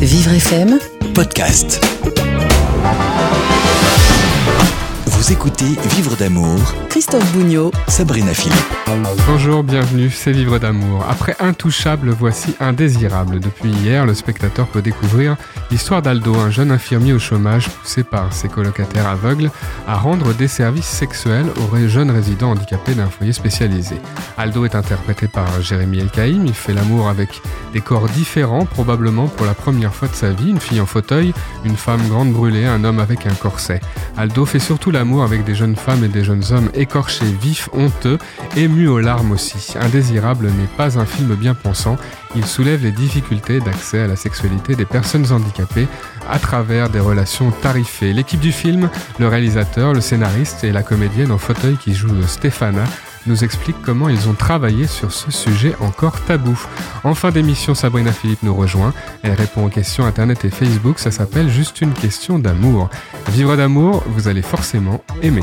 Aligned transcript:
Vivre 0.00 0.38
FM 0.40 0.78
podcast. 1.12 1.99
Vous 5.20 5.32
écoutez 5.32 5.76
Vivre 5.96 6.16
d'amour, 6.16 6.58
Christophe 6.88 7.30
Bougnot 7.34 7.72
Sabrina 7.88 8.32
Philippe. 8.32 8.56
Bonjour, 9.26 9.62
bienvenue, 9.62 10.08
c'est 10.08 10.32
Vivre 10.32 10.58
d'amour. 10.58 11.04
Après 11.08 11.36
Intouchable, 11.40 12.08
voici 12.08 12.56
Indésirable. 12.58 13.38
Depuis 13.38 13.70
hier, 13.70 14.06
le 14.06 14.14
spectateur 14.14 14.66
peut 14.66 14.80
découvrir 14.80 15.36
l'histoire 15.70 16.00
d'Aldo, 16.00 16.34
un 16.36 16.50
jeune 16.50 16.70
infirmier 16.70 17.12
au 17.12 17.18
chômage 17.18 17.68
poussé 17.68 18.02
par 18.02 18.32
ses 18.32 18.48
colocataires 18.48 19.06
aveugles 19.06 19.50
à 19.86 19.96
rendre 19.96 20.32
des 20.32 20.48
services 20.48 20.86
sexuels 20.86 21.46
aux 21.58 21.86
jeunes 21.86 22.10
résidents 22.10 22.52
handicapés 22.52 22.94
d'un 22.94 23.06
foyer 23.06 23.34
spécialisé. 23.34 23.96
Aldo 24.38 24.64
est 24.64 24.74
interprété 24.74 25.28
par 25.28 25.60
Jérémy 25.60 25.98
Elkaïm, 25.98 26.46
il 26.46 26.54
fait 26.54 26.72
l'amour 26.72 27.10
avec 27.10 27.42
des 27.74 27.82
corps 27.82 28.08
différents, 28.08 28.64
probablement 28.64 29.28
pour 29.28 29.44
la 29.44 29.54
première 29.54 29.94
fois 29.94 30.08
de 30.08 30.14
sa 30.14 30.30
vie, 30.30 30.48
une 30.48 30.60
fille 30.60 30.80
en 30.80 30.86
fauteuil, 30.86 31.34
une 31.64 31.76
femme 31.76 32.08
grande 32.08 32.32
brûlée, 32.32 32.64
un 32.64 32.84
homme 32.84 33.00
avec 33.00 33.26
un 33.26 33.34
corset. 33.34 33.80
Aldo 34.16 34.46
fait 34.46 34.58
surtout 34.58 34.90
l'amour 34.90 35.09
avec 35.18 35.44
des 35.44 35.54
jeunes 35.54 35.74
femmes 35.74 36.04
et 36.04 36.08
des 36.08 36.22
jeunes 36.22 36.44
hommes 36.52 36.70
écorchés, 36.72 37.26
vifs, 37.42 37.68
honteux, 37.72 38.18
émus 38.56 38.88
aux 38.88 39.00
larmes 39.00 39.32
aussi. 39.32 39.76
Indésirable 39.78 40.46
n'est 40.46 40.76
pas 40.76 40.98
un 40.98 41.04
film 41.04 41.34
bien 41.34 41.54
pensant, 41.54 41.96
il 42.36 42.46
soulève 42.46 42.84
les 42.84 42.92
difficultés 42.92 43.58
d'accès 43.58 44.00
à 44.00 44.06
la 44.06 44.16
sexualité 44.16 44.76
des 44.76 44.84
personnes 44.84 45.30
handicapées 45.32 45.88
à 46.30 46.38
travers 46.38 46.88
des 46.88 47.00
relations 47.00 47.50
tarifées. 47.50 48.12
L'équipe 48.12 48.40
du 48.40 48.52
film, 48.52 48.88
le 49.18 49.26
réalisateur, 49.26 49.92
le 49.92 50.00
scénariste 50.00 50.62
et 50.62 50.72
la 50.72 50.84
comédienne 50.84 51.32
en 51.32 51.38
fauteuil 51.38 51.76
qui 51.76 51.94
joue 51.94 52.22
Stéphana 52.26 52.84
nous 53.26 53.44
explique 53.44 53.76
comment 53.82 54.08
ils 54.08 54.28
ont 54.28 54.34
travaillé 54.34 54.86
sur 54.86 55.12
ce 55.12 55.30
sujet 55.30 55.74
encore 55.80 56.20
tabou. 56.24 56.58
En 57.04 57.14
fin 57.14 57.30
d'émission, 57.30 57.74
Sabrina 57.74 58.12
Philippe 58.12 58.42
nous 58.42 58.54
rejoint. 58.54 58.92
Elle 59.22 59.32
répond 59.32 59.66
aux 59.66 59.68
questions 59.68 60.04
Internet 60.04 60.44
et 60.44 60.50
Facebook. 60.50 60.98
Ça 60.98 61.10
s'appelle 61.10 61.48
Juste 61.48 61.80
une 61.80 61.92
question 61.92 62.38
d'amour. 62.38 62.88
Vivre 63.28 63.56
d'amour, 63.56 64.02
vous 64.06 64.28
allez 64.28 64.42
forcément 64.42 65.02
aimer. 65.22 65.42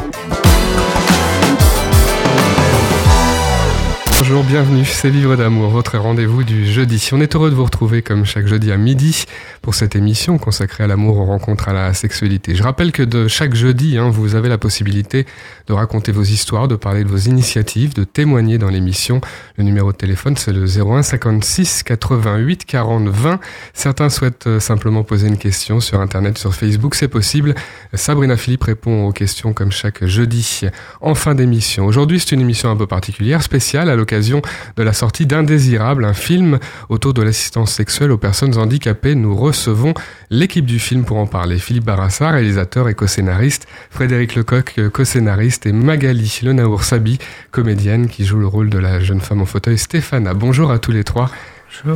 Bonjour, 4.20 4.44
bienvenue, 4.44 4.84
c'est 4.84 5.12
Vivre 5.12 5.36
d'amour, 5.36 5.70
votre 5.70 6.00
rendez-vous 6.00 6.44
du 6.44 6.66
jeudi. 6.66 7.08
On 7.12 7.22
est 7.22 7.36
heureux 7.36 7.52
de 7.52 7.56
vous 7.56 7.64
retrouver 7.64 8.02
comme 8.02 8.26
chaque 8.26 8.48
jeudi 8.48 8.72
à 8.72 8.78
midi 8.78 9.26
pour 9.62 9.76
cette 9.76 9.96
émission 9.96 10.40
consacrée 10.40 10.86
à 10.86 10.88
l'amour, 10.88 11.20
aux 11.20 11.26
rencontres, 11.26 11.70
à 11.70 11.74
la 11.74 11.94
sexualité. 11.94 12.56
Je 12.56 12.64
rappelle 12.64 12.92
que 12.92 13.04
de 13.04 13.28
chaque 13.28 13.54
jeudi, 13.54 13.96
hein, 13.96 14.10
vous 14.10 14.34
avez 14.34 14.50
la 14.50 14.58
possibilité 14.58 15.28
de 15.68 15.74
raconter 15.74 16.12
vos 16.12 16.24
histoires, 16.24 16.68
de 16.68 16.76
parler 16.76 17.04
de 17.04 17.10
vos 17.10 17.18
initiatives, 17.18 17.94
de 17.94 18.06
témoigner 18.06 18.58
dans 18.58 18.70
l'émission. 18.70 19.22
Le 19.56 19.64
numéro 19.64 19.92
de 19.92 19.98
téléphone, 19.98 20.36
c'est 20.36 20.52
le 20.52 20.66
01 20.66 21.04
56 21.04 21.84
88 21.84 22.66
40 22.66 23.10
20. 23.10 23.40
Certains 23.76 24.10
souhaitent 24.10 24.48
euh, 24.48 24.60
simplement 24.60 25.04
poser 25.04 25.28
une 25.28 25.38
question 25.38 25.80
sur 25.80 26.02
Internet, 26.02 26.40
sur 26.40 26.56
Facebook, 26.56 26.96
c'est 26.96 27.08
possible. 27.08 27.54
Sabrina 27.94 28.36
Philippe 28.36 28.64
répond 28.64 29.06
aux 29.06 29.12
questions 29.12 29.54
comme 29.54 29.72
chaque 29.72 30.04
jeudi 30.06 30.62
en 31.02 31.14
fin 31.14 31.36
d'émission. 31.36 31.86
Aujourd'hui, 31.86 32.20
c'est 32.20 32.32
une 32.32 32.42
émission 32.42 32.72
un 32.72 32.76
peu 32.76 32.88
particulière, 32.88 33.44
spéciale 33.44 33.92
à 33.92 33.96
de 34.12 34.84
la 34.84 34.94
sortie 34.94 35.26
d'Indésirable, 35.26 36.06
un 36.06 36.14
film 36.14 36.60
autour 36.90 37.14
de 37.14 37.22
l'assistance 37.22 37.72
sexuelle 37.72 38.12
aux 38.12 38.18
personnes 38.18 38.58
handicapées. 38.58 39.16
Nous 39.16 39.36
recevons 39.36 39.94
l'équipe 40.30 40.66
du 40.66 40.80
film 40.80 41.04
pour 41.04 41.18
en 41.18 41.28
parler. 41.28 41.60
Philippe 41.60 41.86
Barassa, 41.86 42.32
réalisateur 42.32 42.90
et 42.90 42.94
co-scénariste, 42.94 43.68
Frédéric 43.90 44.36
Lecoq, 44.36 44.80
co-scénariste, 44.94 45.66
et 45.66 45.72
Magali 45.72 46.40
Lenaour 46.44 46.84
Sabi, 46.84 47.20
comédienne 47.52 48.08
qui 48.08 48.26
joue 48.26 48.40
le 48.40 48.48
rôle 48.48 48.70
de 48.70 48.78
la 48.78 49.00
jeune 49.00 49.22
femme 49.22 49.42
en 49.42 49.46
fauteuil 49.46 49.78
Stéphana. 49.78 50.34
Bonjour 50.34 50.72
à 50.72 50.80
tous 50.80 50.92
les 50.92 51.04
trois. 51.04 51.30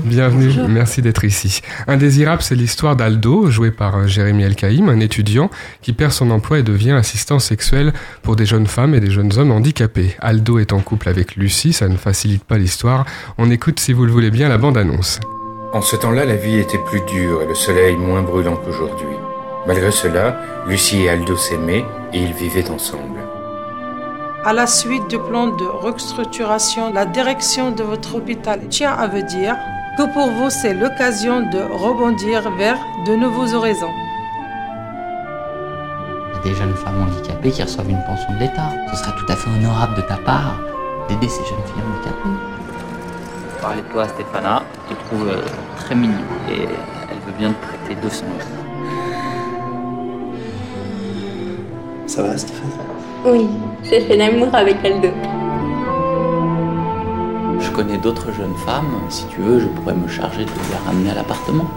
Bienvenue, 0.04 0.52
merci 0.68 1.02
d'être 1.02 1.24
ici. 1.24 1.62
Indésirable, 1.88 2.42
c'est 2.42 2.56
l'histoire 2.56 2.96
d'Aldo, 2.96 3.50
joué 3.50 3.72
par 3.72 3.98
euh, 3.98 4.08
Jérémy 4.08 4.44
Elkaïm, 4.44 4.90
un 4.90 5.00
étudiant 5.00 5.50
qui 5.82 5.94
perd 5.94 6.12
son 6.12 6.30
emploi 6.30 6.60
et 6.60 6.64
devient 6.64 6.92
assistant 6.92 7.40
sexuel 7.40 7.94
pour 8.22 8.36
des 8.36 8.46
jeunes 8.46 8.68
femmes 8.68 8.94
et 8.94 9.00
des 9.00 9.10
jeunes 9.10 9.38
hommes 9.38 9.52
handicapés. 9.52 10.16
Aldo 10.20 10.60
est 10.60 10.74
en 10.74 10.80
couple 10.80 11.10
avec 11.10 11.36
Lucie, 11.36 11.74
ça 11.74 11.88
ne 11.88 11.98
facilite 11.98 12.44
pas 12.44 12.58
l'histoire. 12.58 13.06
On 13.38 13.50
écoute, 13.50 13.80
si 13.80 13.94
vous 13.94 14.06
le 14.06 14.12
voulez 14.12 14.30
bien, 14.30 14.50
la 14.50 14.58
bande-annonce. 14.58 15.20
En 15.74 15.82
ce 15.82 15.96
temps-là, 15.96 16.26
la 16.26 16.36
vie 16.36 16.58
était 16.58 16.80
plus 16.90 17.02
dure 17.08 17.42
et 17.42 17.48
le 17.48 17.56
soleil 17.56 17.96
moins 17.96 18.22
brûlant 18.22 18.58
qu'aujourd'hui. 18.58 19.16
Malgré 19.68 19.92
cela, 19.92 20.42
Lucie 20.68 21.04
et 21.04 21.10
Aldo 21.10 21.38
s'aimaient 21.38 21.86
et 22.14 22.20
ils 22.20 22.34
vivaient 22.34 22.70
ensemble. 22.70 23.21
À 24.44 24.54
la 24.54 24.66
suite 24.66 25.08
du 25.08 25.20
plan 25.20 25.50
de 25.50 25.66
restructuration, 25.66 26.92
la 26.92 27.06
direction 27.06 27.70
de 27.70 27.84
votre 27.84 28.16
hôpital 28.16 28.68
tient 28.70 28.92
à 28.92 29.06
vous 29.06 29.22
dire 29.22 29.56
que 29.96 30.12
pour 30.16 30.32
vous, 30.32 30.50
c'est 30.50 30.74
l'occasion 30.74 31.42
de 31.42 31.60
rebondir 31.60 32.50
vers 32.58 32.80
de 33.06 33.16
nouveaux 33.16 33.54
horizons. 33.54 33.94
Il 36.32 36.34
y 36.34 36.40
a 36.40 36.42
des 36.42 36.56
jeunes 36.56 36.74
femmes 36.74 37.04
handicapées 37.04 37.52
qui 37.52 37.62
reçoivent 37.62 37.92
une 37.92 38.04
pension 38.04 38.34
de 38.34 38.40
l'État. 38.40 38.72
Ce 38.90 38.96
serait 38.96 39.16
tout 39.16 39.32
à 39.32 39.36
fait 39.36 39.52
honorable 39.52 39.94
de 39.94 40.02
ta 40.02 40.16
part 40.16 40.60
d'aider 41.08 41.30
ces 41.30 41.46
jeunes 41.46 41.64
filles 41.68 41.84
handicapées. 41.94 42.30
Parler 43.62 43.84
de 43.84 43.88
toi 43.92 44.04
à 44.06 44.08
Stéphana, 44.08 44.64
je 44.90 44.96
te 44.96 45.00
trouve 45.06 45.28
euh, 45.30 45.42
très 45.78 45.94
mignon 45.94 46.18
et 46.50 46.64
elle 46.64 47.20
veut 47.28 47.38
bien 47.38 47.54
te 47.54 47.68
prêter 47.68 48.02
200 48.02 48.26
euros. 48.26 48.40
Ça 52.08 52.24
va, 52.24 52.36
Stéphane? 52.36 52.91
Oui, 53.24 53.48
j'ai 53.84 54.02
fait 54.02 54.18
l'amour 54.18 54.50
avec 54.54 54.84
Aldo. 54.84 55.10
Je 57.60 57.70
connais 57.70 57.98
d'autres 58.00 58.32
jeunes 58.32 58.56
femmes. 58.66 59.00
Si 59.10 59.28
tu 59.28 59.42
veux, 59.42 59.60
je 59.60 59.68
pourrais 59.68 59.94
me 59.94 60.08
charger 60.08 60.44
de 60.44 60.50
les 60.50 60.88
ramener 60.88 61.12
à 61.12 61.14
l'appartement. 61.14 61.70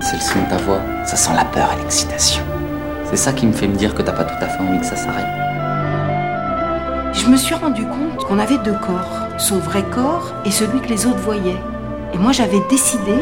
C'est 0.00 0.16
le 0.16 0.22
son 0.22 0.38
de 0.40 0.48
ta 0.50 0.56
voix. 0.58 0.78
Ça 1.04 1.16
sent 1.16 1.32
la 1.34 1.44
peur 1.44 1.68
et 1.76 1.82
l'excitation. 1.82 2.44
C'est 3.06 3.16
ça 3.16 3.32
qui 3.32 3.44
me 3.46 3.52
fait 3.52 3.66
me 3.66 3.74
dire 3.74 3.92
que 3.92 4.02
t'as 4.02 4.12
pas 4.12 4.22
tout 4.22 4.36
à 4.40 4.46
fait 4.46 4.62
envie 4.62 4.78
que 4.78 4.86
ça 4.86 4.94
s'arrête. 4.94 5.26
Je 7.12 7.26
me 7.28 7.36
suis 7.36 7.56
rendu 7.56 7.84
compte 7.84 8.24
qu'on 8.24 8.38
avait 8.38 8.58
deux 8.58 8.76
corps. 8.86 9.28
Son 9.36 9.58
vrai 9.58 9.82
corps 9.82 10.32
et 10.44 10.52
celui 10.52 10.80
que 10.80 10.88
les 10.88 11.06
autres 11.06 11.18
voyaient. 11.18 11.60
Et 12.12 12.18
moi, 12.18 12.30
j'avais 12.30 12.60
décidé 12.70 13.16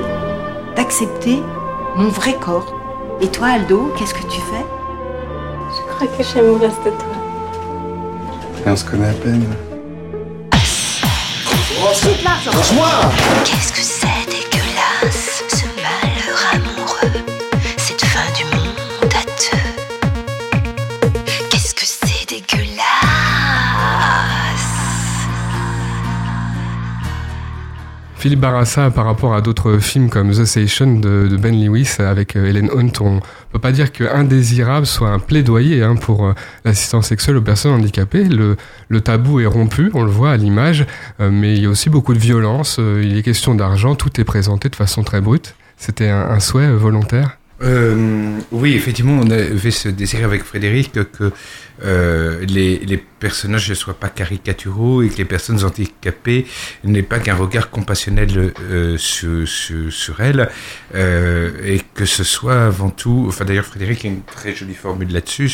d'accepter 0.76 1.41
mon 1.97 2.09
vrai 2.09 2.34
corps. 2.34 2.75
Et 3.22 3.28
toi, 3.28 3.49
Aldo, 3.49 3.94
qu'est-ce 3.97 4.12
que 4.12 4.25
tu 4.25 4.41
fais? 4.41 4.66
Crois 5.94 6.06
que 6.06 6.22
je 6.22 6.28
suis 6.28 6.41
amoureuse 6.41 6.78
de 6.84 6.91
toi. 6.91 7.06
Et 8.64 8.69
on 8.69 8.76
se 8.76 8.84
connaît 8.84 9.08
à 9.08 9.12
peine. 9.12 9.44
Qu'est-ce 10.50 11.00
que 11.97 13.60
c'est 13.60 13.62
Philippe 28.22 28.38
Barassa, 28.38 28.88
par 28.93 29.05
rapport 29.05 29.34
à 29.34 29.41
d'autres 29.41 29.78
films 29.78 30.09
comme 30.09 30.31
The 30.31 30.44
Station 30.44 31.00
de, 31.00 31.37
Ben 31.41 31.60
Lewis 31.60 31.97
avec 31.99 32.37
euh, 32.37 32.47
Helen 32.47 32.71
Hunt, 32.72 32.93
on 33.00 33.19
peut 33.50 33.59
pas 33.59 33.72
dire 33.72 33.91
que 33.91 34.05
Indésirable 34.05 34.87
soit 34.87 35.09
un 35.09 35.19
plaidoyer 35.19 35.83
hein, 35.83 35.97
pour 35.97 36.27
euh, 36.27 36.32
l'assistance 36.65 37.09
sexuelle 37.09 37.37
aux 37.37 37.43
personnes 37.43 37.72
handicapées. 37.72 38.22
Le, 38.22 39.00
tabou 39.00 39.41
est 39.41 39.47
rompu, 39.47 39.91
on 39.93 40.05
le 40.05 40.11
voit 40.12 40.31
à 40.31 40.37
l'image, 40.37 40.87
euh, 41.19 41.31
mais 41.32 41.56
il 41.56 41.65
y 41.65 41.66
a 41.66 41.69
aussi 41.69 41.91
beaucoup 41.91 42.15
de 42.15 42.21
violence, 42.21 42.77
euh, 42.78 43.03
il 43.05 43.19
est 43.19 43.25
question 43.25 43.56
d'argent, 43.56 43.97
tout 43.97 44.21
est 44.21 44.25
présenté 44.25 44.69
de 44.69 44.77
façon 44.77 45.03
très 45.03 45.21
brute. 45.21 45.56
C'était 45.77 46.11
un, 46.11 46.38
souhait 46.38 46.66
euh, 46.66 46.77
volontaire? 46.77 47.38
Euh, 47.62 48.41
oui, 48.50 48.75
effectivement, 48.75 49.21
on 49.21 49.31
avait 49.31 49.71
ce 49.71 49.89
désir 49.89 50.25
avec 50.25 50.43
Frédéric 50.43 50.93
que 50.93 51.31
euh, 51.84 52.45
les, 52.47 52.78
les 52.78 52.97
personnages 52.97 53.69
ne 53.71 53.75
soient 53.75 53.99
pas 53.99 54.09
caricaturaux 54.09 55.03
et 55.03 55.09
que 55.09 55.17
les 55.17 55.25
personnes 55.25 55.62
handicapées 55.65 56.47
n'aient 56.84 57.03
pas 57.03 57.21
qu'un 57.21 57.34
regard 57.34 57.71
compassionnel 57.71 58.53
euh, 58.61 58.97
sur, 58.99 59.47
sur, 59.47 59.93
sur 59.93 60.20
elles 60.20 60.49
et 60.94 61.81
que 61.94 62.05
ce 62.05 62.25
soit 62.25 62.67
avant 62.67 62.91
tout, 62.91 63.26
enfin 63.29 63.44
d'ailleurs 63.44 63.65
Frédéric 63.65 64.05
a 64.05 64.08
une 64.08 64.23
très 64.23 64.55
jolie 64.55 64.75
formule 64.75 65.12
là-dessus, 65.12 65.50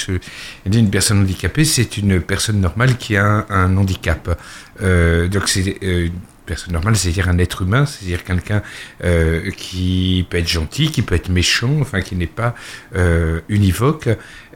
il 0.65 0.71
dit 0.71 0.79
une 0.79 0.91
personne 0.91 1.21
handicapée 1.21 1.65
c'est 1.65 1.97
une 1.97 2.21
personne 2.21 2.61
normale 2.61 2.97
qui 2.97 3.17
a 3.17 3.25
un, 3.25 3.47
un 3.49 3.77
handicap. 3.77 4.39
Donc 4.81 5.49
c'est 5.49 5.79
personne 6.49 6.73
normale, 6.73 6.97
c'est-à-dire 6.97 7.29
un 7.29 7.39
être 7.39 7.63
humain, 7.63 7.87
c'est-à-dire 7.87 8.25
quelqu'un 8.25 8.63
euh, 9.05 9.51
qui 9.53 10.27
peut 10.29 10.39
être 10.39 10.49
gentil, 10.49 10.91
qui 10.91 11.03
peut 11.03 11.15
être 11.15 11.29
méchant, 11.29 11.77
enfin 11.81 12.01
qui 12.01 12.17
n'est 12.17 12.27
pas 12.27 12.55
euh, 12.97 13.41
univoque. 13.49 14.09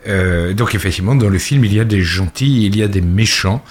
Euh, 0.08 0.52
donc 0.54 0.74
effectivement, 0.74 1.14
dans 1.14 1.28
le 1.28 1.38
film, 1.38 1.64
il 1.64 1.74
y 1.74 1.78
a 1.78 1.84
des 1.84 2.02
gentils, 2.02 2.66
il 2.66 2.76
y 2.76 2.82
a 2.82 2.88
des 2.88 3.02
méchants, 3.02 3.62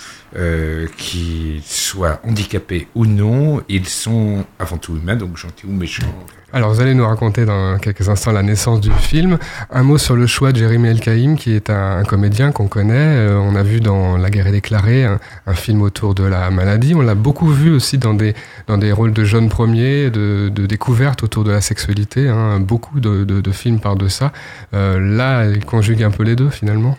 qui 0.96 1.62
soient 1.66 2.22
handicapés 2.24 2.88
ou 2.96 3.06
non, 3.06 3.62
ils 3.68 3.86
sont 3.86 4.46
avant 4.60 4.78
tout 4.78 4.96
humains, 4.96 5.18
donc 5.18 5.36
gentils 5.36 5.66
ou 5.66 5.74
méchants. 5.74 6.08
Alors 6.54 6.74
vous 6.74 6.82
allez 6.82 6.94
nous 6.94 7.08
raconter 7.08 7.46
dans 7.46 7.78
quelques 7.78 8.10
instants 8.10 8.34
la 8.34 8.44
naissance 8.44 8.82
du 8.82 8.92
film. 8.92 9.38
Un 9.72 9.84
mot 9.84 9.98
sur 9.98 10.18
le 10.18 10.28
choix 10.28 10.52
de 10.52 10.58
Jérémy 10.58 10.90
El-Kaïm, 10.90 11.38
qui 11.38 11.54
est 11.54 11.70
un, 11.70 12.04
comédien 12.04 12.52
qu'on 12.52 12.68
connaît. 12.68 12.94
Euh, 12.94 13.38
on 13.38 13.56
a 13.56 13.64
vu 13.64 13.80
dans 13.80 14.18
La 14.18 14.30
guerre 14.30 14.48
est 14.48 14.52
déclarée, 14.52 15.06
un, 15.06 15.20
film 15.54 15.82
autour 15.82 16.14
de 16.14 16.24
la 16.24 16.50
maladie. 16.52 16.94
On 16.94 17.02
l'a 17.02 17.16
beaucoup 17.16 17.48
vu 17.48 17.72
aussi 17.72 17.98
dans 17.98 18.14
des, 18.14 18.36
dans 18.68 18.78
des 18.78 18.92
rôles 18.92 19.14
de 19.14 19.24
jeunes 19.24 19.48
premiers, 19.48 20.10
de, 20.10 20.50
découvertes 20.50 21.24
autour 21.24 21.46
de 21.46 21.52
la 21.52 21.62
sexualité. 21.62 22.28
Hein. 22.28 22.60
Beaucoup 22.60 23.00
de 23.00 23.52
films 23.52 23.80
parlent 23.80 23.98
de 23.98 24.10
ça. 24.10 24.34
Euh, 24.74 25.00
là, 25.00 25.46
il 25.46 25.64
conjugue 25.64 26.04
un 26.04 26.12
peu 26.12 26.24
les 26.24 26.36
deux 26.36 26.50
finalement. 26.50 26.98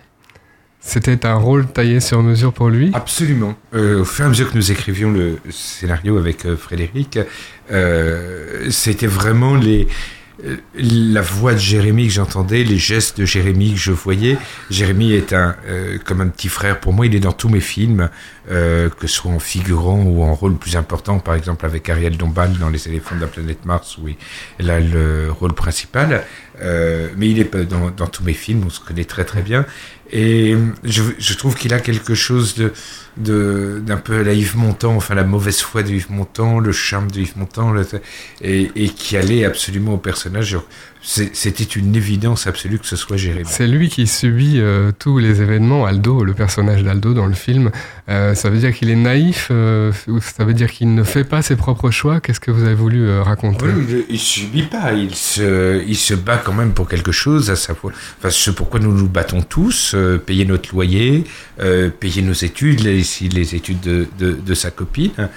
C'était 0.85 1.25
un 1.27 1.37
rôle 1.37 1.67
taillé 1.69 2.01
sur 2.01 2.23
mesure 2.23 2.53
pour 2.53 2.69
lui 2.69 2.91
Absolument. 2.93 3.55
Euh, 3.73 4.01
au 4.01 4.05
fur 4.05 4.25
et 4.25 4.27
à 4.27 4.31
mesure 4.31 4.51
que 4.51 4.57
nous 4.57 4.73
écrivions 4.73 5.13
le 5.13 5.39
scénario 5.49 6.19
avec 6.19 6.45
euh, 6.45 6.57
Frédéric, 6.57 7.21
euh, 7.71 8.69
c'était 8.69 9.07
vraiment 9.07 9.55
les, 9.55 9.87
la 10.75 11.21
voix 11.21 11.53
de 11.53 11.59
Jérémy 11.59 12.09
que 12.09 12.15
j'entendais, 12.15 12.65
les 12.65 12.79
gestes 12.79 13.21
de 13.21 13.25
Jérémy 13.25 13.73
que 13.73 13.79
je 13.79 13.93
voyais. 13.93 14.37
Jérémy 14.71 15.13
est 15.13 15.33
un, 15.33 15.55
euh, 15.67 15.99
comme 16.05 16.21
un 16.21 16.29
petit 16.29 16.49
frère 16.49 16.81
pour 16.81 16.93
moi, 16.93 17.07
il 17.07 17.15
est 17.15 17.21
dans 17.21 17.33
tous 17.33 17.49
mes 17.49 17.61
films, 17.61 18.09
euh, 18.51 18.89
que 18.89 19.07
ce 19.07 19.15
soit 19.15 19.31
en 19.31 19.39
figurant 19.39 20.03
ou 20.03 20.23
en 20.23 20.35
rôle 20.35 20.57
plus 20.57 20.77
important, 20.77 21.19
par 21.21 21.35
exemple 21.35 21.65
avec 21.65 21.89
Ariel 21.89 22.17
Dombal 22.17 22.53
dans 22.59 22.71
Les 22.71 22.89
éléphants 22.89 23.15
de 23.15 23.21
la 23.21 23.27
planète 23.29 23.65
Mars, 23.65 23.99
où 23.99 24.09
il 24.09 24.71
a 24.71 24.81
le 24.81 25.31
rôle 25.31 25.53
principal. 25.53 26.25
Euh, 26.61 27.09
mais 27.17 27.31
il 27.31 27.39
est 27.39 27.57
dans, 27.57 27.91
dans 27.91 28.07
tous 28.07 28.25
mes 28.25 28.35
films, 28.35 28.65
on 28.67 28.71
se 28.71 28.81
connaît 28.81 29.05
très 29.05 29.25
très 29.25 29.43
bien. 29.43 29.65
Et 30.11 30.57
je, 30.85 31.03
je 31.19 31.35
trouve 31.35 31.55
qu'il 31.55 31.73
a 31.73 31.81
quelque 31.81 32.15
chose 32.15 32.55
de 32.55 32.73
de 33.17 33.83
d'un 33.85 33.97
peu 33.97 34.23
la 34.23 34.33
Yves 34.33 34.57
Montand, 34.57 34.97
enfin 34.97 35.15
la 35.15 35.25
mauvaise 35.25 35.61
foi 35.61 35.83
de 35.83 35.91
Yves 35.91 36.11
Montand, 36.11 36.61
le 36.61 36.73
charme 36.73 37.11
de 37.11 37.21
Yves 37.21 37.37
Montand, 37.37 37.75
et, 38.41 38.71
et, 38.75 38.89
qui 38.89 39.17
allait 39.17 39.45
absolument 39.45 39.95
au 39.95 39.99
personnage. 39.99 40.59
C'était 41.03 41.65
une 41.65 41.97
évidence 41.97 42.47
absolue 42.47 42.79
que 42.79 42.87
ce 42.87 42.95
soit 42.95 43.17
Jérémy. 43.17 43.49
C'est 43.49 43.67
lui 43.67 43.89
qui 43.89 44.07
subit 44.07 44.61
euh, 44.61 44.93
tous 44.97 45.19
les 45.19 45.43
événements. 45.43 45.85
Aldo, 45.85 46.23
le 46.23 46.33
personnage 46.33 46.85
d'Aldo 46.85 47.13
dans 47.13 47.27
le 47.27 47.35
film, 47.35 47.71
euh, 48.09 48.35
ça 48.35 48.51
veut 48.51 48.59
dire 48.59 48.73
qu'il 48.73 48.89
est 48.89 48.97
naïf, 48.97 49.49
euh, 49.51 49.91
ça 50.21 50.45
veut 50.45 50.55
dire 50.55 50.71
qu'il 50.71 50.95
ne 50.95 51.03
fait 51.03 51.25
pas 51.25 51.43
ses 51.43 51.57
propres 51.57 51.91
choix? 51.91 52.21
Qu'est-ce 52.21 52.39
que 52.39 52.53
vous 52.53 52.63
avez 52.65 52.75
voulu 52.75 53.19
raconter? 53.19 53.67
Oui, 53.67 54.05
il, 54.09 54.15
il, 54.15 54.19
subit 54.19 54.63
pas, 54.63 54.93
il 54.93 55.15
se, 55.15 55.83
il 55.85 55.97
se 55.97 56.15
bat 56.15 56.37
quand 56.37 56.53
même 56.53 56.73
pour 56.73 56.89
quelque 56.89 57.13
chose, 57.13 57.51
à 57.51 57.57
savoir, 57.57 57.93
enfin, 58.19 58.31
ce 58.31 58.51
pourquoi 58.53 58.79
nous 58.79 58.93
nous 58.93 59.09
battons 59.09 59.43
tous, 59.43 59.97
payer 60.25 60.45
notre 60.45 60.73
loyer, 60.73 61.25
payer 61.99 62.23
nos 62.23 62.33
études, 62.33 62.81
les, 62.81 63.03
les 63.29 63.55
études 63.55 63.81
de, 63.81 64.07
de, 64.19 64.33
de 64.33 64.55
sa 64.55 64.71
copine. 64.71 65.29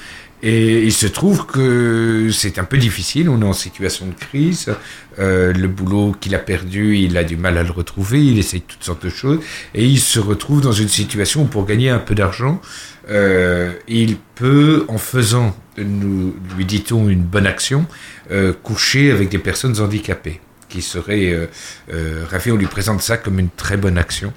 Et 0.43 0.83
il 0.83 0.93
se 0.93 1.07
trouve 1.07 1.45
que 1.45 2.29
c'est 2.31 2.59
un 2.59 2.65
peu 2.65 2.77
difficile, 2.77 3.29
on 3.29 3.41
est 3.41 3.45
en 3.45 3.53
situation 3.53 4.05
de 4.05 4.13
crise, 4.13 4.73
euh, 5.17 5.53
le 5.53 5.67
boulot 5.67 6.15
qu'il 6.19 6.35
a 6.35 6.39
perdu, 6.39 6.97
il 6.97 7.17
a 7.17 7.23
du 7.23 7.37
mal 7.37 7.57
à 7.57 7.63
le 7.63 7.71
retrouver, 7.71 8.23
il 8.23 8.37
essaye 8.37 8.61
toutes 8.61 8.83
sortes 8.83 9.05
de 9.05 9.09
choses, 9.09 9.39
et 9.73 9.85
il 9.85 9.99
se 9.99 10.19
retrouve 10.19 10.61
dans 10.61 10.73
une 10.73 10.89
situation 10.89 11.43
où 11.43 11.45
pour 11.45 11.65
gagner 11.65 11.89
un 11.89 11.99
peu 11.99 12.15
d'argent, 12.15 12.61
euh, 13.09 13.73
il 13.87 14.17
peut, 14.35 14.85
en 14.87 14.97
faisant, 14.97 15.55
nous, 15.77 16.35
lui 16.55 16.65
dit-on, 16.65 17.07
une 17.07 17.23
bonne 17.23 17.47
action, 17.47 17.85
euh, 18.29 18.53
coucher 18.53 19.11
avec 19.11 19.29
des 19.29 19.39
personnes 19.39 19.79
handicapées, 19.79 20.41
qui 20.67 20.81
seraient 20.81 21.47
ravées, 22.29 22.51
on 22.51 22.57
lui 22.57 22.67
présente 22.67 23.01
ça 23.01 23.17
comme 23.17 23.39
une 23.39 23.49
très 23.49 23.77
bonne 23.77 23.97
action. 23.97 24.33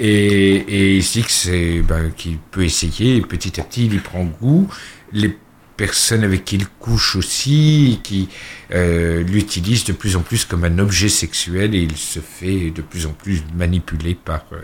Et, 0.00 0.54
et 0.56 0.96
ici, 0.96 1.24
c'est 1.28 1.80
ben, 1.80 2.12
qu'il 2.16 2.38
peut 2.38 2.64
essayer, 2.64 3.16
et 3.16 3.20
petit 3.22 3.60
à 3.60 3.64
petit, 3.64 3.86
il 3.86 3.94
y 3.94 3.98
prend 3.98 4.24
goût. 4.24 4.68
Les 5.12 5.36
personnes 5.76 6.24
avec 6.24 6.44
qui 6.44 6.56
il 6.56 6.66
couche 6.66 7.16
aussi, 7.16 8.00
qui 8.02 8.28
euh, 8.74 9.22
l'utilisent 9.22 9.84
de 9.84 9.92
plus 9.92 10.16
en 10.16 10.20
plus 10.20 10.44
comme 10.44 10.64
un 10.64 10.78
objet 10.78 11.08
sexuel 11.08 11.74
et 11.74 11.78
il 11.78 11.96
se 11.96 12.20
fait 12.20 12.70
de 12.70 12.82
plus 12.82 13.06
en 13.06 13.12
plus 13.12 13.44
manipuler 13.56 14.14
par, 14.14 14.44
euh, 14.52 14.56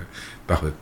par 0.46 0.66
eux. 0.66 0.74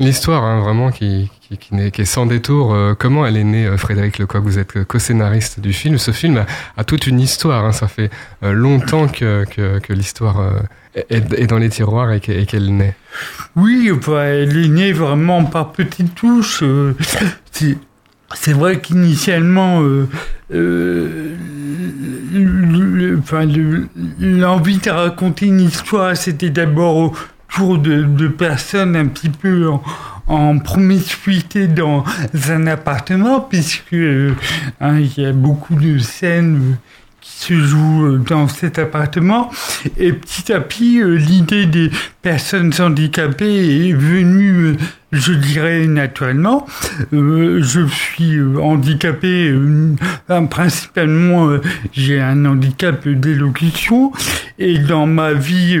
L'histoire, 0.00 0.44
hein, 0.44 0.60
vraiment, 0.60 0.92
qui, 0.92 1.28
qui, 1.40 1.58
qui, 1.58 1.74
est, 1.74 1.90
qui, 1.90 2.02
est, 2.02 2.04
sans 2.04 2.24
détour. 2.24 2.72
Euh, 2.72 2.94
comment 2.96 3.26
elle 3.26 3.36
est 3.36 3.42
née, 3.42 3.66
euh, 3.66 3.76
Frédéric 3.76 4.18
Lecoq? 4.18 4.44
Vous 4.44 4.58
êtes 4.60 4.84
co-scénariste 4.84 5.58
du 5.58 5.72
film. 5.72 5.98
Ce 5.98 6.12
film 6.12 6.36
a, 6.36 6.46
a 6.76 6.84
toute 6.84 7.08
une 7.08 7.18
histoire. 7.18 7.64
Hein, 7.64 7.72
ça 7.72 7.88
fait 7.88 8.08
euh, 8.44 8.52
longtemps 8.52 9.08
que, 9.08 9.44
que, 9.44 9.80
que 9.80 9.92
l'histoire 9.92 10.38
euh, 10.38 10.60
est, 10.94 11.32
est, 11.32 11.46
dans 11.48 11.58
les 11.58 11.68
tiroirs 11.68 12.12
et 12.12 12.20
qu'elle 12.20 12.76
naît. 12.76 12.94
Oui, 13.56 13.90
bah, 14.06 14.22
elle 14.26 14.56
est 14.56 14.68
née 14.68 14.92
vraiment 14.92 15.44
par 15.44 15.72
petites 15.72 16.14
touches. 16.14 16.62
Euh, 18.30 18.34
c'est 18.34 18.52
vrai 18.52 18.80
qu'initialement, 18.80 19.82
euh, 19.82 20.08
euh, 20.52 21.34
l'envie 24.20 24.78
de 24.78 24.90
raconter 24.90 25.46
une 25.46 25.60
histoire, 25.60 26.16
c'était 26.16 26.50
d'abord 26.50 26.96
autour 26.96 27.78
de, 27.78 28.28
personnes 28.28 28.96
un 28.96 29.06
petit 29.06 29.30
peu 29.30 29.70
en, 30.26 30.58
promiscuité 30.58 31.66
dans 31.66 32.04
un 32.48 32.66
appartement, 32.66 33.40
puisque 33.40 33.94
euh, 33.94 34.34
hein, 34.80 34.98
il 34.98 35.22
y 35.22 35.26
a 35.26 35.32
beaucoup 35.32 35.74
de 35.74 35.98
scènes 35.98 36.76
qui 37.20 37.46
se 37.46 37.54
jouent 37.54 38.18
dans 38.18 38.48
cet 38.48 38.78
appartement. 38.78 39.50
Et 39.96 40.12
petit 40.12 40.52
à 40.52 40.60
petit, 40.60 41.00
euh, 41.00 41.16
l'idée 41.16 41.66
des 41.66 41.90
personnes 42.22 42.72
handicapées 42.78 43.88
est 43.88 43.92
venue, 43.92 44.52
euh, 44.52 44.76
je 45.12 45.32
dirais, 45.32 45.86
naturellement. 45.86 46.66
Euh, 47.12 47.60
je 47.62 47.86
suis 47.86 48.40
handicapé, 48.40 49.54
principalement, 50.50 51.58
j'ai 51.92 52.20
un 52.20 52.44
handicap 52.44 53.06
d'élocution. 53.08 54.12
Et 54.58 54.78
dans 54.78 55.06
ma 55.06 55.32
vie, 55.32 55.78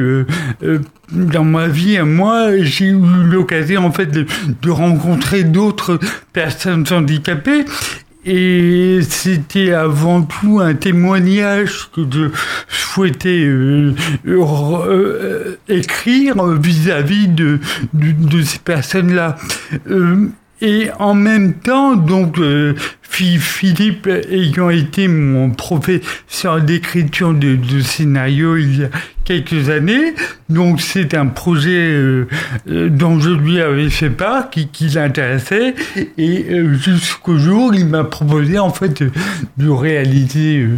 dans 1.10 1.44
ma 1.44 1.68
vie 1.68 1.96
à 1.96 2.04
moi, 2.04 2.56
j'ai 2.60 2.86
eu 2.86 3.00
l'occasion, 3.24 3.84
en 3.84 3.92
fait, 3.92 4.10
de 4.10 4.70
rencontrer 4.70 5.44
d'autres 5.44 5.98
personnes 6.32 6.84
handicapées 6.90 7.64
et 8.24 9.00
c'était 9.08 9.72
avant 9.72 10.22
tout 10.22 10.60
un 10.60 10.74
témoignage 10.74 11.90
que 11.94 12.02
je 12.10 12.30
souhaitais 12.68 13.44
euh, 13.44 13.94
euh, 14.26 15.56
écrire 15.68 16.44
vis-à-vis 16.44 17.28
-vis 17.28 17.58
de, 17.94 18.42
ces 18.42 18.58
personnes-là. 18.58 19.36
Euh, 20.62 20.66
et 20.66 20.90
en 20.98 21.14
même 21.14 21.54
temps, 21.54 21.96
donc, 21.96 22.38
euh, 22.38 22.74
Philippe 23.10 24.08
ayant 24.30 24.70
été 24.70 25.08
mon 25.08 25.50
professeur 25.50 26.60
d'écriture 26.60 27.34
de, 27.34 27.80
scénario 27.80 28.56
il 28.56 28.80
y 28.80 28.84
a 28.84 28.90
quelques 29.24 29.70
années, 29.70 30.14
donc 30.48 30.80
c'est 30.80 31.14
un 31.14 31.26
projet 31.26 31.90
euh, 31.90 32.26
dont 32.66 33.18
je 33.18 33.30
lui 33.30 33.60
avais 33.60 33.90
fait 33.90 34.10
part, 34.10 34.50
qui, 34.50 34.68
l'intéressait, 34.94 35.74
et 36.16 36.46
euh, 36.50 36.74
jusqu'au 36.74 37.38
jour 37.38 37.74
il 37.74 37.86
m'a 37.86 38.04
proposé 38.04 38.58
en 38.58 38.70
fait 38.70 39.02
de 39.02 39.68
réaliser 39.68 40.68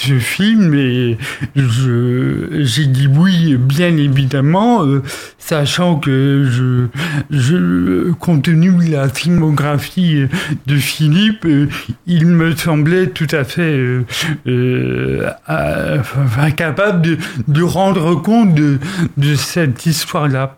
ce 0.00 0.18
film 0.18 0.74
et 0.74 1.18
je 1.54 2.62
j'ai 2.62 2.86
dit 2.86 3.06
oui 3.06 3.56
bien 3.56 3.94
évidemment 3.96 4.84
euh, 4.86 5.02
sachant 5.38 5.96
que 5.96 6.46
je 6.50 6.86
je 7.30 8.10
compte 8.12 8.44
tenu 8.44 8.72
de 8.72 8.92
la 8.92 9.10
filmographie 9.10 10.26
de 10.66 10.76
Philippe 10.76 11.44
euh, 11.44 11.68
il 12.06 12.26
me 12.26 12.56
semblait 12.56 13.08
tout 13.08 13.26
à 13.30 13.44
fait 13.44 13.76
euh, 13.76 14.04
euh, 14.46 16.02
incapable 16.38 17.02
de, 17.02 17.18
de 17.48 17.62
rendre 17.62 18.14
compte 18.14 18.54
de, 18.54 18.78
de 19.18 19.34
cette 19.34 19.84
histoire 19.84 20.28
là 20.28 20.56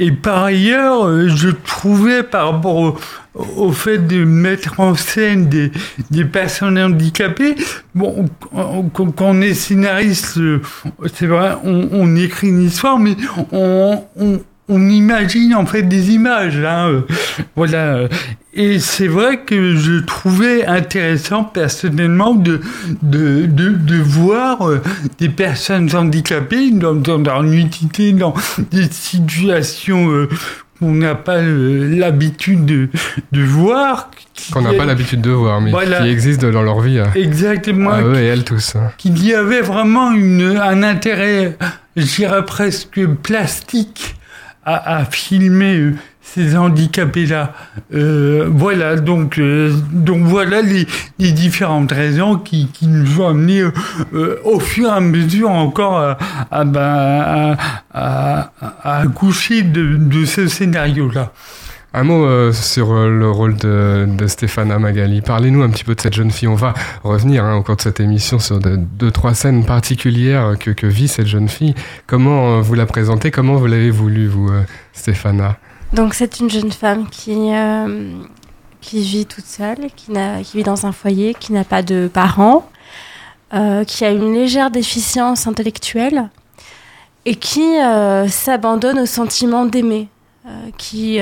et 0.00 0.10
par 0.10 0.42
ailleurs 0.42 1.28
je 1.28 1.50
trouvais 1.50 2.24
par 2.24 2.50
rapport 2.52 2.76
au, 2.76 2.98
au 3.34 3.72
fait 3.72 3.98
de 3.98 4.24
mettre 4.24 4.80
en 4.80 4.94
scène 4.94 5.48
des, 5.48 5.72
des 6.10 6.24
personnes 6.24 6.78
handicapées. 6.78 7.56
Bon, 7.94 8.26
quand 8.92 9.20
on 9.20 9.40
est 9.40 9.54
scénariste, 9.54 10.38
c'est 11.12 11.26
vrai, 11.26 11.56
on, 11.64 11.88
on, 11.92 12.16
écrit 12.16 12.48
une 12.48 12.62
histoire, 12.62 12.98
mais 12.98 13.16
on, 13.50 14.04
on, 14.16 14.40
on 14.68 14.88
imagine 14.88 15.54
en 15.54 15.66
fait 15.66 15.82
des 15.82 16.12
images. 16.12 16.62
Hein, 16.64 17.04
voilà. 17.56 18.08
Et 18.56 18.78
c'est 18.78 19.08
vrai 19.08 19.40
que 19.40 19.74
je 19.74 19.98
trouvais 19.98 20.64
intéressant 20.64 21.42
personnellement 21.42 22.34
de, 22.34 22.60
de, 23.02 23.46
de, 23.46 23.70
de 23.70 23.96
voir 23.96 24.70
des 25.18 25.28
personnes 25.28 25.92
handicapées 25.96 26.70
dans, 26.70 26.94
dans 26.94 27.18
leur 27.18 27.42
nudité, 27.42 28.12
dans 28.12 28.32
des 28.70 28.88
situations 28.88 30.28
qu'on 30.78 30.92
n'a 30.92 31.14
pas 31.14 31.36
euh, 31.36 31.96
l'habitude 31.96 32.64
de, 32.64 32.88
de 33.32 33.42
voir. 33.42 34.10
Qu'on 34.52 34.62
n'a 34.62 34.74
pas 34.74 34.84
l'habitude 34.84 35.20
de 35.20 35.30
voir, 35.30 35.60
mais 35.60 35.70
voilà. 35.70 36.02
qui 36.02 36.08
existent 36.08 36.50
dans 36.50 36.62
leur 36.62 36.80
vie. 36.80 37.00
Exactement. 37.14 37.90
À 37.90 38.02
eux 38.02 38.16
et 38.16 38.26
elles 38.26 38.44
tous. 38.44 38.74
Hein. 38.76 38.90
Qu'il 38.98 39.24
y 39.24 39.34
avait 39.34 39.60
vraiment 39.62 40.12
une, 40.12 40.58
un 40.60 40.82
intérêt, 40.82 41.56
je 41.96 42.04
dirais 42.04 42.44
presque 42.44 43.06
plastique, 43.22 44.16
à, 44.66 44.96
à 44.98 45.04
filmer 45.04 45.76
euh, 45.76 45.94
ces 46.34 46.56
handicapés-là. 46.56 47.52
Euh, 47.94 48.48
voilà, 48.50 48.96
donc, 48.96 49.38
euh, 49.38 49.72
donc 49.92 50.22
voilà 50.24 50.62
les, 50.62 50.86
les, 51.18 51.30
différentes 51.32 51.92
raisons 51.92 52.36
qui, 52.38 52.66
qui 52.68 52.88
nous 52.88 53.20
ont 53.20 53.28
amenés 53.28 53.62
euh, 53.62 54.40
au 54.44 54.58
fur 54.58 54.88
et 54.88 54.92
à 54.92 55.00
mesure 55.00 55.50
encore 55.50 55.98
à, 55.98 56.18
à, 56.50 56.64
ben, 56.64 57.56
à, 57.92 58.50
à 58.82 59.00
accoucher 59.00 59.62
de, 59.62 59.96
de 59.96 60.24
ce 60.24 60.48
scénario-là. 60.48 61.32
Un 61.96 62.02
mot 62.02 62.52
sur 62.52 62.92
le 62.92 63.30
rôle 63.30 63.54
de, 63.54 64.08
de 64.08 64.26
Stéphana 64.26 64.80
Magali. 64.80 65.20
Parlez-nous 65.20 65.62
un 65.62 65.70
petit 65.70 65.84
peu 65.84 65.94
de 65.94 66.00
cette 66.00 66.14
jeune 66.14 66.32
fille. 66.32 66.48
On 66.48 66.56
va 66.56 66.74
revenir 67.04 67.44
hein, 67.44 67.54
au 67.54 67.62
cours 67.62 67.76
de 67.76 67.82
cette 67.82 68.00
émission 68.00 68.40
sur 68.40 68.58
de, 68.58 68.74
deux, 68.74 69.12
trois 69.12 69.34
scènes 69.34 69.64
particulières 69.64 70.56
que, 70.58 70.72
que 70.72 70.88
vit 70.88 71.06
cette 71.06 71.28
jeune 71.28 71.48
fille. 71.48 71.76
Comment 72.08 72.60
vous 72.60 72.74
la 72.74 72.86
présentez? 72.86 73.30
Comment 73.30 73.54
vous 73.54 73.66
l'avez 73.66 73.90
voulu, 73.92 74.26
vous, 74.26 74.50
Stéphana? 74.92 75.56
Donc, 75.94 76.14
c'est 76.14 76.40
une 76.40 76.50
jeune 76.50 76.72
femme 76.72 77.08
qui, 77.08 77.54
euh, 77.54 78.10
vit 78.92 79.26
toute 79.26 79.44
seule, 79.44 79.90
qui, 79.94 80.10
vit 80.52 80.62
dans 80.64 80.86
un 80.86 80.92
foyer, 80.92 81.34
qui 81.34 81.52
n'a 81.52 81.62
pas 81.62 81.82
de 81.82 82.10
parents, 82.12 82.68
euh, 83.52 83.84
qui 83.84 84.04
a 84.04 84.10
une 84.10 84.34
légère 84.34 84.72
déficience 84.72 85.46
intellectuelle 85.46 86.30
et 87.24 87.36
qui 87.36 87.78
euh, 87.78 88.26
s'abandonne 88.26 88.98
au 88.98 89.06
sentiment 89.06 89.66
d'aimer. 89.66 90.08
Qui, 90.76 91.20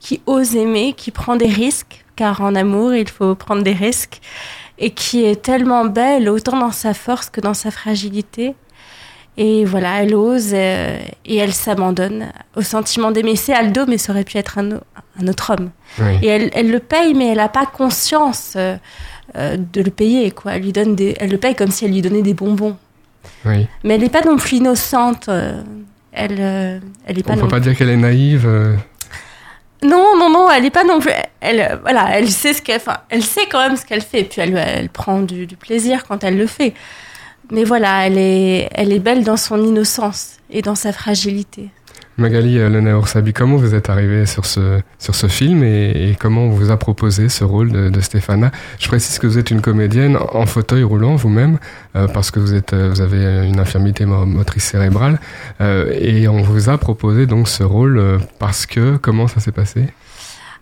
qui 0.00 0.22
ose 0.24 0.56
aimer, 0.56 0.94
qui 0.94 1.10
prend 1.10 1.36
des 1.36 1.48
risques, 1.48 2.06
car 2.16 2.40
en 2.40 2.54
amour, 2.54 2.94
il 2.94 3.06
faut 3.06 3.34
prendre 3.34 3.62
des 3.62 3.74
risques, 3.74 4.22
et 4.78 4.88
qui 4.92 5.22
est 5.24 5.42
tellement 5.42 5.84
belle, 5.84 6.30
autant 6.30 6.58
dans 6.58 6.72
sa 6.72 6.94
force 6.94 7.28
que 7.28 7.42
dans 7.42 7.52
sa 7.52 7.70
fragilité. 7.70 8.54
Et 9.36 9.64
voilà, 9.64 10.02
elle 10.02 10.14
ose 10.14 10.50
euh, 10.52 10.98
et 11.24 11.36
elle 11.36 11.54
s'abandonne 11.54 12.32
au 12.54 12.62
sentiment 12.62 13.10
d'aimer. 13.10 13.36
C'est 13.36 13.54
Aldo, 13.54 13.86
mais 13.88 13.96
ça 13.96 14.12
aurait 14.12 14.24
pu 14.24 14.36
être 14.36 14.58
un, 14.58 14.80
un 15.20 15.28
autre 15.28 15.54
homme. 15.54 15.70
Oui. 15.98 16.18
Et 16.22 16.26
elle, 16.26 16.50
elle, 16.52 16.70
le 16.70 16.80
paye, 16.80 17.14
mais 17.14 17.28
elle 17.28 17.38
n'a 17.38 17.48
pas 17.48 17.64
conscience 17.64 18.54
euh, 18.56 18.76
de 19.34 19.80
le 19.80 19.90
payer. 19.90 20.30
Quoi. 20.32 20.56
Elle, 20.56 20.62
lui 20.62 20.72
donne 20.72 20.94
des, 20.94 21.16
elle 21.18 21.30
le 21.30 21.38
paye 21.38 21.54
comme 21.54 21.70
si 21.70 21.86
elle 21.86 21.92
lui 21.92 22.02
donnait 22.02 22.22
des 22.22 22.34
bonbons. 22.34 22.76
Oui. 23.46 23.66
Mais 23.84 23.94
elle 23.94 24.02
n'est 24.02 24.10
pas 24.10 24.22
non 24.22 24.36
plus 24.36 24.58
innocente. 24.58 25.30
Elle, 26.12 26.36
euh, 26.38 26.78
elle 27.06 27.18
est 27.18 27.22
pas. 27.22 27.32
On 27.32 27.38
peut 27.38 27.48
pas 27.48 27.60
dire 27.60 27.74
qu'elle 27.74 27.88
est 27.88 27.96
naïve. 27.96 28.46
Euh... 28.46 28.76
Non, 29.82 30.16
non, 30.18 30.30
non, 30.30 30.50
elle 30.50 30.66
est 30.66 30.70
pas 30.70 30.84
non 30.84 31.00
plus. 31.00 31.10
Elle, 31.40 31.78
voilà, 31.80 32.18
elle 32.18 32.30
sait 32.30 32.52
ce 32.52 32.60
qu'elle, 32.60 32.80
elle 33.08 33.22
sait 33.22 33.46
quand 33.50 33.66
même 33.66 33.76
ce 33.76 33.86
qu'elle 33.86 34.02
fait. 34.02 34.24
Puis 34.24 34.42
elle, 34.42 34.56
elle 34.56 34.90
prend 34.90 35.20
du, 35.20 35.46
du, 35.46 35.56
plaisir 35.56 36.04
quand 36.06 36.22
elle 36.22 36.36
le 36.36 36.46
fait. 36.46 36.74
Mais 37.50 37.64
voilà, 37.64 38.06
elle 38.06 38.18
est, 38.18 38.68
elle 38.72 38.92
est 38.92 38.98
belle 38.98 39.24
dans 39.24 39.36
son 39.36 39.62
innocence 39.62 40.38
et 40.50 40.62
dans 40.62 40.74
sa 40.74 40.92
fragilité. 40.92 41.70
Magali 42.18 42.56
Lena 42.56 42.90
Ursabi, 42.90 43.32
comment 43.32 43.56
vous 43.56 43.74
êtes 43.74 43.88
arrivée 43.88 44.26
sur 44.26 44.44
ce, 44.44 44.80
sur 44.98 45.14
ce 45.14 45.28
film 45.28 45.64
et, 45.64 46.10
et, 46.10 46.14
comment 46.14 46.42
on 46.42 46.50
vous 46.50 46.70
a 46.70 46.76
proposé 46.76 47.30
ce 47.30 47.42
rôle 47.42 47.72
de, 47.72 47.88
de 47.88 48.00
Stéphana? 48.00 48.50
Je 48.78 48.86
précise 48.86 49.18
que 49.18 49.26
vous 49.26 49.38
êtes 49.38 49.50
une 49.50 49.62
comédienne 49.62 50.18
en 50.32 50.44
fauteuil 50.44 50.82
roulant 50.82 51.16
vous-même 51.16 51.58
euh, 51.96 52.08
parce 52.08 52.30
que 52.30 52.38
vous, 52.38 52.52
êtes, 52.54 52.74
vous 52.74 53.00
avez 53.00 53.48
une 53.48 53.58
infirmité 53.58 54.04
motrice 54.04 54.64
cérébrale 54.64 55.20
euh, 55.62 55.90
et 55.98 56.28
on 56.28 56.42
vous 56.42 56.68
a 56.68 56.76
proposé 56.76 57.24
donc 57.26 57.48
ce 57.48 57.62
rôle 57.62 57.98
euh, 57.98 58.18
parce 58.38 58.66
que 58.66 58.98
comment 58.98 59.26
ça 59.26 59.40
s'est 59.40 59.52
passé? 59.52 59.86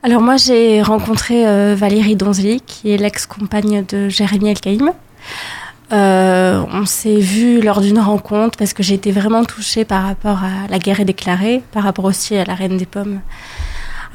Alors 0.02 0.22
moi 0.22 0.36
j'ai 0.36 0.82
rencontré 0.82 1.46
euh, 1.46 1.74
Valérie 1.76 2.16
Donzely 2.16 2.60
qui 2.60 2.92
est 2.92 2.96
l'ex-compagne 2.96 3.84
de 3.86 4.08
Jérémy 4.08 4.50
Elkaïm. 4.50 4.92
Euh, 5.92 6.64
on 6.72 6.86
s'est 6.86 7.18
vu 7.18 7.60
lors 7.60 7.80
d'une 7.80 7.98
rencontre 7.98 8.56
parce 8.56 8.72
que 8.72 8.82
j'ai 8.82 8.94
été 8.94 9.10
vraiment 9.10 9.44
touchée 9.44 9.84
par 9.84 10.04
rapport 10.04 10.38
à 10.44 10.68
La 10.68 10.78
guerre 10.78 11.00
est 11.00 11.04
déclarée, 11.04 11.62
par 11.72 11.82
rapport 11.82 12.04
aussi 12.04 12.36
à 12.36 12.44
La 12.44 12.54
Reine 12.54 12.76
des 12.76 12.86
Pommes, 12.86 13.20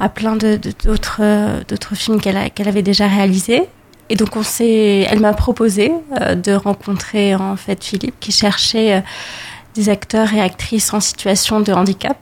à 0.00 0.08
plein 0.08 0.36
d'autres 0.36 1.20
d'autres 1.68 1.94
films 1.94 2.20
qu'elle 2.20 2.50
qu 2.52 2.62
avait 2.62 2.82
déjà 2.82 3.06
réalisés. 3.06 3.68
Et 4.08 4.14
donc 4.14 4.36
on 4.36 4.42
s'est, 4.42 5.06
elle 5.10 5.20
m'a 5.20 5.32
proposé 5.32 5.92
euh, 6.20 6.34
de 6.34 6.52
rencontrer 6.52 7.34
en 7.34 7.56
fait 7.56 7.82
Philippe 7.82 8.14
qui 8.20 8.32
cherchait 8.32 8.96
euh, 8.96 9.00
des 9.74 9.88
acteurs 9.88 10.32
et 10.32 10.40
actrices 10.40 10.94
en 10.94 11.00
situation 11.00 11.60
de 11.60 11.72
handicap. 11.72 12.16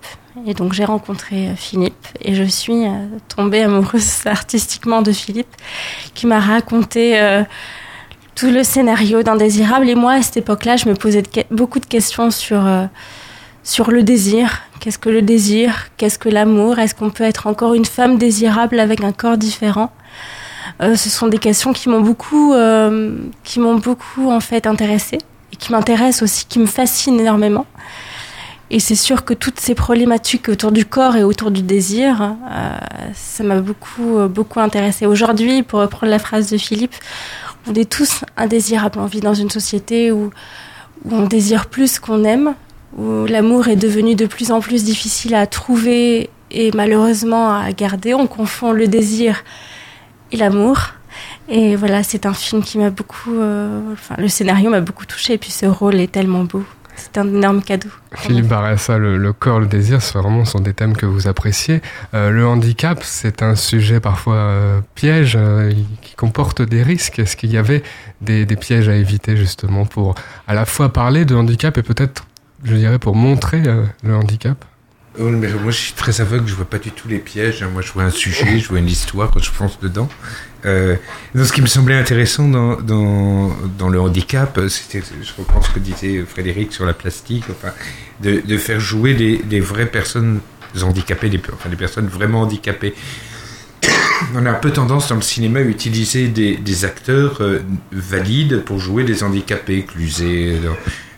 Et 0.46 0.54
donc 0.54 0.72
j'ai 0.72 0.84
rencontré 0.84 1.48
euh, 1.48 1.56
Philippe 1.56 2.06
et 2.20 2.34
je 2.34 2.44
suis 2.44 2.84
tombée 3.28 3.62
amoureuse 3.62 4.22
artistiquement 4.26 5.02
de 5.02 5.12
Philippe 5.12 5.54
qui 6.14 6.26
m'a 6.26 6.40
raconté 6.40 7.20
tout 8.34 8.50
le 8.50 8.64
scénario 8.64 9.22
d'Indésirable. 9.22 9.88
Et 9.88 9.94
moi, 9.94 10.14
à 10.14 10.22
cette 10.22 10.38
époque-là, 10.38 10.76
je 10.76 10.88
me 10.88 10.94
posais 10.94 11.22
beaucoup 11.50 11.78
de 11.78 11.86
questions 11.86 12.30
sur, 12.30 12.66
euh, 12.66 12.86
sur 13.62 13.90
le 13.90 14.02
désir. 14.02 14.62
Qu'est-ce 14.80 14.98
que 14.98 15.08
le 15.08 15.22
désir? 15.22 15.88
Qu'est-ce 15.96 16.18
que 16.18 16.28
l'amour? 16.28 16.78
Est-ce 16.78 16.94
qu'on 16.94 17.10
peut 17.10 17.24
être 17.24 17.46
encore 17.46 17.74
une 17.74 17.84
femme 17.84 18.18
désirable 18.18 18.80
avec 18.80 19.02
un 19.02 19.12
corps 19.12 19.36
différent? 19.36 19.90
Euh, 20.82 20.96
Ce 20.96 21.10
sont 21.10 21.28
des 21.28 21.38
questions 21.38 21.72
qui 21.72 21.88
m'ont 21.88 22.00
beaucoup, 22.00 22.52
euh, 22.54 23.16
qui 23.44 23.60
m'ont 23.60 23.76
beaucoup 23.76 24.30
en 24.30 24.40
fait 24.40 24.66
intéressée 24.66 25.18
et 25.52 25.56
qui 25.56 25.70
m'intéressent 25.72 26.22
aussi, 26.22 26.46
qui 26.46 26.58
me 26.58 26.66
fascinent 26.66 27.20
énormément. 27.20 27.66
Et 28.70 28.80
c'est 28.80 28.96
sûr 28.96 29.24
que 29.24 29.34
toutes 29.34 29.60
ces 29.60 29.76
problématiques 29.76 30.48
autour 30.48 30.72
du 30.72 30.84
corps 30.84 31.16
et 31.16 31.22
autour 31.22 31.52
du 31.52 31.62
désir, 31.62 32.34
ça 33.14 33.44
m'a 33.44 33.60
beaucoup, 33.60 34.26
beaucoup 34.28 34.58
intéressée. 34.58 35.06
Aujourd'hui, 35.06 35.62
pour 35.62 35.80
reprendre 35.80 36.10
la 36.10 36.18
phrase 36.18 36.50
de 36.50 36.56
Philippe, 36.56 36.94
on 37.66 37.74
est 37.74 37.90
tous 37.90 38.24
indésirables. 38.36 38.98
On 38.98 39.06
vit 39.06 39.20
dans 39.20 39.34
une 39.34 39.50
société 39.50 40.12
où, 40.12 40.30
on 41.10 41.26
désire 41.26 41.66
plus 41.66 41.98
qu'on 41.98 42.24
aime, 42.24 42.54
où 42.96 43.26
l'amour 43.26 43.68
est 43.68 43.76
devenu 43.76 44.14
de 44.14 44.26
plus 44.26 44.50
en 44.50 44.60
plus 44.60 44.84
difficile 44.84 45.34
à 45.34 45.46
trouver 45.46 46.30
et 46.50 46.70
malheureusement 46.74 47.54
à 47.54 47.72
garder. 47.72 48.14
On 48.14 48.26
confond 48.26 48.72
le 48.72 48.86
désir 48.86 49.44
et 50.32 50.36
l'amour. 50.36 50.78
Et 51.48 51.76
voilà, 51.76 52.02
c'est 52.02 52.26
un 52.26 52.32
film 52.32 52.62
qui 52.62 52.78
m'a 52.78 52.90
beaucoup. 52.90 53.34
Euh, 53.34 53.92
enfin, 53.92 54.14
le 54.18 54.28
scénario 54.28 54.70
m'a 54.70 54.80
beaucoup 54.80 55.04
touché 55.04 55.34
et 55.34 55.38
puis 55.38 55.50
ce 55.50 55.66
rôle 55.66 55.96
est 55.96 56.10
tellement 56.10 56.44
beau. 56.44 56.64
C'est 57.14 57.20
un 57.20 57.28
énorme 57.28 57.62
cadeau. 57.62 57.90
Philippe 58.16 58.48
Barassa, 58.48 58.98
le, 58.98 59.16
le, 59.18 59.32
corps, 59.32 59.60
le 59.60 59.66
désir, 59.66 60.02
ce 60.02 60.18
vraiment 60.18 60.44
sont 60.44 60.58
des 60.58 60.74
thèmes 60.74 60.96
que 60.96 61.06
vous 61.06 61.28
appréciez. 61.28 61.80
Euh, 62.12 62.30
le 62.30 62.44
handicap, 62.44 63.04
c'est 63.04 63.40
un 63.40 63.54
sujet 63.54 64.00
parfois 64.00 64.34
euh, 64.34 64.80
piège 64.96 65.36
euh, 65.36 65.72
qui 66.02 66.16
comporte 66.16 66.60
des 66.60 66.82
risques. 66.82 67.20
Est-ce 67.20 67.36
qu'il 67.36 67.52
y 67.52 67.56
avait 67.56 67.84
des, 68.20 68.46
des, 68.46 68.56
pièges 68.56 68.88
à 68.88 68.96
éviter 68.96 69.36
justement 69.36 69.86
pour 69.86 70.16
à 70.48 70.54
la 70.54 70.66
fois 70.66 70.92
parler 70.92 71.24
de 71.24 71.36
handicap 71.36 71.78
et 71.78 71.84
peut-être, 71.84 72.26
je 72.64 72.74
dirais, 72.74 72.98
pour 72.98 73.14
montrer 73.14 73.62
euh, 73.64 73.84
le 74.02 74.16
handicap? 74.16 74.64
Oh, 75.20 75.28
mais 75.28 75.52
moi, 75.52 75.70
je 75.70 75.78
suis 75.78 75.92
très 75.92 76.20
aveugle, 76.20 76.48
je 76.48 76.54
vois 76.56 76.68
pas 76.68 76.78
du 76.78 76.90
tout 76.90 77.06
les 77.06 77.18
pièges. 77.18 77.62
Moi, 77.62 77.82
je 77.82 77.92
vois 77.92 78.02
un 78.02 78.10
sujet, 78.10 78.58
je 78.58 78.68
vois 78.68 78.80
une 78.80 78.88
histoire, 78.88 79.30
je 79.38 79.50
fonce 79.50 79.78
dedans. 79.78 80.08
Euh, 80.66 80.96
ce 81.34 81.52
qui 81.52 81.60
me 81.60 81.66
semblait 81.66 81.96
intéressant 81.96 82.48
dans, 82.48 82.76
dans, 82.76 83.88
le 83.88 84.00
handicap, 84.00 84.58
c'était, 84.68 85.02
je 85.22 85.32
reprends 85.36 85.62
ce 85.62 85.70
que 85.70 85.78
disait 85.78 86.24
Frédéric 86.26 86.72
sur 86.72 86.86
la 86.86 86.94
plastique, 86.94 87.44
enfin, 87.50 87.72
de, 88.22 88.56
faire 88.56 88.80
jouer 88.80 89.14
des, 89.14 89.60
vraies 89.60 89.86
personnes 89.86 90.40
handicapées, 90.82 91.28
des, 91.28 91.38
personnes 91.76 92.06
vraiment 92.06 92.42
handicapées. 92.42 92.94
On 94.34 94.46
a 94.46 94.50
un 94.50 94.54
peu 94.54 94.70
tendance 94.70 95.08
dans 95.08 95.16
le 95.16 95.22
cinéma 95.22 95.58
à 95.58 95.62
utiliser 95.62 96.28
des, 96.28 96.84
acteurs 96.84 97.38
euh, 97.40 97.60
valides 97.92 98.62
pour 98.64 98.78
jouer 98.78 99.04
des 99.04 99.22
handicapés, 99.22 99.82
dans, 99.82 100.58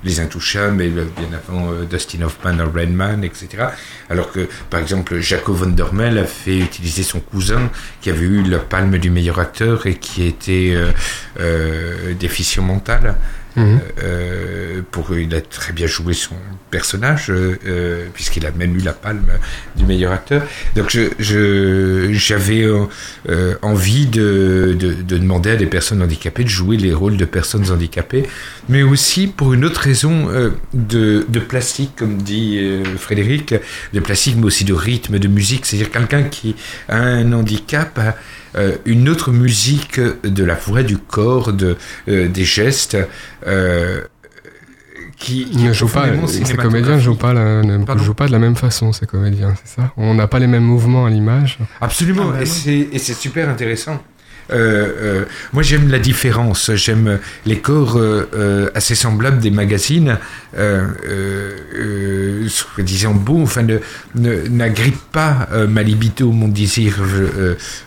les 0.07 0.21
Intouchables, 0.21 0.75
mais 0.75 0.89
bien 0.89 1.05
avant 1.37 1.73
euh, 1.73 1.85
Dustin 1.85 2.23
Hoffman 2.23 2.55
dans 2.55 2.71
Rain 2.71 2.87
Man, 2.87 3.25
etc. 3.25 3.65
Alors 4.09 4.31
que, 4.31 4.49
par 4.71 4.81
exemple, 4.81 5.19
Jaco 5.19 5.53
von 5.53 5.71
der 5.71 5.93
Mel 5.93 6.17
a 6.19 6.25
fait 6.25 6.59
utiliser 6.59 7.03
son 7.03 7.21
cousin 7.21 7.71
qui 8.01 8.11
avait 8.11 8.25
eu 8.25 8.43
la 8.45 8.61
palme 8.61 8.99
du 8.99 9.11
meilleur 9.11 9.41
acteur 9.41 9.87
et 9.87 9.97
qui 9.97 10.25
était 10.25 10.73
euh, 10.75 10.93
euh, 11.41 12.15
déficient 12.15 12.63
mental. 12.63 13.17
Mmh. 13.57 13.79
Euh, 14.03 14.83
pour 14.91 15.17
il 15.17 15.35
a 15.35 15.41
très 15.41 15.73
bien 15.73 15.87
joué 15.87 16.13
son 16.13 16.35
personnage 16.71 17.31
euh, 17.31 18.07
puisqu'il 18.13 18.45
a 18.45 18.51
même 18.51 18.77
eu 18.77 18.81
la 18.81 18.93
palme 18.93 19.31
du 19.77 19.87
meilleur 19.87 20.13
acteur 20.13 20.43
donc 20.75 20.91
je 20.91 22.11
j'avais 22.13 22.67
euh, 23.29 23.55
envie 23.63 24.07
de, 24.07 24.77
de, 24.79 24.93
de, 24.93 25.19
demander 25.19 25.51
à 25.51 25.57
des 25.57 25.67
personnes 25.67 26.03
handicapées 26.03 26.45
de 26.45 26.49
jouer 26.49 26.77
les 26.77 26.93
rôles 26.93 27.17
de 27.17 27.25
personnes 27.25 27.71
handicapées 27.71 28.25
mais 28.69 28.83
aussi 28.83 29.27
pour 29.27 29.53
une 29.53 29.65
autre 29.65 29.81
raison 29.81 30.29
euh, 30.29 30.51
de, 30.75 31.27
de 31.29 31.41
plastique 31.41 31.91
comme 31.97 32.19
dit 32.19 32.59
euh, 32.59 32.85
Frédéric 32.99 33.55
de 33.93 34.01
plastique 34.01 34.37
mais 34.37 34.45
aussi 34.45 34.65
de 34.65 34.75
rythme 34.75 35.19
de 35.19 35.29
musique 35.29 35.67
c'est-à-dire 35.67 35.91
quelqu'un 35.91 36.23
qui 36.25 36.55
a 36.89 36.99
un 36.99 37.33
handicap 37.33 38.17
euh, 38.57 38.77
une 38.85 39.09
autre 39.09 39.33
musique 39.33 40.01
de 40.01 40.45
la 40.45 40.55
voix 40.55 40.83
du 40.83 40.99
corps, 40.99 41.53
de, 41.53 41.77
euh, 42.09 42.29
des 42.29 42.45
gestes. 42.45 42.97
Euh, 43.47 44.03
qui, 45.19 45.47
qui 45.47 45.65
ne 45.65 45.73
joue 45.73 45.89
pas, 45.89 46.09
ces 46.27 46.57
comédiens 46.57 46.97
ne 46.97 47.01
jouent 47.01 47.17
pas, 47.17 47.33
la, 47.33 47.63
ne 47.63 47.99
jouent 47.99 48.13
pas 48.13 48.27
de 48.27 48.33
la 48.33 48.39
même 48.39 48.55
façon, 48.55 48.93
ces 48.93 49.07
comédiens, 49.07 49.55
c'est 49.65 49.81
ça? 49.81 49.91
On 49.97 50.13
n'a 50.13 50.27
pas 50.27 50.39
les 50.39 50.47
mêmes 50.47 50.63
mouvements 50.63 51.07
à 51.07 51.11
l'image? 51.11 51.59
Absolument, 51.81 52.33
ah, 52.35 52.43
et 52.43 52.99
c'est 52.99 53.15
super 53.15 53.49
intéressant. 53.49 54.03
Euh, 54.51 54.57
euh, 54.57 55.25
moi, 55.53 55.63
j'aime 55.63 55.89
la 55.89 55.99
différence. 55.99 56.71
J'aime 56.75 57.19
les 57.45 57.59
corps 57.59 57.97
euh, 57.97 58.71
assez 58.75 58.95
semblables 58.95 59.39
des 59.39 59.51
magazines, 59.51 60.19
soi-disant 62.49 63.15
beaux, 63.15 63.43
enfin, 63.43 63.67
n'agrippent 64.15 65.11
pas 65.13 65.49
ma 65.69 65.83
libido, 65.83 66.31
mon 66.31 66.49
désir. 66.49 66.99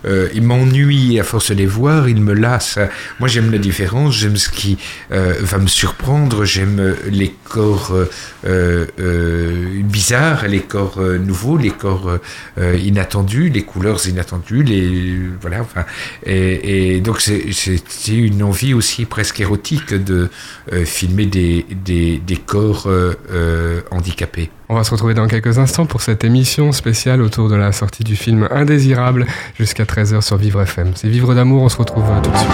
Ils 0.05 0.41
m'ennuient 0.41 1.19
à 1.19 1.23
force 1.23 1.49
de 1.51 1.55
les 1.55 1.65
voir, 1.65 2.09
ils 2.09 2.21
me 2.21 2.33
lassent. 2.33 2.79
Moi, 3.19 3.27
j'aime 3.27 3.51
la 3.51 3.57
différence, 3.57 4.15
j'aime 4.15 4.37
ce 4.37 4.49
qui 4.49 4.77
va 5.09 5.57
me 5.57 5.67
surprendre, 5.67 6.45
j'aime 6.45 6.95
les 7.09 7.33
corps 7.43 7.95
bizarres, 9.83 10.47
les 10.47 10.61
corps 10.61 11.01
nouveaux, 11.01 11.57
les 11.57 11.71
corps 11.71 12.19
inattendus, 12.57 13.49
les 13.49 13.63
couleurs 13.63 14.07
inattendues, 14.07 14.63
les 14.63 15.19
voilà. 15.41 15.61
Enfin, 15.61 15.85
et 16.53 17.01
donc 17.01 17.21
c'est 17.21 18.13
une 18.13 18.43
envie 18.43 18.73
aussi 18.73 19.05
presque 19.05 19.39
érotique 19.39 19.93
de 19.93 20.29
euh, 20.71 20.85
filmer 20.85 21.25
des 21.25 21.65
des, 21.85 22.17
des 22.17 22.37
corps 22.37 22.87
euh, 22.87 23.13
euh, 23.31 23.81
handicapés. 23.91 24.49
On 24.69 24.75
va 24.75 24.83
se 24.83 24.91
retrouver 24.91 25.13
dans 25.13 25.27
quelques 25.27 25.57
instants 25.57 25.85
pour 25.85 26.01
cette 26.01 26.23
émission 26.23 26.71
spéciale 26.71 27.21
autour 27.21 27.49
de 27.49 27.55
la 27.55 27.71
sortie 27.71 28.03
du 28.03 28.15
film 28.15 28.47
Indésirable 28.51 29.25
jusqu'à 29.57 29.83
13h 29.83 30.21
sur 30.21 30.37
Vivre 30.37 30.61
FM. 30.61 30.91
C'est 30.95 31.09
Vivre 31.09 31.33
d'amour, 31.33 31.63
on 31.63 31.69
se 31.69 31.77
retrouve 31.77 32.05
tout 32.23 32.29
de 32.29 32.37
suite. 32.37 32.49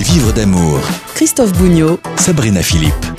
Vivre 0.00 0.32
d'amour. 0.32 0.80
Christophe 1.14 1.52
Bougnot. 1.52 2.00
Sabrina 2.16 2.62
Philippe. 2.62 3.15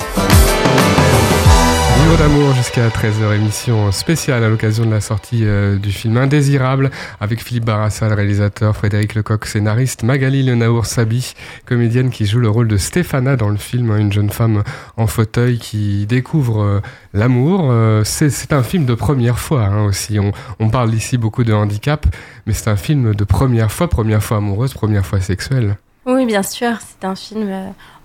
D'amour 2.16 2.54
jusqu'à 2.54 2.88
13h, 2.88 3.34
émission 3.36 3.92
spéciale 3.92 4.42
à 4.42 4.48
l'occasion 4.48 4.86
de 4.86 4.90
la 4.90 5.00
sortie 5.00 5.44
euh, 5.44 5.76
du 5.76 5.92
film 5.92 6.16
Indésirable 6.16 6.90
avec 7.20 7.44
Philippe 7.44 7.66
Barassa, 7.66 8.08
le 8.08 8.14
réalisateur, 8.14 8.74
Frédéric 8.74 9.14
Lecoq, 9.14 9.44
scénariste, 9.44 10.04
Magali 10.04 10.42
Lenaour 10.42 10.86
Sabi, 10.86 11.34
comédienne 11.66 12.10
qui 12.10 12.24
joue 12.24 12.38
le 12.38 12.48
rôle 12.48 12.66
de 12.66 12.78
Stéphana 12.78 13.36
dans 13.36 13.50
le 13.50 13.58
film, 13.58 13.94
une 13.96 14.10
jeune 14.10 14.30
femme 14.30 14.64
en 14.96 15.06
fauteuil 15.06 15.58
qui 15.58 16.06
découvre 16.06 16.62
euh, 16.62 16.80
l'amour. 17.12 17.68
Euh, 17.70 18.02
c'est 18.04 18.52
un 18.54 18.62
film 18.62 18.86
de 18.86 18.94
première 18.94 19.38
fois 19.38 19.64
hein, 19.64 19.84
aussi. 19.84 20.18
On, 20.18 20.32
on 20.60 20.70
parle 20.70 20.94
ici 20.94 21.18
beaucoup 21.18 21.44
de 21.44 21.52
handicap, 21.52 22.06
mais 22.46 22.54
c'est 22.54 22.70
un 22.70 22.76
film 22.76 23.14
de 23.14 23.24
première 23.24 23.70
fois, 23.70 23.86
première 23.88 24.22
fois 24.22 24.38
amoureuse, 24.38 24.72
première 24.72 25.04
fois 25.04 25.20
sexuelle. 25.20 25.76
Oui, 26.06 26.24
bien 26.24 26.42
sûr, 26.42 26.78
c'est 26.80 27.06
un 27.06 27.14
film. 27.14 27.48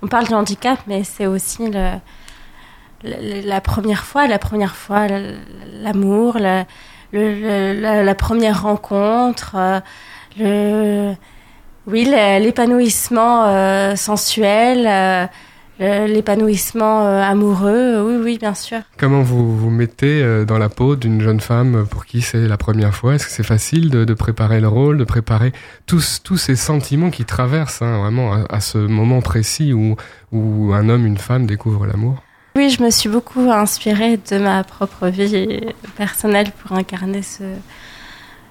on 0.01 0.07
parle 0.07 0.27
du 0.27 0.33
handicap, 0.33 0.79
mais 0.87 1.03
c'est 1.05 1.25
aussi 1.25 1.71
le, 1.71 1.93
la 3.03 3.61
première 3.61 4.05
fois, 4.05 4.27
la 4.27 4.39
première 4.39 4.75
fois, 4.75 5.07
l'amour, 5.81 6.37
la, 6.39 6.65
la, 7.11 8.15
première 8.15 8.63
rencontre, 8.63 9.55
euh, 9.55 9.79
le, 10.37 11.13
oui, 11.85 12.05
l'épanouissement 12.05 13.45
euh, 13.45 13.95
sensuel, 13.95 14.87
euh, 14.87 16.07
l'épanouissement 16.07 17.05
amoureux. 17.05 18.01
Oui, 18.07 18.23
oui, 18.23 18.37
bien 18.37 18.53
sûr. 18.53 18.79
Comment 18.97 19.21
vous 19.21 19.57
vous 19.57 19.69
mettez 19.69 20.45
dans 20.45 20.57
la 20.57 20.69
peau 20.69 20.95
d'une 20.95 21.19
jeune 21.21 21.41
femme 21.41 21.85
pour 21.89 22.05
qui 22.05 22.21
c'est 22.21 22.47
la 22.47 22.57
première 22.57 22.95
fois? 22.95 23.15
Est-ce 23.15 23.25
que 23.25 23.31
c'est 23.31 23.43
facile 23.43 23.89
de, 23.89 24.05
de 24.05 24.13
préparer 24.13 24.61
le 24.61 24.69
rôle, 24.69 24.97
de 24.97 25.03
préparer 25.03 25.51
tous, 25.85 26.21
tous 26.23 26.37
ces 26.37 26.55
sentiments 26.55 27.09
qui 27.09 27.25
traversent 27.25 27.81
hein, 27.81 27.99
vraiment 27.99 28.33
à, 28.33 28.45
à 28.49 28.61
ce 28.61 28.77
moment 28.77 29.21
précis 29.21 29.73
où, 29.73 29.97
où 30.31 30.73
un 30.73 30.87
homme, 30.87 31.05
une 31.05 31.17
femme 31.17 31.45
découvrent 31.45 31.85
l'amour? 31.85 32.23
Oui, 32.55 32.69
je 32.69 32.83
me 32.83 32.91
suis 32.91 33.09
beaucoup 33.09 33.51
inspirée 33.51 34.17
de 34.29 34.37
ma 34.37 34.63
propre 34.63 35.07
vie 35.07 35.59
personnelle 35.95 36.51
pour 36.51 36.77
incarner 36.77 37.23
ce, 37.23 37.43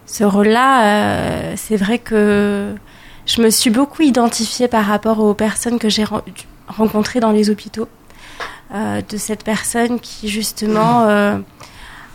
ce 0.06 0.25
rôle-là. 0.25 0.85
Euh, 0.85 1.52
c'est 1.56 1.76
vrai 1.76 1.99
que 1.99 2.75
je 3.26 3.40
me 3.42 3.49
suis 3.50 3.71
beaucoup 3.71 4.02
identifiée 4.02 4.66
par 4.66 4.85
rapport 4.87 5.21
aux 5.21 5.35
personnes 5.35 5.78
que 5.78 5.88
j'ai 5.88 6.02
ren- 6.02 6.23
rencontrées 6.66 7.21
dans 7.21 7.30
les 7.30 7.49
hôpitaux. 7.50 7.88
Euh, 8.75 9.02
de 9.09 9.16
cette 9.18 9.44
personne 9.44 10.00
qui, 10.00 10.28
justement, 10.28 11.02
euh, 11.04 11.37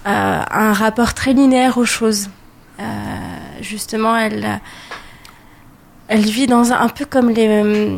a 0.06 0.60
un 0.60 0.74
rapport 0.74 1.14
très 1.14 1.32
linéaire 1.34 1.78
aux 1.78 1.86
choses. 1.86 2.30
Euh, 2.80 2.84
justement, 3.62 4.18
elle, 4.18 4.60
elle 6.08 6.22
vit 6.26 6.48
dans 6.48 6.74
un, 6.74 6.82
un 6.82 6.90
peu 6.90 7.06
comme 7.06 7.30
les. 7.30 7.96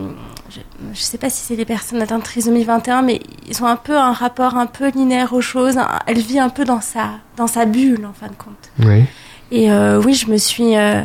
Je 0.50 0.60
ne 0.89 0.94
sais 0.96 1.18
pas 1.18 1.29
si 1.29 1.41
c'est 1.44 1.56
des 1.56 1.65
personnes 1.65 2.01
atteintes 2.01 2.20
de 2.22 2.25
trisomie 2.25 2.63
21, 2.63 3.01
mais 3.01 3.22
ils 3.48 3.62
ont 3.63 3.68
un 3.68 3.75
peu 3.75 3.98
un 3.98 4.12
rapport 4.12 4.56
un 4.56 4.65
peu 4.65 4.89
linéaire 4.89 5.34
aux 5.34 5.41
choses. 5.41 5.77
Un- 5.77 6.00
Elle 6.08 6.20
vit 6.20 6.39
un 6.39 6.50
peu 6.50 6.65
dans 6.65 6.82
sa, 6.82 7.12
dans 7.38 7.48
sa 7.48 7.65
bulle, 7.65 8.06
en 8.06 8.13
fin 8.13 8.27
de 8.27 8.36
compte. 8.36 8.70
Oui. 8.79 9.03
Et 9.51 9.72
euh, 9.72 10.01
oui, 10.03 10.13
je 10.13 10.27
me 10.29 10.38
suis, 10.38 10.75
euh, 10.77 11.01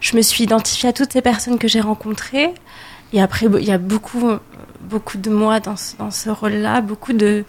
je 0.00 0.16
me 0.16 0.22
suis 0.22 0.44
identifiée 0.44 0.88
à 0.88 0.92
toutes 0.92 1.12
ces 1.12 1.22
personnes 1.22 1.58
que 1.58 1.68
j'ai 1.68 1.80
rencontrées. 1.80 2.52
Et 3.12 3.20
après, 3.22 3.46
il 3.46 3.64
y 3.64 3.70
a 3.72 3.78
beaucoup, 3.78 4.30
beaucoup 4.82 5.18
de 5.18 5.30
moi 5.30 5.60
dans 5.60 5.76
ce, 5.76 5.96
dans 5.96 6.10
ce 6.10 6.30
rôle-là, 6.30 6.80
beaucoup 6.80 7.12
de 7.12 7.44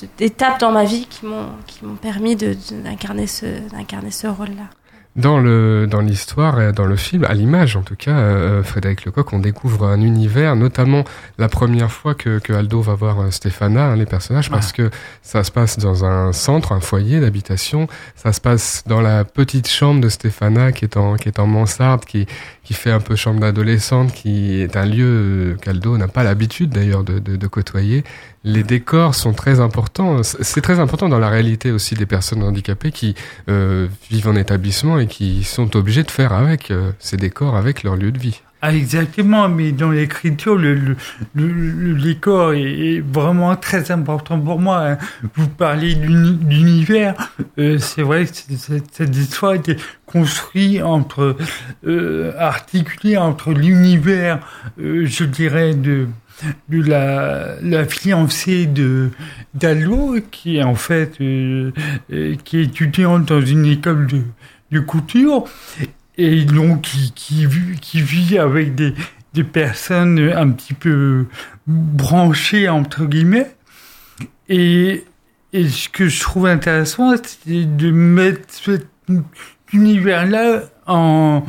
de- 0.00 0.08
d'étapes 0.18 0.58
dans 0.60 0.72
ma 0.72 0.84
vie 0.84 1.06
qui 1.08 1.26
m'ont 1.26 1.48
qui 1.66 1.84
m'ont 1.84 1.94
permis 1.96 2.34
de 2.36 2.54
de- 2.70 2.82
d'incarner 2.82 3.26
ce 3.26 3.46
d'incarner 3.70 4.10
ce 4.10 4.26
rôle-là. 4.26 4.64
Dans 5.14 5.38
le 5.38 5.86
dans 5.86 6.00
l'histoire, 6.00 6.58
et 6.58 6.72
dans 6.72 6.86
le 6.86 6.96
film, 6.96 7.24
à 7.24 7.34
l'image 7.34 7.76
en 7.76 7.82
tout 7.82 7.96
cas, 7.96 8.16
euh, 8.16 8.62
Frédéric 8.62 9.04
Lecoq, 9.04 9.30
on 9.34 9.40
découvre 9.40 9.84
un 9.84 10.00
univers, 10.00 10.56
notamment 10.56 11.04
la 11.36 11.50
première 11.50 11.92
fois 11.92 12.14
que, 12.14 12.38
que 12.38 12.54
Aldo 12.54 12.80
va 12.80 12.94
voir 12.94 13.20
euh, 13.20 13.30
Stéphana, 13.30 13.88
hein, 13.88 13.96
les 13.96 14.06
personnages, 14.06 14.50
parce 14.50 14.72
que 14.72 14.88
ça 15.20 15.44
se 15.44 15.50
passe 15.50 15.76
dans 15.76 16.06
un 16.06 16.32
centre, 16.32 16.72
un 16.72 16.80
foyer 16.80 17.20
d'habitation. 17.20 17.88
Ça 18.16 18.32
se 18.32 18.40
passe 18.40 18.84
dans 18.86 19.02
la 19.02 19.26
petite 19.26 19.68
chambre 19.68 20.00
de 20.00 20.08
Stéphana 20.08 20.72
qui 20.72 20.86
est 20.86 20.96
en 20.96 21.16
qui 21.16 21.28
est 21.28 21.38
en 21.38 21.46
mansarde, 21.46 22.06
qui 22.06 22.26
qui 22.64 22.72
fait 22.72 22.90
un 22.90 23.00
peu 23.00 23.14
chambre 23.14 23.40
d'adolescente, 23.40 24.14
qui 24.14 24.62
est 24.62 24.78
un 24.78 24.86
lieu 24.86 25.04
euh, 25.04 25.54
qu'Aldo 25.56 25.98
n'a 25.98 26.08
pas 26.08 26.22
l'habitude 26.22 26.70
d'ailleurs 26.70 27.04
de, 27.04 27.18
de, 27.18 27.36
de 27.36 27.46
côtoyer. 27.48 28.02
Les 28.44 28.64
décors 28.64 29.14
sont 29.14 29.32
très 29.32 29.60
importants. 29.60 30.22
C'est 30.22 30.60
très 30.62 30.80
important 30.80 31.08
dans 31.08 31.18
la 31.20 31.28
réalité 31.28 31.70
aussi 31.70 31.94
des 31.94 32.06
personnes 32.06 32.42
handicapées 32.42 32.90
qui 32.90 33.14
euh, 33.48 33.86
vivent 34.10 34.28
en 34.28 34.34
établissement 34.36 34.98
et 34.98 35.06
qui 35.06 35.44
sont 35.44 35.76
obligés 35.76 36.02
de 36.02 36.10
faire 36.10 36.32
avec 36.32 36.70
euh, 36.70 36.90
ces 36.98 37.16
décors, 37.16 37.56
avec 37.56 37.84
leur 37.84 37.94
lieu 37.94 38.10
de 38.10 38.18
vie. 38.18 38.40
Ah, 38.64 38.72
exactement, 38.72 39.48
mais 39.48 39.72
dans 39.72 39.90
l'écriture, 39.90 40.54
le, 40.56 40.74
le, 40.74 40.96
le, 41.34 41.94
décor 42.00 42.52
est, 42.54 43.00
vraiment 43.00 43.56
très 43.56 43.90
important 43.90 44.38
pour 44.38 44.60
moi. 44.60 44.86
hein. 44.90 44.98
Vous 45.34 45.48
parlez 45.48 45.96
d'uni- 45.96 46.36
d'univers, 46.36 47.14
euh, 47.58 47.78
c'est 47.78 48.02
vrai 48.02 48.24
que 48.24 48.30
cette 48.92 49.16
histoire 49.16 49.54
été 49.54 49.76
construite 50.06 50.80
entre, 50.80 51.36
euh, 51.88 52.32
articulée 52.38 53.16
entre 53.16 53.50
l'univers, 53.52 54.38
euh, 54.80 55.06
je 55.06 55.24
dirais, 55.24 55.74
de, 55.74 56.06
de 56.68 56.82
la, 56.82 57.56
la 57.62 57.84
fiancée 57.84 58.66
de 58.66 59.10
d'Allo, 59.54 60.16
qui 60.30 60.56
est 60.56 60.62
en 60.62 60.74
fait, 60.74 61.20
euh, 61.20 61.72
euh, 62.12 62.34
qui 62.44 62.58
est 62.58 62.62
étudiante 62.64 63.26
dans 63.26 63.40
une 63.40 63.66
école 63.66 64.06
de, 64.06 64.22
de 64.70 64.80
couture, 64.80 65.44
et 66.16 66.44
donc 66.44 66.82
qui, 66.82 67.12
qui, 67.14 67.46
vit- 67.46 67.78
qui 67.80 68.00
vit 68.00 68.38
avec 68.38 68.74
des, 68.74 68.94
des 69.34 69.44
personnes 69.44 70.18
un 70.34 70.50
petit 70.50 70.74
peu 70.74 71.26
branchées, 71.66 72.68
entre 72.68 73.04
guillemets. 73.04 73.54
Et, 74.48 75.04
et 75.52 75.68
ce 75.68 75.88
que 75.88 76.08
je 76.08 76.20
trouve 76.20 76.46
intéressant, 76.46 77.14
c'est 77.44 77.76
de 77.76 77.90
mettre 77.90 78.42
cet 78.52 78.86
univers-là 79.72 80.62
en, 80.86 81.44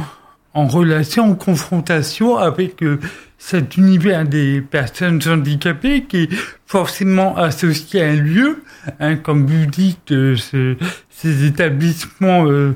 en 0.53 0.67
relation, 0.67 1.31
en 1.31 1.35
confrontation 1.35 2.37
avec 2.37 2.83
euh, 2.83 2.99
cet 3.37 3.75
univers 3.77 4.25
des 4.25 4.61
personnes 4.61 5.19
handicapées 5.27 6.03
qui 6.03 6.23
est 6.23 6.29
forcément 6.65 7.35
associé 7.37 8.01
à 8.03 8.09
un 8.09 8.15
lieu, 8.15 8.63
hein, 8.99 9.15
comme 9.17 9.45
vous 9.47 9.65
dites, 9.65 10.11
euh, 10.11 10.35
ce- 10.37 10.75
ces 11.09 11.45
établissements 11.45 12.45
euh, 12.47 12.75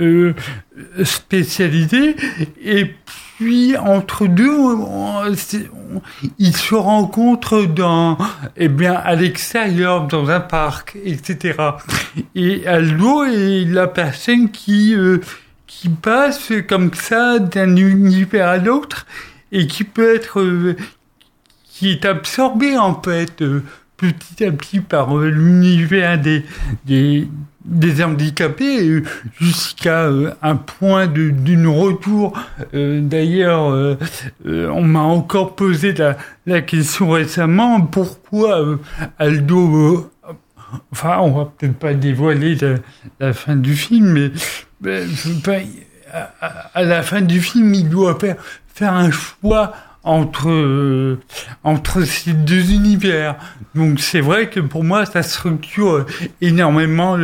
euh, 0.00 0.32
spécialisés, 1.04 2.16
et 2.64 2.94
puis 3.38 3.76
entre 3.76 4.26
deux, 4.26 4.48
ils 6.38 6.56
se 6.56 6.74
rencontrent 6.74 7.64
dans, 7.66 8.16
eh 8.56 8.68
bien, 8.68 8.94
à 8.94 9.14
l'extérieur, 9.14 10.06
dans 10.06 10.28
un 10.30 10.40
parc, 10.40 10.96
etc. 11.04 11.54
Et 12.34 12.66
Aldo 12.66 13.24
est 13.24 13.64
la 13.66 13.86
personne 13.88 14.50
qui 14.50 14.94
euh, 14.94 15.18
qui 15.80 15.88
passe 15.88 16.52
comme 16.68 16.92
ça 16.92 17.38
d'un 17.38 17.74
univers 17.74 18.48
à 18.48 18.58
l'autre 18.58 19.06
et 19.50 19.66
qui 19.66 19.84
peut 19.84 20.14
être 20.14 20.38
euh, 20.40 20.76
qui 21.64 21.92
est 21.92 22.04
absorbé 22.04 22.76
en 22.76 23.00
fait 23.00 23.40
euh, 23.40 23.62
petit 23.96 24.44
à 24.44 24.52
petit 24.52 24.80
par 24.80 25.16
euh, 25.16 25.30
l'univers 25.30 26.20
des, 26.20 26.44
des 26.84 27.28
des 27.64 28.02
handicapés 28.02 29.02
jusqu'à 29.38 30.08
un 30.42 30.56
point 30.56 31.06
d'une 31.06 31.66
retour. 31.66 32.32
D'ailleurs 32.72 33.98
on 34.46 34.82
m'a 34.82 35.00
encore 35.00 35.54
posé 35.56 35.92
la, 35.92 36.16
la 36.46 36.62
question 36.62 37.10
récemment 37.10 37.82
pourquoi 37.82 38.64
Aldo 39.18 40.10
enfin 40.90 41.18
on 41.20 41.32
va 41.32 41.44
peut-être 41.44 41.76
pas 41.76 41.92
dévoiler 41.92 42.56
la, 43.20 43.32
fin 43.34 43.56
du 43.56 43.76
film 43.76 44.10
mais 44.14 44.30
à, 46.12 46.70
à 46.74 46.82
la 46.82 47.02
fin 47.02 47.20
du 47.20 47.40
film, 47.40 47.74
il 47.74 47.88
doit 47.88 48.18
faire, 48.18 48.36
un 48.92 49.10
choix 49.10 49.72
entre, 50.02 50.50
euh, 50.50 51.18
entre 51.64 52.02
ces 52.02 52.32
deux 52.32 52.72
univers. 52.72 53.36
Donc 53.74 54.00
c'est 54.00 54.20
vrai 54.20 54.48
que 54.48 54.60
pour 54.60 54.84
moi, 54.84 55.04
ça 55.04 55.22
structure 55.22 56.06
énormément 56.40 57.18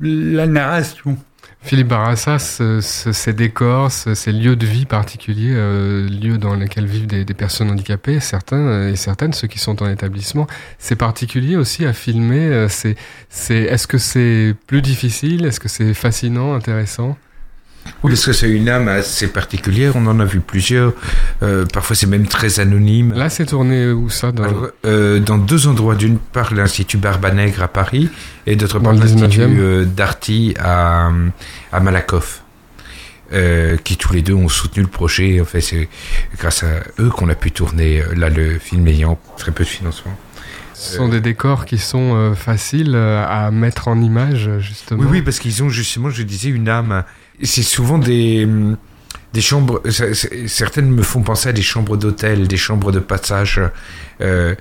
la 0.00 0.46
narration. 0.46 1.18
Philippe 1.66 1.88
Barassa, 1.88 2.38
ce- 2.38 2.80
ce- 2.80 3.12
ces 3.12 3.32
décors, 3.32 3.90
ce- 3.90 4.14
ces 4.14 4.30
lieux 4.32 4.54
de 4.56 4.64
vie 4.66 4.86
particuliers, 4.86 5.52
euh, 5.52 6.08
lieux 6.08 6.38
dans 6.38 6.54
lesquels 6.54 6.86
vivent 6.86 7.08
des, 7.08 7.24
des 7.24 7.34
personnes 7.34 7.70
handicapées, 7.70 8.20
certains 8.20 8.56
euh, 8.68 8.92
et 8.92 8.96
certaines, 8.96 9.32
ceux 9.32 9.48
qui 9.48 9.58
sont 9.58 9.82
en 9.82 9.88
établissement, 9.90 10.46
c'est 10.78 10.94
particulier 10.96 11.56
aussi 11.56 11.84
à 11.84 11.92
filmer. 11.92 12.38
euh, 12.46 12.68
C'est, 12.68 12.94
c'est, 13.30 13.56
est-ce 13.64 13.86
que 13.88 13.98
c'est 13.98 14.54
plus 14.68 14.80
difficile? 14.80 15.44
Est-ce 15.44 15.58
que 15.60 15.68
c'est 15.68 15.92
fascinant, 15.92 16.54
intéressant? 16.54 17.18
Oui, 18.02 18.10
parce 18.12 18.24
que 18.24 18.32
c'est 18.32 18.50
une 18.50 18.68
âme 18.68 18.88
assez 18.88 19.28
particulière. 19.28 19.92
On 19.96 20.06
en 20.06 20.20
a 20.20 20.24
vu 20.24 20.40
plusieurs. 20.40 20.92
Euh, 21.42 21.64
parfois, 21.66 21.96
c'est 21.96 22.06
même 22.06 22.26
très 22.26 22.60
anonyme. 22.60 23.12
Là, 23.14 23.28
c'est 23.30 23.46
tourné 23.46 23.90
où 23.90 24.10
ça 24.10 24.32
dans... 24.32 24.44
Alors, 24.44 24.68
euh, 24.84 25.18
dans 25.20 25.38
deux 25.38 25.66
endroits. 25.66 25.94
D'une 25.94 26.18
part, 26.18 26.52
l'Institut 26.54 26.98
Barbanègre 26.98 27.62
à 27.62 27.68
Paris 27.68 28.08
et 28.46 28.56
d'autre 28.56 28.78
part, 28.78 28.92
le 28.92 29.00
19e. 29.00 29.20
l'Institut 29.20 29.40
euh, 29.42 29.84
Darty 29.84 30.54
à, 30.58 31.10
à 31.72 31.80
Malakoff. 31.80 32.42
Euh, 33.32 33.76
qui 33.82 33.96
tous 33.96 34.12
les 34.12 34.22
deux 34.22 34.34
ont 34.34 34.48
soutenu 34.48 34.84
le 34.84 34.88
projet. 34.88 35.40
En 35.40 35.44
fait, 35.44 35.60
c'est 35.60 35.88
grâce 36.38 36.62
à 36.62 36.78
eux 37.00 37.10
qu'on 37.10 37.28
a 37.28 37.34
pu 37.34 37.50
tourner 37.50 38.00
là 38.14 38.28
le 38.28 38.56
film 38.60 38.86
ayant 38.86 39.18
très 39.36 39.50
peu 39.50 39.64
de 39.64 39.68
financement. 39.68 40.16
Ce 40.74 40.96
sont 40.96 41.08
des 41.08 41.20
décors 41.20 41.64
qui 41.64 41.78
sont 41.78 42.14
euh, 42.14 42.34
faciles 42.34 42.94
à 42.94 43.50
mettre 43.50 43.88
en 43.88 44.00
image, 44.00 44.50
justement. 44.60 45.02
Oui, 45.02 45.08
oui, 45.10 45.22
parce 45.22 45.38
qu'ils 45.38 45.62
ont 45.62 45.68
justement, 45.70 46.10
je 46.10 46.22
disais, 46.22 46.50
une 46.50 46.68
âme. 46.68 47.02
C'est 47.42 47.62
souvent 47.62 47.98
des, 47.98 48.48
des 49.32 49.40
chambres. 49.40 49.82
Certaines 50.46 50.90
me 50.90 51.02
font 51.02 51.22
penser 51.22 51.50
à 51.50 51.52
des 51.52 51.62
chambres 51.62 51.96
d'hôtel, 51.96 52.48
des 52.48 52.56
chambres 52.56 52.92
de 52.92 53.00
passage. 53.00 53.60
Euh, 54.20 54.54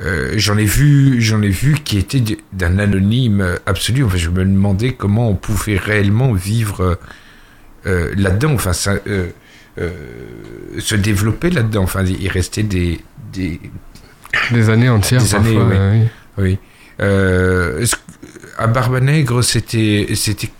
euh, 0.00 0.32
j'en 0.36 0.56
ai 0.56 0.64
vu, 0.64 1.20
j'en 1.20 1.42
ai 1.42 1.48
vu 1.48 1.74
qui 1.84 1.98
étaient 1.98 2.22
d'un 2.52 2.78
anonyme 2.78 3.56
absolu. 3.66 4.04
Enfin, 4.04 4.16
je 4.16 4.30
me 4.30 4.44
demandais 4.44 4.92
comment 4.92 5.28
on 5.28 5.34
pouvait 5.34 5.76
réellement 5.76 6.32
vivre 6.32 6.98
euh, 7.86 8.14
là-dedans. 8.16 8.52
Enfin, 8.54 8.72
ça, 8.72 8.94
se 9.76 10.94
développer 10.94 11.50
là-dedans. 11.50 11.82
Enfin, 11.82 12.04
il 12.04 12.28
restait 12.28 12.62
des, 12.62 13.00
des 13.32 13.60
Des 14.50 14.70
années 14.70 14.88
entières, 14.88 15.20
des 15.20 15.34
années, 15.34 15.56
parfois, 15.56 15.90
oui. 16.38 16.58
oui. 17.00 17.90
À 18.58 18.66
Barbanègre, 18.66 19.42
c'était 19.42 20.08
c'était 20.14 20.50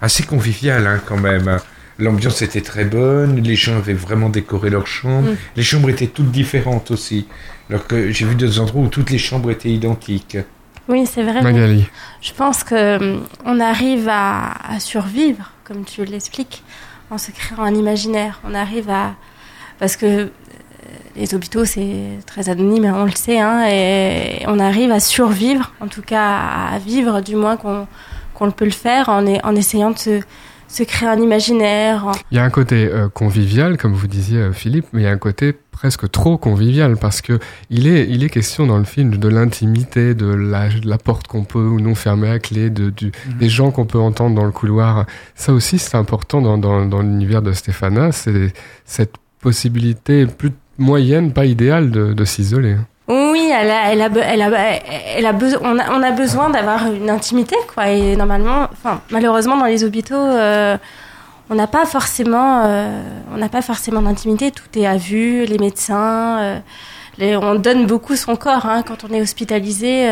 assez 0.00 0.22
convivial 0.24 0.86
hein, 0.86 1.00
quand 1.04 1.18
même. 1.18 1.58
L'ambiance 1.98 2.42
était 2.42 2.60
très 2.60 2.84
bonne, 2.84 3.42
les 3.42 3.56
gens 3.56 3.76
avaient 3.76 3.92
vraiment 3.92 4.28
décoré 4.28 4.70
leurs 4.70 4.86
chambres. 4.86 5.32
Mm. 5.32 5.36
Les 5.56 5.62
chambres 5.62 5.90
étaient 5.90 6.06
toutes 6.06 6.30
différentes 6.30 6.90
aussi. 6.90 7.26
Alors 7.70 7.86
que 7.86 8.10
j'ai 8.10 8.24
vu 8.24 8.34
deux 8.34 8.60
endroits 8.60 8.82
où 8.82 8.88
toutes 8.88 9.10
les 9.10 9.18
chambres 9.18 9.50
étaient 9.50 9.70
identiques. 9.70 10.38
Oui, 10.88 11.06
c'est 11.06 11.22
vrai. 11.22 11.42
Magali. 11.42 11.86
Je 12.22 12.32
pense 12.32 12.64
que 12.64 12.96
hum, 12.96 13.24
on 13.44 13.60
arrive 13.60 14.08
à, 14.08 14.52
à 14.74 14.80
survivre, 14.80 15.52
comme 15.64 15.84
tu 15.84 16.04
l'expliques, 16.04 16.62
en 17.10 17.18
se 17.18 17.30
créant 17.30 17.62
un 17.62 17.74
imaginaire. 17.74 18.40
On 18.44 18.54
arrive 18.54 18.88
à 18.88 19.14
parce 19.78 19.96
que 19.96 20.06
euh, 20.06 20.28
les 21.16 21.34
hôpitaux 21.34 21.64
c'est 21.64 22.18
très 22.26 22.48
anonyme, 22.48 22.84
hein, 22.84 22.94
on 22.96 23.04
le 23.04 23.12
sait, 23.12 23.38
hein, 23.38 23.66
et 23.68 24.44
on 24.46 24.58
arrive 24.58 24.90
à 24.90 25.00
survivre, 25.00 25.72
en 25.80 25.88
tout 25.88 26.02
cas 26.02 26.38
à 26.72 26.78
vivre 26.78 27.20
du 27.20 27.36
moins 27.36 27.56
qu'on 27.56 27.86
qu'on 28.38 28.50
peut 28.50 28.64
le 28.64 28.70
faire 28.70 29.08
en, 29.08 29.26
est- 29.26 29.44
en 29.44 29.54
essayant 29.56 29.90
de 29.90 29.98
se, 29.98 30.20
se 30.68 30.82
créer 30.82 31.08
un 31.08 31.20
imaginaire. 31.20 32.06
Il 32.30 32.36
y 32.36 32.40
a 32.40 32.44
un 32.44 32.50
côté 32.50 32.86
euh, 32.86 33.08
convivial, 33.08 33.76
comme 33.76 33.94
vous 33.94 34.06
disiez 34.06 34.38
euh, 34.38 34.52
Philippe, 34.52 34.86
mais 34.92 35.02
il 35.02 35.04
y 35.04 35.08
a 35.08 35.10
un 35.10 35.18
côté 35.18 35.54
presque 35.72 36.10
trop 36.10 36.36
convivial 36.38 36.96
parce 36.96 37.20
que 37.22 37.38
il 37.70 37.86
est, 37.86 38.06
il 38.08 38.24
est 38.24 38.28
question 38.28 38.66
dans 38.66 38.78
le 38.78 38.84
film 38.84 39.16
de 39.16 39.28
l'intimité, 39.28 40.14
de 40.14 40.26
la, 40.26 40.68
de 40.68 40.88
la 40.88 40.98
porte 40.98 41.28
qu'on 41.28 41.44
peut 41.44 41.60
ou 41.66 41.80
non 41.80 41.94
fermer 41.94 42.28
à 42.30 42.38
clé, 42.40 42.68
de, 42.68 42.90
du, 42.90 43.12
des 43.38 43.48
gens 43.48 43.70
qu'on 43.70 43.86
peut 43.86 43.98
entendre 44.00 44.34
dans 44.34 44.44
le 44.44 44.50
couloir. 44.50 45.06
Ça 45.36 45.52
aussi, 45.52 45.78
c'est 45.78 45.96
important 45.96 46.42
dans, 46.42 46.58
dans, 46.58 46.84
dans 46.84 47.00
l'univers 47.00 47.42
de 47.42 47.52
Stéphana, 47.52 48.10
c'est 48.12 48.52
cette 48.84 49.14
possibilité 49.40 50.26
plus 50.26 50.50
moyenne, 50.78 51.32
pas 51.32 51.46
idéale, 51.46 51.90
de, 51.92 52.12
de 52.12 52.24
s'isoler. 52.24 52.76
Oui, 53.08 53.50
elle 53.50 53.70
a, 53.70 53.92
elle 53.92 54.02
a, 54.02 54.08
elle 54.32 54.42
a, 54.42 54.80
elle 55.16 55.24
a 55.26 55.32
besoin, 55.32 55.60
on 55.64 55.78
a, 55.78 55.90
on 55.92 56.02
a 56.02 56.10
besoin 56.10 56.50
d'avoir 56.50 56.92
une 56.92 57.08
intimité, 57.08 57.56
quoi. 57.74 57.88
Et 57.88 58.16
normalement, 58.16 58.68
enfin, 58.72 59.00
malheureusement, 59.10 59.56
dans 59.56 59.64
les 59.64 59.82
hôpitaux, 59.82 60.14
euh, 60.14 60.76
on 61.48 61.54
n'a 61.54 61.66
pas 61.66 61.86
forcément, 61.86 62.64
euh, 62.66 63.00
on 63.32 63.38
n'a 63.38 63.48
pas 63.48 63.62
forcément 63.62 64.02
d'intimité. 64.02 64.50
Tout 64.50 64.68
est 64.78 64.86
à 64.86 64.98
vue, 64.98 65.46
les 65.46 65.56
médecins, 65.58 66.38
euh, 66.40 66.60
on 67.40 67.54
donne 67.54 67.86
beaucoup 67.86 68.14
son 68.14 68.36
corps. 68.36 68.66
Hein, 68.66 68.82
quand 68.86 69.04
on 69.04 69.14
est 69.14 69.22
hospitalisé, 69.22 70.06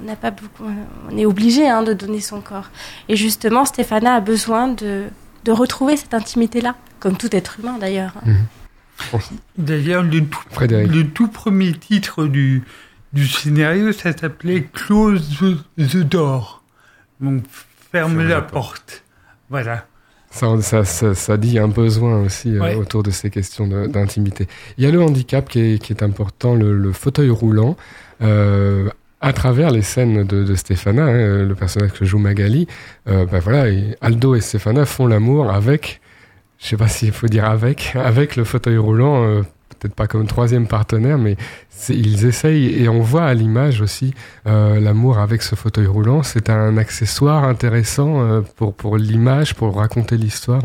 on 0.00 0.06
n'a 0.06 0.16
pas 0.16 0.30
beaucoup, 0.30 0.64
on 1.12 1.18
est 1.18 1.26
obligé 1.26 1.68
hein, 1.68 1.82
de 1.82 1.92
donner 1.92 2.20
son 2.20 2.40
corps. 2.40 2.70
Et 3.10 3.16
justement, 3.16 3.66
Stéphana 3.66 4.14
a 4.14 4.20
besoin 4.20 4.68
de, 4.68 5.04
de 5.44 5.52
retrouver 5.52 5.98
cette 5.98 6.14
intimité-là, 6.14 6.74
comme 7.00 7.18
tout 7.18 7.36
être 7.36 7.60
humain 7.60 7.76
d'ailleurs. 7.78 8.14
hein. 8.26 8.30
D'ailleurs, 9.58 10.02
le 10.02 10.20
tout, 10.20 10.40
Frédéric. 10.50 10.92
le 10.92 11.08
tout 11.08 11.28
premier 11.28 11.72
titre 11.72 12.26
du, 12.26 12.62
du 13.12 13.26
scénario, 13.26 13.92
ça 13.92 14.16
s'appelait 14.16 14.68
Close 14.72 15.42
the, 15.76 15.96
door. 15.96 16.62
Donc, 17.20 17.42
ferme, 17.92 18.18
la, 18.18 18.28
la 18.28 18.42
porte. 18.42 19.04
Voilà. 19.50 19.86
Ça, 20.30 20.60
ça, 20.62 20.84
ça, 20.84 21.14
ça 21.14 21.36
dit 21.36 21.58
un 21.60 21.68
besoin 21.68 22.22
aussi 22.22 22.56
euh, 22.56 22.76
autour 22.76 23.04
de 23.04 23.10
ces 23.10 23.30
questions 23.30 23.68
d'intimité. 23.86 24.48
Il 24.78 24.84
y 24.84 24.86
a 24.86 24.90
le 24.90 25.00
handicap 25.00 25.48
qui 25.48 25.60
est, 25.60 25.78
qui 25.78 25.92
est 25.92 26.02
important, 26.02 26.56
le, 26.56 26.76
le 26.76 26.92
fauteuil 26.92 27.30
roulant. 27.30 27.76
Euh, 28.20 28.88
à 29.20 29.32
travers 29.32 29.70
les 29.70 29.80
scènes 29.80 30.24
de, 30.24 30.44
de 30.44 30.54
Stéphana, 30.54 31.04
hein, 31.04 31.44
le 31.44 31.54
personnage 31.54 31.92
que 31.92 32.04
joue 32.04 32.18
Magali, 32.18 32.66
euh, 33.08 33.24
ben 33.24 33.38
voilà, 33.38 33.70
et 33.70 33.96
Aldo 34.02 34.34
et 34.34 34.42
Stéphana 34.42 34.84
font 34.84 35.06
l'amour 35.06 35.50
avec, 35.50 36.02
je 36.64 36.70
sais 36.70 36.76
pas 36.78 36.88
s'il 36.88 37.12
faut 37.12 37.26
dire 37.26 37.44
avec, 37.44 37.94
avec 37.94 38.36
le 38.36 38.44
fauteuil 38.44 38.78
roulant, 38.78 39.22
euh, 39.22 39.42
peut-être 39.78 39.94
pas 39.94 40.06
comme 40.06 40.26
troisième 40.26 40.66
partenaire, 40.66 41.18
mais 41.18 41.36
ils 41.90 42.24
essayent 42.24 42.82
et 42.82 42.88
on 42.88 43.02
voit 43.02 43.24
à 43.24 43.34
l'image 43.34 43.82
aussi 43.82 44.14
euh, 44.46 44.80
l'amour 44.80 45.18
avec 45.18 45.42
ce 45.42 45.56
fauteuil 45.56 45.86
roulant. 45.86 46.22
C'est 46.22 46.48
un 46.48 46.78
accessoire 46.78 47.44
intéressant 47.44 48.22
euh, 48.22 48.40
pour 48.56 48.72
pour 48.72 48.96
l'image, 48.96 49.54
pour 49.54 49.76
raconter 49.76 50.16
l'histoire, 50.16 50.62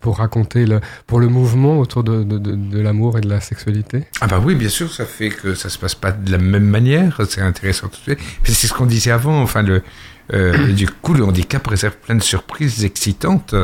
pour 0.00 0.18
raconter 0.18 0.66
le 0.66 0.80
pour 1.06 1.20
le 1.20 1.28
mouvement 1.28 1.78
autour 1.78 2.02
de 2.02 2.24
de, 2.24 2.80
l'amour 2.80 3.16
et 3.16 3.20
de 3.20 3.28
la 3.28 3.40
sexualité. 3.40 4.02
Ah 4.20 4.26
bah 4.26 4.42
oui, 4.44 4.56
bien 4.56 4.68
sûr, 4.68 4.92
ça 4.92 5.04
fait 5.06 5.28
que 5.28 5.54
ça 5.54 5.68
se 5.68 5.78
passe 5.78 5.94
pas 5.94 6.10
de 6.10 6.32
la 6.32 6.38
même 6.38 6.66
manière. 6.66 7.20
C'est 7.28 7.40
intéressant 7.40 7.86
tout 7.86 7.98
de 8.10 8.16
suite. 8.16 8.18
C'est 8.42 8.66
ce 8.66 8.74
qu'on 8.74 8.86
disait 8.86 9.12
avant. 9.12 9.40
Enfin, 9.42 9.62
du 9.62 10.88
coup, 11.02 11.14
le 11.14 11.22
handicap 11.22 11.64
réserve 11.64 11.94
plein 11.98 12.16
de 12.16 12.22
surprises 12.22 12.84
excitantes. 12.84 13.54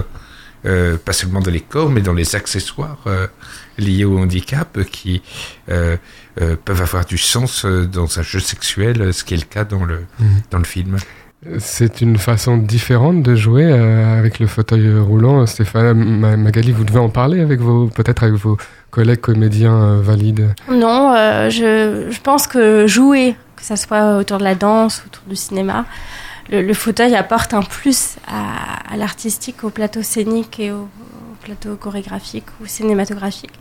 Euh, 0.64 0.96
pas 0.96 1.12
seulement 1.12 1.40
dans 1.40 1.50
les 1.50 1.60
corps, 1.60 1.90
mais 1.90 2.02
dans 2.02 2.12
les 2.12 2.36
accessoires 2.36 2.98
euh, 3.08 3.26
liés 3.78 4.04
au 4.04 4.16
handicap 4.18 4.78
qui 4.92 5.20
euh, 5.68 5.96
euh, 6.40 6.54
peuvent 6.64 6.82
avoir 6.82 7.04
du 7.04 7.18
sens 7.18 7.64
dans 7.66 8.18
un 8.20 8.22
jeu 8.22 8.38
sexuel, 8.38 9.12
ce 9.12 9.24
qui 9.24 9.34
est 9.34 9.38
le 9.38 9.42
cas 9.44 9.64
dans 9.64 9.84
le, 9.84 10.04
Mhm. 10.20 10.26
dans 10.52 10.58
le 10.58 10.64
film. 10.64 10.96
C'est 11.58 12.00
une 12.00 12.18
façon 12.18 12.56
différente 12.56 13.24
de 13.24 13.34
jouer 13.34 13.64
euh, 13.72 14.16
avec 14.16 14.38
le 14.38 14.46
fauteuil 14.46 14.96
roulant. 15.00 15.44
Stéphane 15.46 15.94
Ma- 15.94 16.36
Magali, 16.36 16.70
vous 16.70 16.84
devez 16.84 17.00
en 17.00 17.08
parler 17.08 17.40
avec 17.40 17.58
vos 17.58 17.88
peut-être 17.88 18.22
avec 18.22 18.36
vos 18.36 18.56
collègues 18.92 19.20
comédiens 19.20 19.74
euh, 19.74 20.00
valides. 20.00 20.54
Non, 20.70 21.12
euh, 21.16 21.50
je, 21.50 22.06
je 22.12 22.20
pense 22.20 22.46
que 22.46 22.86
jouer, 22.86 23.34
que 23.56 23.64
ça 23.64 23.74
soit 23.74 24.18
autour 24.18 24.38
de 24.38 24.44
la 24.44 24.54
danse, 24.54 25.02
autour 25.04 25.24
du 25.28 25.34
cinéma, 25.34 25.84
le, 26.50 26.62
le 26.62 26.74
fauteuil 26.74 27.14
apporte 27.14 27.54
un 27.54 27.62
plus 27.62 28.16
à, 28.26 28.92
à 28.92 28.96
l'artistique, 28.96 29.64
au 29.64 29.70
plateau 29.70 30.02
scénique 30.02 30.58
et 30.60 30.70
au, 30.72 30.82
au 30.82 31.34
plateau 31.44 31.76
chorégraphique 31.76 32.46
ou 32.60 32.66
cinématographique. 32.66 33.52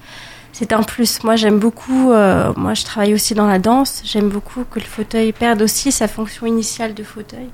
C'est 0.54 0.74
un 0.74 0.84
plus. 0.84 1.24
Moi, 1.24 1.38
j'aime 1.38 1.60
beaucoup. 1.60 2.12
euh, 2.12 2.52
moi, 2.58 2.74
je 2.74 2.84
travaille 2.84 3.14
aussi 3.14 3.34
dans 3.34 3.48
la 3.48 3.58
danse. 3.60 4.02
J'aime 4.04 4.28
beaucoup 4.30 4.66
que 4.70 4.80
le 4.80 4.86
fauteuil 4.86 5.32
perde 5.32 5.62
aussi 5.62 5.92
sa 5.94 6.08
fonction 6.10 6.46
initiale 6.46 6.94
de 6.94 7.04
fauteuil 7.04 7.48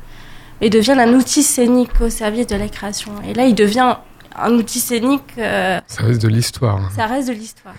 et 0.62 0.70
devienne 0.72 1.00
un 1.00 1.14
outil 1.14 1.44
scénique 1.44 1.92
au 2.02 2.10
service 2.10 2.48
de 2.48 2.56
la 2.56 2.68
création. 2.68 3.12
Et 3.28 3.36
là, 3.36 3.46
il 3.46 3.54
devient 3.54 3.98
un 4.36 4.52
outil 4.54 4.80
scénique. 4.80 5.22
euh, 5.38 5.80
Ça 5.88 6.04
reste 6.04 6.22
de 6.24 6.28
l'histoire. 6.28 6.92
ça 6.96 7.06
reste 7.06 7.28
de 7.28 7.34
l'histoire. 7.34 7.76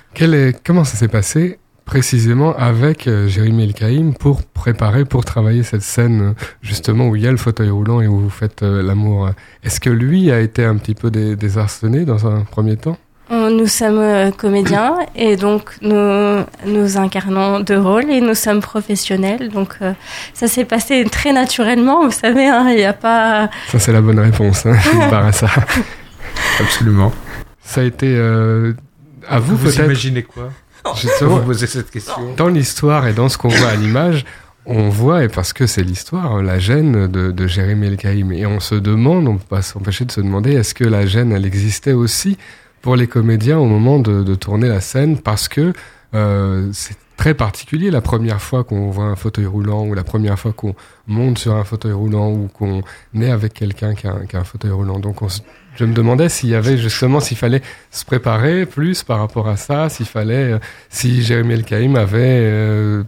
Comment 0.65 0.85
ça 0.85 0.97
s'est 0.97 1.09
passé 1.09 1.59
précisément 1.89 2.55
avec 2.57 3.07
euh, 3.09 3.27
Jérémy 3.29 3.65
Elkaïm 3.65 4.13
pour 4.15 4.43
préparer, 4.43 5.07
pour 5.07 5.25
travailler 5.25 5.63
cette 5.63 5.83
scène 5.83 6.21
euh, 6.21 6.33
justement 6.63 7.09
où 7.09 7.17
il 7.17 7.23
y 7.23 7.27
a 7.27 7.31
le 7.31 7.39
fauteuil 7.39 7.71
roulant 7.71 8.03
et 8.03 8.07
où 8.07 8.19
vous 8.21 8.31
faites 8.31 8.63
euh, 8.63 8.83
l'amour 8.83 9.31
Est-ce 9.65 9.81
que 9.81 9.89
lui 9.91 10.31
a 10.31 10.39
été 10.41 10.65
un 10.65 10.77
petit 10.77 10.95
peu 10.95 11.11
dé- 11.11 11.35
désarçonné 11.35 12.05
dans 12.05 12.27
un 12.27 12.43
premier 12.45 12.77
temps? 12.77 12.99
On- 13.31 13.51
Nous 13.51 13.67
sommes 13.67 13.99
euh, 13.99 14.31
comédiens 14.31 14.97
et 15.17 15.37
donc 15.37 15.63
nous, 15.81 16.45
nous 16.67 16.99
incarnons 16.99 17.61
deux 17.61 17.79
rôles 17.81 18.11
et 18.11 18.21
nous 18.21 18.35
sommes 18.35 18.61
professionnels. 18.61 19.49
Donc 19.49 19.77
euh, 19.81 19.93
ça 20.35 20.47
s'est 20.47 20.67
passé 20.67 21.05
très 21.11 21.33
naturellement, 21.33 22.05
vous 22.05 22.11
savez, 22.13 22.47
hein, 22.49 22.67
il 22.69 22.77
n'y 22.77 22.85
a 22.85 22.93
pas... 22.93 23.49
Ça 23.73 23.79
c'est 23.79 23.93
la 23.93 24.03
bonne 24.03 24.21
réponse, 24.21 24.67
hein, 24.67 24.75
Philippe 24.75 25.11
Barassa. 25.11 25.49
Absolument. 26.61 27.13
Ça 27.63 27.81
a 27.81 27.85
été 27.85 28.09
euh, 28.15 28.75
à 29.27 29.39
vous, 29.39 29.57
Vous 29.57 29.65
peut-être? 29.69 29.85
imaginez 29.85 30.23
quoi? 30.23 30.51
Justement, 30.97 31.37
Vous 31.41 31.47
posez 31.47 31.67
cette 31.67 31.91
question. 31.91 32.35
Dans 32.37 32.49
l'histoire 32.49 33.07
et 33.07 33.13
dans 33.13 33.29
ce 33.29 33.39
qu'on 33.39 33.49
voit 33.49 33.69
à 33.69 33.77
l'image, 33.77 34.25
on 34.67 34.89
voit, 34.91 35.25
et 35.25 35.29
parce 35.29 35.53
que 35.53 35.67
c'est 35.67 35.83
l'histoire, 35.83 36.43
la 36.43 36.59
gêne 36.59 37.07
de, 37.07 37.31
de 37.31 37.47
Jérémy 37.47 37.87
El-Kaïm. 37.87 38.33
Et 38.33 38.45
on 38.47 38.61
se 38.61 38.75
demande, 38.75 39.27
on 39.29 39.37
peut 39.39 39.45
pas 39.49 39.63
s'empêcher 39.63 40.05
de 40.05 40.13
se 40.13 40.21
demander, 40.21 40.53
est-ce 40.53 40.75
que 40.75 40.85
la 40.85 41.07
gêne, 41.07 41.33
elle 41.33 41.47
existait 41.47 41.93
aussi 41.95 42.37
pour 42.83 42.95
les 42.97 43.07
comédiens 43.07 43.59
au 43.59 43.67
moment 43.67 43.99
de, 43.99 44.23
de 44.23 44.35
tourner 44.35 44.69
la 44.69 44.81
scène? 44.81 45.19
Parce 45.19 45.49
que 45.49 45.73
euh, 46.15 46.69
c'est 46.73 46.97
très 47.17 47.35
particulier 47.35 47.91
la 47.91 48.01
première 48.01 48.41
fois 48.41 48.63
qu'on 48.63 48.91
voit 48.91 49.07
un 49.07 49.17
fauteuil 49.17 49.47
roulant 49.47 49.85
ou 49.87 49.95
la 49.95 50.05
première 50.05 50.39
fois 50.39 50.53
qu'on 50.53 50.75
monte 51.07 51.39
sur 51.39 51.55
un 51.57 51.65
fauteuil 51.65 51.93
roulant 51.93 52.31
ou 52.31 52.49
qu'on 52.49 52.83
est 53.21 53.31
avec 53.31 53.55
quelqu'un 53.55 53.95
qui, 53.95 54.07
a 54.07 54.13
un- 54.13 54.27
qui 54.27 54.37
a 54.37 54.41
un 54.41 54.45
fauteuil 54.45 54.71
roulant. 54.71 54.99
Donc 55.01 55.23
on 55.23 55.29
se- 55.29 55.41
je 55.79 55.85
me 55.85 55.95
demandais 55.95 56.29
s'il 56.29 56.51
y 56.51 56.55
avait 56.55 56.77
justement, 56.77 57.21
s'il 57.21 57.37
fallait 57.37 57.63
se 57.91 58.05
préparer 58.05 58.67
plus 58.67 59.05
par 59.05 59.21
rapport 59.21 59.49
à 59.49 59.57
ça, 59.57 59.89
s'il 59.89 60.07
fallait, 60.07 60.53
euh, 60.53 60.59
si 60.91 61.23
Jérémy 61.23 61.55
El-Kaïm 61.55 61.95
avait 61.95 62.41
euh, 62.43 63.05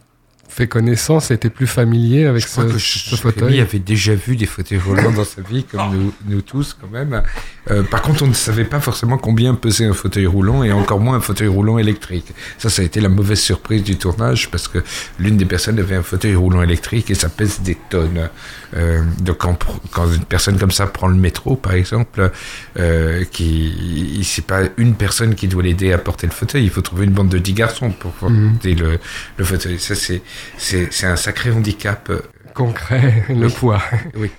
fait 0.48 0.68
connaissance, 0.68 1.32
était 1.32 1.50
plus 1.50 1.66
familier 1.66 2.26
avec 2.26 2.42
Je 2.42 2.48
crois 2.48 2.64
ce, 2.68 2.72
que 2.72 2.78
ce 2.78 2.98
Jérémy 2.98 3.20
fauteuil. 3.22 3.60
avait 3.60 3.78
déjà 3.80 4.14
vu 4.14 4.36
des 4.36 4.46
fauteuils 4.46 4.78
roulants 4.78 5.10
dans 5.10 5.24
sa 5.24 5.42
vie, 5.42 5.64
comme 5.64 5.92
nous, 5.92 6.12
nous 6.28 6.42
tous 6.42 6.76
quand 6.80 6.90
même. 6.90 7.22
Euh, 7.70 7.82
par 7.82 8.02
contre, 8.02 8.22
on 8.22 8.28
ne 8.28 8.34
savait 8.34 8.64
pas 8.64 8.80
forcément 8.80 9.18
combien 9.18 9.54
pesait 9.54 9.86
un 9.86 9.92
fauteuil 9.92 10.26
roulant 10.26 10.62
et 10.62 10.70
encore 10.70 11.00
moins 11.00 11.16
un 11.16 11.20
fauteuil 11.20 11.48
roulant 11.48 11.78
électrique. 11.78 12.32
Ça, 12.58 12.70
ça 12.70 12.82
a 12.82 12.84
été 12.84 13.00
la 13.00 13.08
mauvaise 13.08 13.40
surprise 13.40 13.82
du 13.82 13.96
tournage 13.96 14.50
parce 14.50 14.68
que 14.68 14.78
l'une 15.18 15.36
des 15.36 15.44
personnes 15.44 15.78
avait 15.80 15.96
un 15.96 16.02
fauteuil 16.02 16.36
roulant 16.36 16.62
électrique 16.62 17.10
et 17.10 17.14
ça 17.14 17.28
pèse 17.28 17.60
des 17.62 17.76
tonnes. 17.88 18.28
Euh, 18.76 19.02
donc 19.20 19.38
quand, 19.38 19.58
quand 19.90 20.06
une 20.12 20.24
personne 20.24 20.58
comme 20.58 20.70
ça 20.70 20.86
prend 20.86 21.08
le 21.08 21.16
métro, 21.16 21.56
par 21.56 21.72
exemple, 21.74 22.30
euh, 22.78 23.24
qui 23.30 24.20
c'est 24.24 24.44
pas 24.46 24.60
une 24.76 24.94
personne 24.94 25.34
qui 25.34 25.48
doit 25.48 25.62
l'aider 25.62 25.92
à 25.92 25.98
porter 25.98 26.26
le 26.26 26.32
fauteuil, 26.32 26.64
il 26.64 26.70
faut 26.70 26.80
trouver 26.82 27.04
une 27.04 27.12
bande 27.12 27.28
de 27.28 27.38
10 27.38 27.52
garçons 27.54 27.90
pour 27.90 28.12
Mhm. 28.30 28.52
porter 28.52 28.74
le, 28.74 28.98
le 29.36 29.44
fauteuil. 29.44 29.78
Ça, 29.78 29.94
c'est 29.94 30.22
c'est 30.56 31.06
un 31.06 31.16
sacré 31.16 31.50
handicap. 31.50 32.10
Concret, 32.54 33.24
le 33.28 33.48
poids. 33.48 33.80
Oui. 34.16 34.30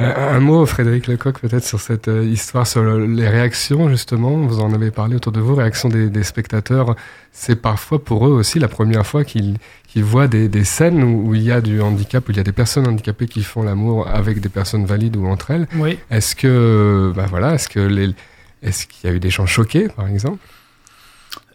Euh, 0.00 0.36
un 0.36 0.40
mot, 0.40 0.64
Frédéric 0.66 1.06
Lecoq, 1.06 1.38
peut-être 1.40 1.64
sur 1.64 1.80
cette 1.80 2.08
euh, 2.08 2.24
histoire, 2.24 2.66
sur 2.66 2.82
le- 2.82 3.06
les 3.06 3.28
réactions, 3.28 3.88
justement. 3.88 4.30
Vous 4.36 4.60
en 4.60 4.72
avez 4.72 4.90
parlé 4.90 5.16
autour 5.16 5.32
de 5.32 5.40
vous, 5.40 5.54
réactions 5.54 5.88
des, 5.88 6.08
des 6.08 6.22
spectateurs. 6.22 6.96
C'est 7.30 7.56
parfois 7.60 8.02
pour 8.02 8.26
eux 8.26 8.30
aussi 8.30 8.58
la 8.58 8.68
première 8.68 9.06
fois 9.06 9.22
qu'ils 9.24 9.58
voient 9.96 10.28
des, 10.28 10.48
des 10.48 10.64
scènes 10.64 11.02
où, 11.04 11.28
où 11.28 11.34
il 11.34 11.42
y 11.42 11.52
a 11.52 11.60
du 11.60 11.80
handicap, 11.80 12.26
où 12.28 12.32
il 12.32 12.36
y 12.36 12.40
a 12.40 12.44
des 12.44 12.52
personnes 12.52 12.86
handicapées 12.86 13.26
qui 13.26 13.42
font 13.42 13.62
l'amour 13.62 14.08
avec 14.08 14.40
des 14.40 14.48
personnes 14.48 14.86
valides 14.86 15.16
ou 15.16 15.26
entre 15.26 15.50
elles. 15.50 15.68
Oui. 15.76 15.98
Est-ce 16.10 16.34
que, 16.36 17.12
bah 17.14 17.26
voilà, 17.28 17.54
est-ce 17.54 17.68
que 17.68 17.80
les, 17.80 18.14
est-ce 18.62 18.86
qu'il 18.86 19.08
y 19.10 19.12
a 19.12 19.16
eu 19.16 19.20
des 19.20 19.30
gens 19.30 19.46
choqués, 19.46 19.88
par 19.88 20.08
exemple? 20.08 20.38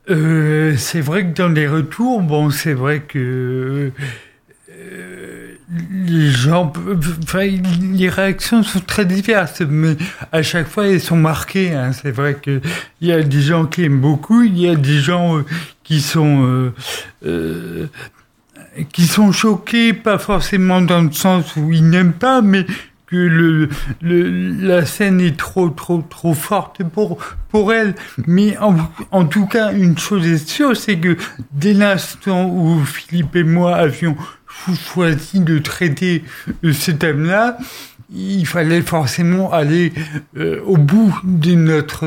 Euh, 0.09 0.75
c'est 0.77 1.01
vrai 1.01 1.23
que 1.25 1.33
dans 1.35 1.49
les 1.49 1.67
retours, 1.67 2.21
bon, 2.21 2.49
c'est 2.49 2.73
vrai 2.73 3.01
que 3.01 3.91
euh, 4.71 5.55
les 5.69 6.31
gens, 6.31 6.71
enfin, 7.23 7.45
les 7.93 8.09
réactions 8.09 8.63
sont 8.63 8.79
très 8.79 9.05
diverses, 9.05 9.61
mais 9.61 9.97
à 10.31 10.41
chaque 10.41 10.67
fois 10.67 10.87
elles 10.87 11.01
sont 11.01 11.17
marquées. 11.17 11.73
hein. 11.73 11.91
C'est 11.91 12.11
vrai 12.11 12.35
que 12.35 12.61
il 13.01 13.09
y 13.09 13.11
a 13.11 13.21
des 13.21 13.41
gens 13.41 13.65
qui 13.65 13.83
aiment 13.83 13.99
beaucoup, 13.99 14.43
il 14.43 14.57
y 14.57 14.69
a 14.69 14.75
des 14.75 14.99
gens 14.99 15.37
euh, 15.37 15.45
qui 15.83 15.99
sont 15.99 16.45
euh, 16.45 16.73
euh, 17.25 17.87
qui 18.93 19.07
sont 19.07 19.31
choqués, 19.31 19.91
pas 19.93 20.17
forcément 20.17 20.81
dans 20.81 21.01
le 21.01 21.11
sens 21.11 21.55
où 21.57 21.71
ils 21.73 21.87
n'aiment 21.89 22.13
pas, 22.13 22.41
mais 22.41 22.65
que 23.07 23.15
le, 23.15 23.69
le, 24.01 24.67
la 24.67 24.85
scène 24.85 25.21
est 25.21 25.37
trop, 25.37 25.69
trop, 25.69 26.01
trop 26.01 26.33
forte 26.33 26.83
pour, 26.83 27.17
pour 27.49 27.73
elle. 27.73 27.95
Mais 28.25 28.57
en, 28.57 28.75
en 29.11 29.25
tout 29.25 29.47
cas, 29.47 29.71
une 29.73 29.97
chose 29.97 30.27
est 30.27 30.45
sûre, 30.45 30.75
c'est 30.75 30.97
que 30.97 31.15
dès 31.53 31.73
l'instant 31.73 32.49
où 32.49 32.83
Philippe 32.83 33.35
et 33.37 33.43
moi 33.43 33.75
avions 33.75 34.17
choisi 34.75 35.39
de 35.39 35.59
traiter 35.59 36.23
euh, 36.63 36.73
ce 36.73 36.91
thème-là, 36.91 37.57
il 38.13 38.45
fallait 38.45 38.81
forcément 38.81 39.51
aller 39.51 39.91
euh, 40.37 40.61
au 40.65 40.77
bout 40.77 41.13
de 41.23 41.55
notre 41.55 42.05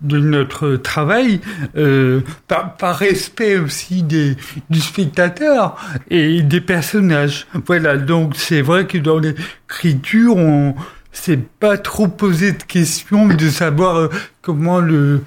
de 0.00 0.18
notre 0.18 0.76
travail 0.76 1.40
euh, 1.76 2.20
par, 2.46 2.96
respect 2.96 3.58
aussi 3.58 4.04
des 4.04 4.36
du 4.70 4.80
spectateur 4.80 5.76
et 6.08 6.42
des 6.42 6.60
personnages. 6.60 7.48
Voilà 7.66 7.96
donc 7.96 8.34
c'est 8.36 8.62
vrai 8.62 8.86
que 8.86 8.98
dans 8.98 9.18
l'écriture 9.18 10.36
on 10.36 10.76
s'est 11.10 11.40
pas 11.58 11.78
trop 11.78 12.06
posé 12.06 12.52
de 12.52 12.62
questions 12.62 13.26
de 13.26 13.48
savoir 13.48 14.10
comment 14.40 14.78
le 14.78 15.24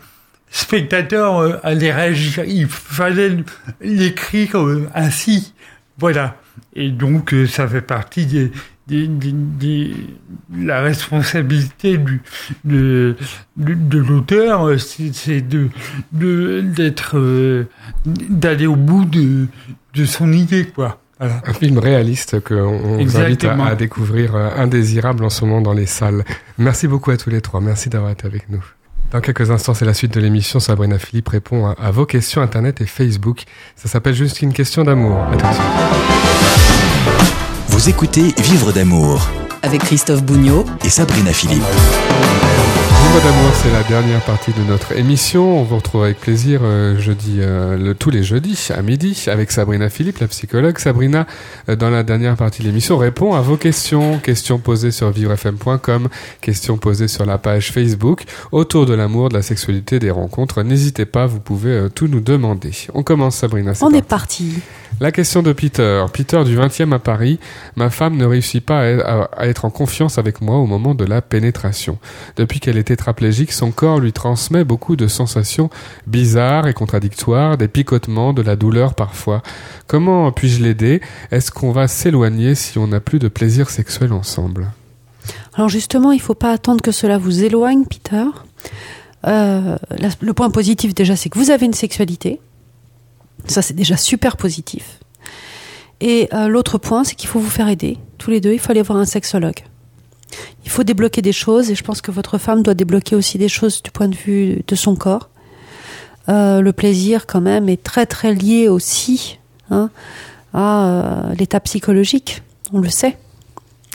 spectateur 0.50 1.60
allait 1.66 1.92
réagir. 1.92 2.46
Il 2.46 2.68
fallait 2.68 3.38
l'écrire 3.82 4.56
ainsi. 4.96 5.54
Voilà 5.98 6.38
et 6.76 6.90
donc 6.90 7.34
euh, 7.34 7.46
ça 7.48 7.68
fait 7.68 7.82
partie 7.82 8.26
des 8.26 8.52
des, 8.88 9.06
des, 9.08 9.34
des- 9.34 9.96
la 10.58 10.80
responsabilité 10.82 11.98
du, 11.98 12.22
de, 12.64 13.16
de, 13.58 13.74
de 13.74 13.98
l'auteur, 14.00 14.66
euh, 14.68 14.78
c'est 14.78 15.42
de 15.42 15.68
de- 16.14 16.62
d'être 16.62 17.18
euh, 17.18 17.66
d'aller 18.06 18.66
au 18.68 18.78
bout 18.78 19.04
de, 19.06 19.48
de 19.94 20.06
son 20.06 20.32
idée, 20.32 20.66
quoi. 20.66 21.02
Voilà. 21.20 21.42
Un 21.48 21.54
film 21.54 21.80
réaliste 21.80 22.40
qu'on 22.42 22.56
on 22.56 22.98
vous 23.04 23.18
invite 23.18 23.44
à, 23.44 23.66
à 23.66 23.76
découvrir, 23.76 24.36
euh, 24.36 24.50
indésirable 24.56 25.26
en 25.26 25.30
ce 25.32 25.44
moment 25.44 25.62
dans 25.62 25.74
les 25.74 25.88
salles. 25.88 26.24
Merci 26.60 26.88
beaucoup 26.88 27.10
à 27.12 27.18
tous 27.18 27.32
les 27.32 27.42
trois. 27.42 27.60
Merci 27.60 27.90
d'avoir 27.90 28.12
été 28.12 28.26
avec 28.28 28.50
nous. 28.50 28.64
Dans 29.12 29.22
quelques 29.22 29.52
instants, 29.52 29.74
c'est 29.74 29.86
la 29.86 29.94
suite 29.94 30.14
de 30.14 30.20
l'émission. 30.20 30.60
Sabrina 30.60 31.00
Philippe 31.00 31.30
répond 31.30 31.68
à, 31.68 31.72
à 31.82 31.92
vos 31.92 32.06
questions 32.06 32.42
Internet 32.42 32.82
et 32.82 32.86
Facebook. 32.86 33.44
Ça 33.76 33.88
s'appelle 33.88 34.16
juste 34.16 34.42
une 34.42 34.54
question 34.54 34.84
d'amour. 34.84 35.18
À 35.18 35.32
tout 35.38 35.48
de 35.48 35.54
suite. 35.54 35.64
Vous 37.70 37.90
écoutez 37.90 38.34
Vivre 38.40 38.74
d'amour 38.74 39.30
Avec 39.62 39.82
Christophe 39.82 40.24
Bougnot 40.24 40.66
et 40.84 40.90
Sabrina 40.90 41.32
Philippe. 41.32 41.64
D'amour, 43.08 43.52
c'est 43.56 43.72
la 43.72 43.82
dernière 43.84 44.22
partie 44.22 44.52
de 44.52 44.62
notre 44.64 44.92
émission. 44.92 45.60
On 45.60 45.64
vous 45.64 45.78
retrouve 45.78 46.04
avec 46.04 46.20
plaisir 46.20 46.60
euh, 46.64 47.00
jeudi, 47.00 47.38
euh, 47.40 47.76
le, 47.76 47.96
tous 47.96 48.12
les 48.12 48.22
jeudis 48.22 48.70
à 48.76 48.82
midi 48.84 49.26
avec 49.28 49.52
Sabrina 49.52 49.90
Philippe, 49.90 50.20
la 50.20 50.28
psychologue. 50.28 50.78
Sabrina, 50.78 51.26
euh, 51.68 51.76
dans 51.76 51.90
la 51.90 52.04
dernière 52.04 52.36
partie 52.36 52.62
de 52.62 52.68
l'émission, 52.68 52.96
répond 52.98 53.34
à 53.34 53.42
vos 53.42 53.58
questions. 53.58 54.20
Questions 54.20 54.60
posées 54.60 54.92
sur 54.92 55.10
vivrefm.com, 55.10 56.10
questions 56.42 56.78
posées 56.78 57.08
sur 57.08 57.26
la 57.26 57.40
page 57.40 57.72
Facebook 57.72 58.24
autour 58.52 58.86
de 58.86 58.94
l'amour, 58.94 59.30
de 59.30 59.34
la 59.36 59.42
sexualité, 59.42 59.98
des 60.00 60.12
rencontres. 60.12 60.62
N'hésitez 60.62 61.06
pas, 61.06 61.26
vous 61.26 61.40
pouvez 61.40 61.88
tout 61.96 62.08
nous 62.08 62.22
demander. 62.22 62.72
On 62.94 63.02
commence, 63.04 63.38
Sabrina. 63.38 63.72
On 63.82 63.90
parti. 63.90 63.98
est 63.98 64.02
parti. 64.04 64.54
La 65.00 65.12
question 65.12 65.44
de 65.44 65.54
Peter. 65.54 66.04
Peter 66.14 66.44
du 66.44 66.58
20e 66.58 66.94
à 66.94 67.00
Paris. 67.00 67.40
Ma 67.76 67.90
femme 67.90 68.16
ne 68.18 68.26
réussit 68.26 68.66
pas 68.66 68.80
à, 68.82 69.00
à- 69.24 69.30
à 69.44 69.48
être 69.48 69.66
en 69.66 69.70
confiance 69.70 70.18
avec 70.18 70.42
moi 70.42 70.58
au 70.58 70.66
moment 70.66 70.96
de 70.96 71.06
la 71.06 71.22
pénétration. 71.22 71.98
Depuis 72.36 72.60
qu'elle 72.60 72.78
est 72.78 72.90
tétraplégique, 72.98 73.52
son 73.52 73.70
corps 73.70 74.00
lui 74.00 74.12
transmet 74.12 74.64
beaucoup 74.64 74.96
de 74.96 75.08
sensations 75.08 75.70
bizarres 76.08 76.68
et 76.68 76.74
contradictoires, 76.74 77.56
des 77.56 77.68
picotements, 77.68 78.34
de 78.34 78.42
la 78.42 78.56
douleur 78.56 78.96
parfois. 78.96 79.44
Comment 79.86 80.32
puis-je 80.32 80.64
l'aider? 80.64 81.00
Est-ce 81.30 81.52
qu'on 81.52 81.72
va 81.72 81.88
s'éloigner 81.88 82.56
si 82.56 82.80
on 82.80 82.88
n'a 82.88 83.00
plus 83.00 83.20
de 83.20 83.28
plaisir 83.28 83.70
sexuel 83.70 84.14
ensemble? 84.14 84.72
Alors 85.54 85.70
justement, 85.70 86.12
il 86.12 86.18
ne 86.18 86.22
faut 86.22 86.34
pas 86.34 86.52
attendre 86.52 86.82
que 86.82 86.92
cela 86.92 87.20
vous 87.20 87.44
éloigne, 87.44 87.86
Peter. 87.86 88.26
Euh, 89.28 89.78
le 90.20 90.34
point 90.34 90.50
positif 90.50 90.96
déjà, 90.96 91.16
c'est 91.16 91.30
que 91.30 91.38
vous 91.38 91.52
avez 91.52 91.68
une 91.68 91.74
sexualité. 91.74 92.40
Ça, 93.46 93.62
c'est 93.62 93.76
déjà 93.76 93.96
super 93.96 94.38
positif. 94.38 95.00
Et 96.02 96.30
euh, 96.34 96.48
l'autre 96.48 96.80
point, 96.80 97.04
c'est 97.04 97.16
qu'il 97.16 97.30
faut 97.30 97.40
vous 97.40 97.50
faire 97.50 97.70
aider. 97.70 98.00
Tous 98.18 98.32
les 98.32 98.42
deux, 98.42 98.54
il 98.54 98.60
faut 98.60 98.72
aller 98.72 98.82
voir 98.82 98.98
un 98.98 99.06
sexologue. 99.06 99.62
Il 100.66 100.70
faut 100.70 100.84
débloquer 100.84 101.22
des 101.22 101.32
choses, 101.32 101.72
et 101.72 101.76
je 101.76 101.84
pense 101.84 102.02
que 102.02 102.12
votre 102.12 102.38
femme 102.38 102.62
doit 102.64 102.74
débloquer 102.74 103.16
aussi 103.16 103.38
des 103.38 103.48
choses 103.50 103.82
du 103.82 103.92
point 103.92 104.08
de 104.08 104.16
vue 104.16 104.64
de 104.68 104.76
son 104.76 104.96
corps. 104.96 105.30
Euh, 106.30 106.62
le 106.62 106.74
plaisir, 106.74 107.26
quand 107.26 107.40
même, 107.42 107.70
est 107.70 107.82
très 107.82 108.06
très 108.06 108.34
lié 108.34 108.68
aussi 108.68 109.40
hein, 109.72 109.90
à 110.54 110.86
euh, 110.88 111.34
l'état 111.36 111.60
psychologique. 111.62 112.44
On 112.74 112.80
le 112.80 112.90
sait. 112.90 113.18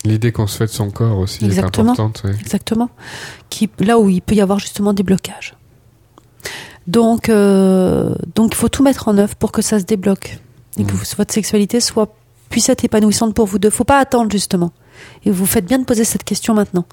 L'idée 0.04 0.32
qu'on 0.32 0.46
se 0.46 0.56
fait 0.56 0.64
de 0.66 0.70
son 0.70 0.90
corps 0.90 1.18
aussi 1.18 1.44
Exactement. 1.44 1.88
est 1.88 1.92
importante. 1.92 2.22
oui. 2.24 2.30
Exactement. 2.40 2.88
Qui, 3.50 3.68
là 3.78 3.98
où 3.98 4.08
il 4.08 4.22
peut 4.22 4.34
y 4.34 4.40
avoir 4.40 4.58
justement 4.58 4.94
des 4.94 5.02
blocages. 5.02 5.54
Donc, 6.86 7.28
euh, 7.28 8.14
donc 8.34 8.52
il 8.54 8.56
faut 8.56 8.68
tout 8.68 8.82
mettre 8.82 9.08
en 9.08 9.16
œuvre 9.18 9.36
pour 9.36 9.52
que 9.52 9.62
ça 9.62 9.78
se 9.78 9.84
débloque 9.84 10.38
et 10.78 10.84
que 10.84 10.90
vous- 10.90 11.04
votre 11.16 11.32
sexualité 11.32 11.78
soit 11.80 12.12
puisse 12.52 12.68
être 12.68 12.84
épanouissante 12.84 13.34
pour 13.34 13.46
vous 13.46 13.58
deux. 13.58 13.70
Faut 13.70 13.82
pas 13.82 13.98
attendre 13.98 14.30
justement. 14.30 14.70
Et 15.24 15.30
vous 15.32 15.46
faites 15.46 15.64
bien 15.64 15.78
de 15.78 15.84
poser 15.84 16.04
cette 16.04 16.22
question 16.22 16.54
maintenant. 16.54 16.84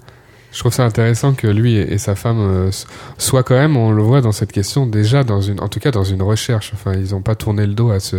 Je 0.52 0.60
trouve 0.60 0.74
ça 0.74 0.84
intéressant 0.84 1.34
que 1.34 1.46
lui 1.46 1.76
et, 1.76 2.00
sa 2.00 2.16
femme 2.16 2.40
euh, 2.40 2.72
soient 3.20 3.44
quand 3.44 3.54
même, 3.54 3.78
on 3.78 3.92
le 3.92 4.02
voit 4.02 4.22
dans 4.22 4.32
cette 4.32 4.52
question, 4.52 4.88
déjà 4.88 5.24
dans 5.24 5.42
une, 5.42 5.60
en 5.60 5.68
tout 5.68 5.80
cas 5.80 5.92
dans 5.92 6.04
une 6.04 6.24
recherche. 6.24 6.72
Enfin, 6.74 6.94
ils 6.94 7.12
n'ont 7.12 7.22
pas 7.22 7.36
tourné 7.36 7.68
le 7.68 7.74
dos 7.74 7.92
à 7.92 8.00
ce, 8.00 8.16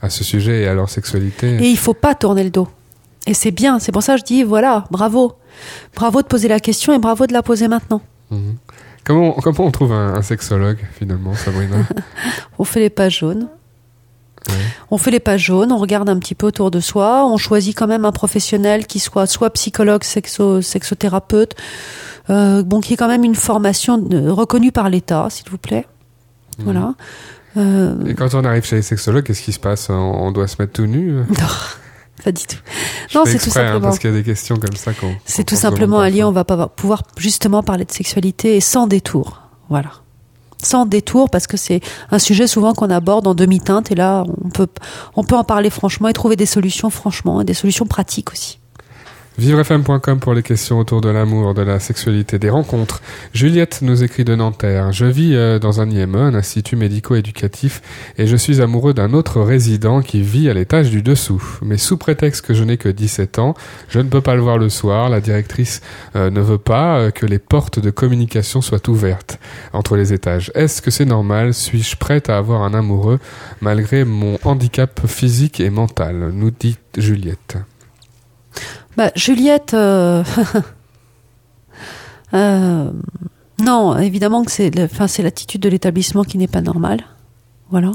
à 0.00 0.08
ce 0.08 0.24
sujet 0.24 0.62
et 0.62 0.66
à 0.66 0.72
leur 0.72 0.88
sexualité. 0.88 1.56
Et 1.56 1.68
il 1.68 1.76
faut 1.76 1.92
pas 1.92 2.14
tourner 2.14 2.42
le 2.42 2.50
dos. 2.50 2.68
Et 3.26 3.34
c'est 3.34 3.50
bien. 3.50 3.80
C'est 3.80 3.92
pour 3.92 4.02
ça 4.02 4.14
que 4.14 4.20
je 4.20 4.24
dis 4.24 4.42
voilà, 4.44 4.84
bravo, 4.90 5.34
bravo 5.94 6.22
de 6.22 6.26
poser 6.26 6.48
la 6.48 6.60
question 6.60 6.94
et 6.94 6.98
bravo 6.98 7.26
de 7.26 7.34
la 7.34 7.42
poser 7.42 7.68
maintenant. 7.68 8.00
Mhm. 8.30 8.56
Comment, 9.04 9.32
comment 9.32 9.66
on 9.66 9.70
trouve 9.70 9.92
un, 9.92 10.14
un 10.14 10.22
sexologue 10.22 10.78
finalement, 10.98 11.34
Sabrina? 11.34 11.76
On 12.58 12.64
fait 12.64 12.80
les 12.80 12.88
pages 12.88 13.18
jaunes. 13.18 13.48
On 14.90 14.98
fait 14.98 15.10
les 15.10 15.20
pages 15.20 15.44
jaunes, 15.44 15.72
on 15.72 15.78
regarde 15.78 16.08
un 16.08 16.18
petit 16.18 16.34
peu 16.34 16.46
autour 16.46 16.70
de 16.70 16.80
soi, 16.80 17.26
on 17.26 17.36
choisit 17.36 17.76
quand 17.76 17.86
même 17.86 18.04
un 18.04 18.12
professionnel 18.12 18.86
qui 18.86 18.98
soit 19.00 19.26
soit 19.26 19.50
psychologue, 19.50 20.04
sexo, 20.04 20.60
sexothérapeute, 20.62 21.54
euh, 22.30 22.62
bon, 22.62 22.80
qui 22.80 22.94
ait 22.94 22.96
quand 22.96 23.08
même 23.08 23.24
une 23.24 23.34
formation 23.34 23.98
de- 23.98 24.28
reconnue 24.28 24.72
par 24.72 24.88
l'État, 24.90 25.28
s'il 25.30 25.48
vous 25.50 25.58
plaît. 25.58 25.86
Voilà. 26.58 26.94
Euh, 27.56 28.04
Et 28.06 28.14
quand 28.14 28.34
on 28.34 28.44
arrive 28.44 28.64
chez 28.64 28.76
les 28.76 28.82
sexologues, 28.82 29.24
qu'est-ce 29.24 29.42
qui 29.42 29.52
se 29.52 29.60
passe? 29.60 29.88
On, 29.90 30.30
doit 30.32 30.46
se 30.48 30.56
mettre 30.60 30.72
tout 30.72 30.86
nu? 30.86 31.14
Non, 31.28 31.46
pas 32.24 32.32
du 32.32 32.44
tout. 32.44 32.56
Je 33.10 33.18
Non, 33.18 33.24
c'est 33.26 33.38
tout 33.38 33.50
hein, 33.50 33.52
simplement. 33.52 33.80
parce 33.80 33.98
qu'il 33.98 34.10
y 34.10 34.12
a 34.12 34.16
des 34.16 34.22
questions 34.22 34.56
comme 34.56 34.76
ça 34.76 34.92
qu'on. 34.92 35.14
C'est 35.24 35.44
tout 35.44 35.56
simplement 35.56 36.02
lien, 36.04 36.26
on 36.28 36.32
va 36.32 36.44
pas 36.44 36.68
pouvoir 36.68 37.02
justement 37.18 37.62
parler 37.62 37.84
de 37.84 37.92
sexualité 37.92 38.56
et 38.56 38.60
sans 38.60 38.86
détour. 38.86 39.42
Voilà. 39.68 39.90
Sans 40.64 40.86
détour, 40.86 41.30
parce 41.30 41.46
que 41.46 41.56
c'est 41.56 41.80
un 42.10 42.18
sujet 42.18 42.46
souvent 42.46 42.72
qu'on 42.72 42.90
aborde 42.90 43.26
en 43.26 43.34
demi-teinte, 43.34 43.92
et 43.92 43.94
là, 43.94 44.24
on 44.44 44.48
peut, 44.48 44.66
on 45.14 45.22
peut 45.22 45.36
en 45.36 45.44
parler 45.44 45.70
franchement 45.70 46.08
et 46.08 46.12
trouver 46.12 46.36
des 46.36 46.46
solutions 46.46 46.90
franchement, 46.90 47.40
et 47.40 47.44
des 47.44 47.54
solutions 47.54 47.86
pratiques 47.86 48.32
aussi. 48.32 48.58
Vivrefm.com 49.36 50.20
pour 50.20 50.32
les 50.32 50.44
questions 50.44 50.78
autour 50.78 51.00
de 51.00 51.08
l'amour, 51.08 51.54
de 51.54 51.62
la 51.62 51.80
sexualité, 51.80 52.38
des 52.38 52.50
rencontres. 52.50 53.02
Juliette 53.32 53.80
nous 53.82 54.04
écrit 54.04 54.24
de 54.24 54.36
Nanterre. 54.36 54.92
Je 54.92 55.06
vis 55.06 55.34
euh, 55.34 55.58
dans 55.58 55.80
un 55.80 55.90
IME, 55.90 56.14
un 56.14 56.34
institut 56.36 56.76
médico-éducatif, 56.76 57.82
et 58.16 58.28
je 58.28 58.36
suis 58.36 58.60
amoureux 58.60 58.94
d'un 58.94 59.12
autre 59.12 59.40
résident 59.40 60.02
qui 60.02 60.22
vit 60.22 60.48
à 60.48 60.54
l'étage 60.54 60.90
du 60.90 61.02
dessous. 61.02 61.42
Mais 61.62 61.78
sous 61.78 61.96
prétexte 61.96 62.46
que 62.46 62.54
je 62.54 62.62
n'ai 62.62 62.76
que 62.76 62.88
17 62.88 63.40
ans, 63.40 63.54
je 63.88 63.98
ne 63.98 64.08
peux 64.08 64.20
pas 64.20 64.36
le 64.36 64.40
voir 64.40 64.56
le 64.56 64.68
soir. 64.68 65.08
La 65.08 65.20
directrice 65.20 65.80
euh, 66.14 66.30
ne 66.30 66.40
veut 66.40 66.58
pas 66.58 66.98
euh, 66.98 67.10
que 67.10 67.26
les 67.26 67.40
portes 67.40 67.80
de 67.80 67.90
communication 67.90 68.60
soient 68.60 68.88
ouvertes 68.88 69.40
entre 69.72 69.96
les 69.96 70.12
étages. 70.12 70.52
Est-ce 70.54 70.80
que 70.80 70.92
c'est 70.92 71.06
normal? 71.06 71.54
Suis-je 71.54 71.96
prête 71.96 72.30
à 72.30 72.38
avoir 72.38 72.62
un 72.62 72.72
amoureux 72.72 73.18
malgré 73.60 74.04
mon 74.04 74.38
handicap 74.44 75.08
physique 75.08 75.58
et 75.58 75.70
mental? 75.70 76.30
Nous 76.32 76.52
dit 76.52 76.78
Juliette. 76.96 77.56
Bah, 78.96 79.10
Juliette, 79.16 79.74
euh, 79.74 80.22
euh, 82.34 82.90
non, 83.62 83.96
évidemment 83.98 84.44
que 84.44 84.50
c'est, 84.50 84.70
le- 84.70 84.84
enfin, 84.84 85.06
c'est 85.06 85.22
l'attitude 85.22 85.60
de 85.60 85.68
l'établissement 85.68 86.24
qui 86.24 86.38
n'est 86.38 86.48
pas 86.48 86.60
normale, 86.60 87.00
voilà, 87.70 87.92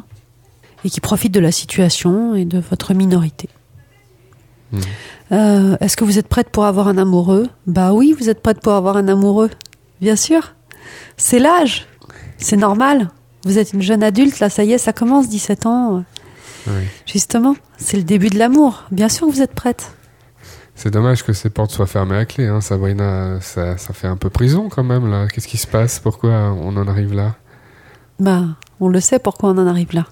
et 0.84 0.90
qui 0.90 1.00
profite 1.02 1.34
de 1.34 1.40
la 1.40 1.52
situation 1.52 2.36
et 2.36 2.46
de 2.46 2.60
votre 2.60 2.94
minorité. 2.94 3.50
Hmm. 4.72 4.80
Euh, 5.32 5.78
est-ce 5.80 5.98
que 5.98 6.04
vous 6.04 6.20
êtes 6.20 6.28
prête 6.28 6.50
pour 6.50 6.66
avoir 6.66 6.88
un 6.88 6.98
amoureux? 6.98 7.48
Bah 7.66 7.94
oui, 7.94 8.16
vous 8.18 8.30
êtes 8.30 8.42
prête 8.42 8.62
pour 8.62 8.74
avoir 8.74 8.98
un 8.98 9.08
amoureux, 9.08 9.50
bien 10.02 10.16
sûr. 10.16 10.54
C'est 11.18 11.40
l'âge, 11.40 11.88
c'est 12.38 12.58
normal. 12.58 13.10
Vous 13.46 13.58
êtes 13.58 13.74
une 13.74 13.82
jeune 13.82 14.04
adulte, 14.04 14.40
là, 14.40 14.50
ça 14.50 14.64
y 14.64 14.74
est, 14.74 14.78
ça 14.78 14.94
commence, 14.94 15.30
17 15.30 15.66
ans. 15.66 16.04
Oui. 16.68 16.74
Justement, 17.06 17.56
c'est 17.78 17.98
le 17.98 18.04
début 18.04 18.28
de 18.30 18.38
l'amour. 18.38 18.84
Bien 18.92 19.10
sûr 19.10 19.28
que 19.28 19.32
vous 19.32 19.42
êtes 19.42 19.54
prête. 19.54 19.94
C'est 20.82 20.92
dommage 20.92 21.24
que 21.26 21.34
ces 21.34 21.50
portes 21.50 21.72
soient 21.72 21.88
fermées 21.88 22.16
à 22.16 22.24
clé, 22.26 22.48
hein, 22.48 22.62
Sabrina. 22.62 23.42
Ça, 23.42 23.76
ça 23.78 23.92
fait 23.94 24.08
un 24.08 24.16
peu 24.16 24.30
prison 24.30 24.70
quand 24.70 24.86
même, 24.86 25.12
là. 25.12 25.28
Qu'est-ce 25.28 25.50
qui 25.50 25.58
se 25.58 25.68
passe? 25.68 26.00
Pourquoi 26.00 26.30
on 26.54 26.78
en 26.78 26.88
arrive 26.88 27.14
là? 27.14 27.36
Bah, 28.18 28.46
on 28.80 28.88
le 28.88 29.02
sait 29.02 29.20
pourquoi 29.20 29.50
on 29.50 29.58
en 29.58 29.68
arrive 29.68 29.94
là. 29.94 30.06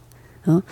hein. 0.46 0.64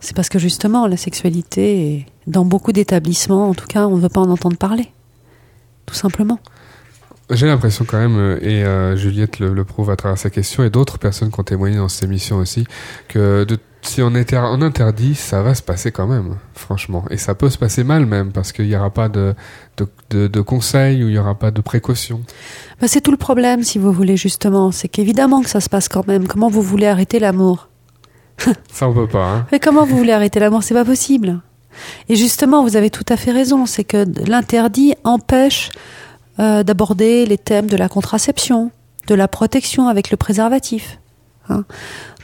C'est 0.00 0.14
parce 0.14 0.28
que 0.28 0.38
justement, 0.38 0.86
la 0.86 0.98
sexualité, 0.98 1.94
est- 1.94 2.06
dans 2.26 2.44
beaucoup 2.44 2.72
d'établissements, 2.72 3.48
en 3.48 3.54
tout 3.54 3.66
cas, 3.66 3.86
on 3.86 3.96
ne 3.96 4.02
veut 4.02 4.10
pas 4.10 4.20
en 4.20 4.28
entendre 4.28 4.58
parler. 4.58 4.92
Tout 5.86 5.94
simplement. 5.94 6.38
J'ai 7.30 7.46
l'impression 7.46 7.86
quand 7.86 7.98
même, 7.98 8.18
euh, 8.18 8.38
et 8.42 8.64
euh, 8.64 8.96
Juliette 8.96 9.38
le, 9.38 9.54
le 9.54 9.64
prouve 9.64 9.88
à 9.90 9.96
travers 9.96 10.18
sa 10.18 10.28
question, 10.28 10.62
et 10.62 10.68
d'autres 10.68 10.98
personnes 10.98 11.30
qui 11.30 11.40
ont 11.40 11.44
témoigné 11.44 11.76
dans 11.78 11.88
cette 11.88 12.04
émission 12.04 12.36
aussi, 12.36 12.66
que 13.08 13.44
de, 13.44 13.58
si 13.88 14.02
on, 14.02 14.14
était, 14.14 14.36
on 14.38 14.62
interdit, 14.62 15.14
ça 15.14 15.42
va 15.42 15.54
se 15.54 15.62
passer 15.62 15.90
quand 15.92 16.06
même, 16.06 16.36
franchement. 16.54 17.04
Et 17.10 17.16
ça 17.16 17.34
peut 17.34 17.50
se 17.50 17.58
passer 17.58 17.84
mal 17.84 18.06
même, 18.06 18.32
parce 18.32 18.52
qu'il 18.52 18.66
n'y 18.68 18.76
aura 18.76 18.90
pas 18.90 19.08
de, 19.08 19.34
de, 19.76 19.86
de, 20.10 20.26
de 20.28 20.40
conseils 20.40 21.02
ou 21.02 21.08
il 21.08 21.12
n'y 21.12 21.18
aura 21.18 21.34
pas 21.34 21.50
de 21.50 21.60
précautions. 21.60 22.20
Bah, 22.80 22.86
c'est 22.88 23.00
tout 23.00 23.10
le 23.10 23.16
problème, 23.16 23.62
si 23.64 23.78
vous 23.78 23.92
voulez, 23.92 24.16
justement. 24.16 24.70
C'est 24.72 24.88
qu'évidemment 24.88 25.42
que 25.42 25.50
ça 25.50 25.60
se 25.60 25.68
passe 25.68 25.88
quand 25.88 26.06
même. 26.06 26.26
Comment 26.28 26.48
vous 26.48 26.62
voulez 26.62 26.86
arrêter 26.86 27.18
l'amour? 27.18 27.68
Ça, 28.72 28.88
on 28.88 28.94
peut 28.94 29.08
pas, 29.08 29.26
hein. 29.32 29.46
Mais 29.50 29.58
comment 29.58 29.84
vous 29.84 29.96
voulez 29.96 30.12
arrêter 30.12 30.38
l'amour? 30.38 30.62
C'est 30.62 30.74
pas 30.74 30.84
possible. 30.84 31.40
Et 32.08 32.14
justement, 32.16 32.62
vous 32.62 32.76
avez 32.76 32.90
tout 32.90 33.04
à 33.08 33.16
fait 33.16 33.32
raison. 33.32 33.66
C'est 33.66 33.84
que 33.84 34.04
l'interdit 34.28 34.94
empêche 35.04 35.70
euh, 36.38 36.62
d'aborder 36.62 37.26
les 37.26 37.38
thèmes 37.38 37.66
de 37.66 37.76
la 37.76 37.88
contraception, 37.88 38.70
de 39.08 39.14
la 39.16 39.26
protection 39.26 39.88
avec 39.88 40.10
le 40.12 40.16
préservatif. 40.16 41.00
hein. 41.48 41.64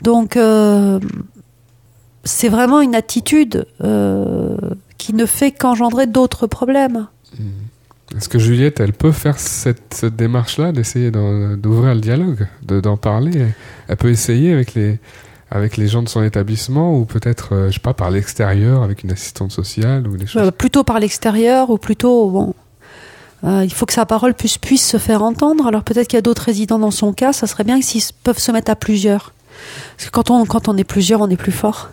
Donc, 0.03 0.37
euh, 0.37 0.99
c'est 2.25 2.49
vraiment 2.49 2.81
une 2.81 2.95
attitude 2.95 3.65
euh, 3.83 4.57
qui 4.97 5.13
ne 5.13 5.25
fait 5.25 5.51
qu'engendrer 5.51 6.07
d'autres 6.07 6.47
problèmes. 6.47 7.07
Est-ce 8.15 8.29
que 8.29 8.39
Juliette, 8.39 8.79
elle 8.79 8.93
peut 8.93 9.11
faire 9.11 9.39
cette, 9.39 9.93
cette 9.93 10.15
démarche-là, 10.15 10.71
d'essayer 10.71 11.11
d'ouvrir 11.11 11.95
le 11.95 12.01
dialogue, 12.01 12.47
de- 12.63 12.79
d'en 12.79 12.97
parler? 12.97 13.47
Elle 13.87 13.97
peut 13.97 14.09
essayer 14.09 14.53
avec 14.53 14.73
les, 14.73 14.99
avec 15.51 15.75
les 15.77 15.87
gens 15.87 16.01
de 16.03 16.09
son 16.09 16.23
établissement 16.23 16.97
ou 16.97 17.05
peut-être, 17.05 17.53
euh, 17.53 17.67
je 17.69 17.73
sais 17.73 17.79
pas, 17.79 17.93
par 17.93 18.11
l'extérieur 18.11 18.83
avec 18.83 19.03
une 19.03 19.11
assistante 19.11 19.51
sociale 19.51 20.07
ou 20.07 20.17
des 20.17 20.27
choses? 20.27 20.41
Euh, 20.47 20.51
plutôt 20.51 20.83
par 20.83 20.99
l'extérieur 20.99 21.69
ou 21.69 21.77
plutôt 21.77 22.29
bon 22.29 22.53
euh, 23.43 23.63
il 23.63 23.71
faut 23.73 23.85
que 23.85 23.93
sa 23.93 24.05
parole 24.05 24.33
puisse, 24.33 24.57
puisse 24.57 24.87
se 24.87 24.97
faire 24.97 25.21
entendre. 25.21 25.67
Alors 25.67 25.83
peut-être 25.83 26.07
qu'il 26.07 26.17
y 26.17 26.19
a 26.19 26.23
d'autres 26.23 26.43
résidents 26.43 26.79
dans 26.79 26.89
son 26.89 27.13
cas 27.13 27.33
ça 27.33 27.47
serait 27.47 27.63
bien 27.63 27.79
s'ils 27.81 28.01
peuvent 28.23 28.39
se 28.39 28.51
mettre 28.51 28.71
à 28.71 28.75
plusieurs. 28.75 29.33
Parce 29.97 30.09
que 30.09 30.11
quand 30.11 30.31
on 30.31 30.45
quand 30.45 30.67
on 30.67 30.77
est 30.77 30.83
plusieurs 30.83 31.21
on 31.21 31.29
est 31.29 31.37
plus 31.37 31.51
fort 31.51 31.89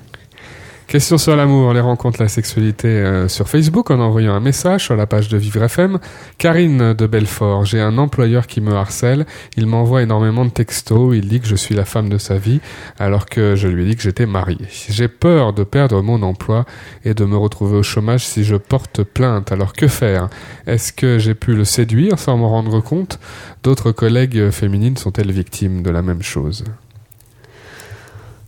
Question 0.93 1.17
sur 1.17 1.37
l'amour, 1.37 1.73
les 1.73 1.81
rencontres, 1.81 2.21
la 2.21 2.29
sexualité 2.29 2.87
euh, 2.87 3.27
sur 3.27 3.49
Facebook 3.49 3.91
en 3.91 3.99
envoyant 3.99 4.35
un 4.35 4.41
message 4.41 4.85
sur 4.85 4.95
la 4.95 5.07
page 5.07 5.31
de 5.31 5.39
Vivre 5.39 5.63
FM. 5.63 5.99
Karine 6.37 6.93
de 6.93 7.07
Belfort, 7.07 7.65
j'ai 7.65 7.81
un 7.81 7.97
employeur 7.97 8.47
qui 8.47 8.61
me 8.61 8.75
harcèle. 8.75 9.25
Il 9.57 9.67
m'envoie 9.67 10.03
énormément 10.03 10.45
de 10.45 10.51
textos. 10.51 11.17
Il 11.17 11.29
dit 11.29 11.41
que 11.41 11.47
je 11.47 11.57
suis 11.57 11.75
la 11.75 11.87
femme 11.87 12.11
de 12.11 12.19
sa 12.19 12.37
vie 12.37 12.61
alors 12.99 13.25
que 13.25 13.57
je 13.57 13.69
lui 13.69 13.85
ai 13.85 13.87
dit 13.87 13.97
que 13.97 14.03
j'étais 14.03 14.27
marié. 14.27 14.67
J'ai 14.91 15.09
peur 15.09 15.55
de 15.55 15.65
perdre 15.65 16.03
mon 16.03 16.23
emploi 16.23 16.67
et 17.07 17.15
de 17.15 17.25
me 17.25 17.39
retrouver 17.39 17.79
au 17.79 17.83
chômage 17.83 18.27
si 18.27 18.45
je 18.45 18.57
porte 18.57 19.03
plainte. 19.03 19.51
Alors 19.51 19.73
que 19.73 19.89
faire? 19.89 20.29
Est-ce 20.67 20.93
que 20.93 21.19
j'ai 21.19 21.35
pu 21.35 21.55
le 21.55 21.65
séduire 21.65 22.19
sans 22.19 22.37
m'en 22.37 22.51
rendre 22.51 22.81
compte? 22.81 23.19
D'autres 23.63 23.93
collègues 23.93 24.51
féminines 24.51 24.99
sont-elles 24.99 25.33
victimes 25.33 25.83
de 25.83 25.89
la 25.89 26.03
même 26.03 26.21
chose? 26.21 26.65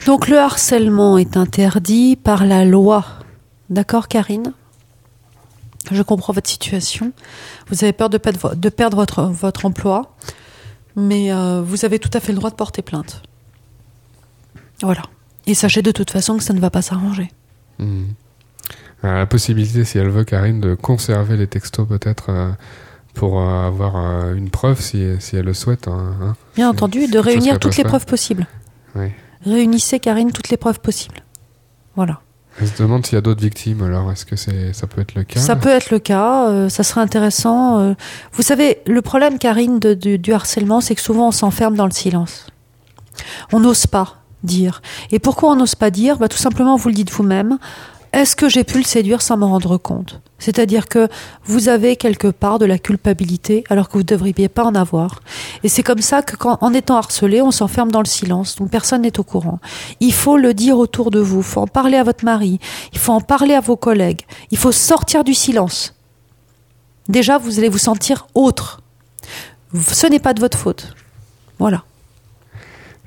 Donc 0.07 0.29
le 0.29 0.39
harcèlement 0.39 1.19
est 1.19 1.37
interdit 1.37 2.17
par 2.17 2.45
la 2.47 2.65
loi 2.65 3.05
d'accord 3.71 4.09
Karine? 4.09 4.53
Je 5.91 6.03
comprends 6.03 6.33
votre 6.33 6.49
situation 6.49 7.13
vous 7.69 7.85
avez 7.85 7.93
peur 7.93 8.11
de 8.11 8.19
perdre, 8.19 8.39
vo- 8.41 8.55
de 8.55 8.69
perdre 8.69 8.97
votre, 8.97 9.23
votre 9.25 9.67
emploi 9.67 10.15
mais 10.97 11.33
euh, 11.33 11.63
vous 11.63 11.85
avez 11.85 11.99
tout 11.99 12.11
à 12.15 12.21
fait 12.21 12.33
le 12.33 12.39
droit 12.39 12.51
de 12.51 12.55
porter 12.55 12.83
plainte 12.83 13.23
voilà 14.83 15.03
et 15.47 15.55
sachez 15.55 15.83
de 15.83 15.91
toute 15.91 16.11
façon 16.11 16.37
que 16.37 16.43
ça 16.43 16.53
ne 16.55 16.61
va 16.61 16.71
pas 16.71 16.83
s'arranger 16.83 17.31
Hmm. 17.81 18.05
Euh, 19.03 19.19
La 19.19 19.27
possibilité, 19.27 19.85
si 19.85 19.99
elle 19.99 20.09
veut, 20.09 20.23
Karine, 20.23 20.61
de 20.61 20.77
conserver 20.77 21.37
les 21.37 21.49
textos 21.49 21.89
peut-être 21.89 22.27
euh, 22.31 22.53
pour 23.15 23.41
avoir 23.43 24.31
une 24.33 24.49
preuve 24.49 24.81
si, 24.81 25.05
si 25.19 25.35
elle 25.37 25.47
le 25.47 25.55
souhaite. 25.55 25.89
hein, 25.89 26.15
hein. 26.23 26.37
Bien 26.55 26.71
entendu, 26.71 27.09
de 27.09 27.19
réunir 27.19 27.59
toutes 27.59 27.77
les 27.77 27.83
preuves 27.83 28.07
possibles. 28.07 28.47
Oui. 28.95 29.09
Réunissez, 29.45 30.01
Karine, 30.01 30.33
toutes 30.33 30.49
les 30.51 30.57
preuves 30.57 30.81
possibles. 30.81 31.23
Voilà. 31.97 32.21
Elle 32.61 32.69
se 32.69 32.81
demande 32.83 33.05
s'il 33.05 33.17
y 33.17 33.19
a 33.19 33.21
d'autres 33.21 33.43
victimes, 33.43 33.83
alors 33.83 34.11
est-ce 34.13 34.25
que 34.25 34.37
c'est, 34.37 34.73
ça 34.73 34.87
peut 34.87 35.01
être 35.01 35.15
le 35.17 35.25
cas? 35.25 35.41
Ça 35.41 35.57
peut 35.57 35.71
être 35.71 35.91
le 35.91 35.99
cas, 35.99 36.49
euh, 36.49 36.69
ça 36.69 36.85
serait 36.85 37.01
intéressant. 37.01 37.81
euh. 37.81 37.95
Vous 38.33 38.43
savez, 38.43 38.79
le 38.87 39.03
problème, 39.03 39.39
Karine, 39.39 39.81
de- 39.81 39.95
du 40.17 40.33
harcèlement, 40.33 40.81
c'est 40.81 40.95
que 40.95 41.01
souvent 41.01 41.29
on 41.29 41.33
s'enferme 41.33 41.75
dans 41.75 41.87
le 41.87 41.91
silence. 41.93 42.47
On 43.53 43.59
n'ose 43.61 43.87
pas 43.89 44.17
dire. 44.45 44.83
Et 45.11 45.19
pourquoi 45.19 45.51
on 45.51 45.57
n'ose 45.57 45.75
pas 45.75 45.91
dire? 45.91 46.17
Bah, 46.19 46.29
Tout 46.29 46.37
simplement, 46.39 46.77
vous 46.77 46.89
le 46.91 46.95
dites 46.95 47.11
vous-même. 47.11 47.59
Est-ce 48.15 48.37
que 48.37 48.49
j'ai 48.49 48.63
pu 48.63 48.79
le 48.79 48.85
séduire 48.85 49.23
sans 49.23 49.37
m'en 49.37 49.49
rendre 49.49 49.77
compte? 49.77 50.21
C'est-à-dire 50.39 50.87
que 50.87 51.09
vous 51.47 51.69
avez 51.69 51.97
quelque 51.97 52.29
part 52.29 52.61
de 52.61 52.65
la 52.65 52.79
culpabilité 52.79 53.65
alors 53.71 53.89
que 53.89 53.95
vous 53.95 54.05
ne 54.05 54.05
devriez 54.05 54.49
pas 54.49 54.63
en 54.63 54.77
avoir. 54.77 55.21
Et 55.65 55.69
c'est 55.69 55.83
comme 55.83 56.01
ça 56.01 56.23
que, 56.23 56.37
en 56.41 56.73
étant 56.73 56.95
harcelé, 56.97 57.43
on 57.43 57.51
s'enferme 57.51 57.91
dans 57.91 57.99
le 57.99 58.07
silence. 58.07 58.55
Donc 58.55 58.71
personne 58.71 59.03
n'est 59.03 59.19
au 59.19 59.25
courant. 59.25 59.59
Il 59.99 60.13
faut 60.13 60.37
le 60.37 60.55
dire 60.55 60.79
autour 60.79 61.11
de 61.11 61.19
vous. 61.19 61.39
Il 61.39 61.43
faut 61.45 61.63
en 61.63 61.67
parler 61.67 61.97
à 61.97 62.05
votre 62.05 62.25
mari. 62.25 62.61
Il 62.93 63.01
faut 63.01 63.13
en 63.13 63.21
parler 63.21 63.55
à 63.55 63.61
vos 63.61 63.77
collègues. 63.77 64.21
Il 64.53 64.59
faut 64.59 64.71
sortir 64.71 65.25
du 65.25 65.35
silence. 65.35 65.97
Déjà, 67.09 67.39
vous 67.39 67.59
allez 67.59 67.69
vous 67.69 67.79
sentir 67.79 68.29
autre. 68.35 68.81
Ce 69.91 70.07
n'est 70.07 70.21
pas 70.21 70.35
de 70.35 70.41
votre 70.41 70.57
faute. 70.57 70.95
Voilà. 71.59 71.83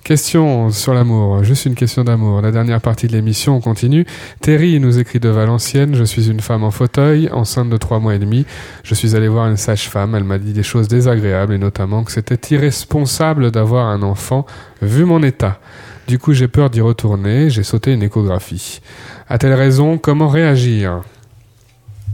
Question 0.07 0.69
sur 0.69 0.93
l'amour, 0.93 1.43
juste 1.43 1.65
une 1.65 1.75
question 1.75 2.05
d'amour. 2.05 2.41
La 2.41 2.51
dernière 2.51 2.79
partie 2.79 3.07
de 3.07 3.11
l'émission, 3.11 3.57
on 3.57 3.59
continue. 3.59 4.05
Terry 4.39 4.79
nous 4.79 4.99
écrit 4.99 5.19
de 5.19 5.27
Valenciennes, 5.27 5.95
je 5.95 6.05
suis 6.05 6.29
une 6.29 6.39
femme 6.39 6.63
en 6.63 6.71
fauteuil, 6.71 7.29
enceinte 7.33 7.69
de 7.69 7.75
trois 7.75 7.99
mois 7.99 8.15
et 8.15 8.17
demi. 8.17 8.45
Je 8.83 8.95
suis 8.95 9.17
allé 9.17 9.27
voir 9.27 9.49
une 9.49 9.57
sage-femme, 9.57 10.15
elle 10.15 10.23
m'a 10.23 10.37
dit 10.37 10.53
des 10.53 10.63
choses 10.63 10.87
désagréables 10.87 11.55
et 11.55 11.57
notamment 11.57 12.05
que 12.05 12.13
c'était 12.13 12.39
irresponsable 12.55 13.51
d'avoir 13.51 13.87
un 13.87 14.01
enfant 14.01 14.45
vu 14.81 15.03
mon 15.03 15.21
état. 15.23 15.59
Du 16.07 16.19
coup, 16.19 16.31
j'ai 16.31 16.47
peur 16.47 16.69
d'y 16.69 16.79
retourner, 16.79 17.49
j'ai 17.49 17.63
sauté 17.63 17.91
une 17.91 18.01
échographie. 18.01 18.79
A-t-elle 19.27 19.55
raison? 19.55 19.97
Comment 19.97 20.29
réagir? 20.29 21.01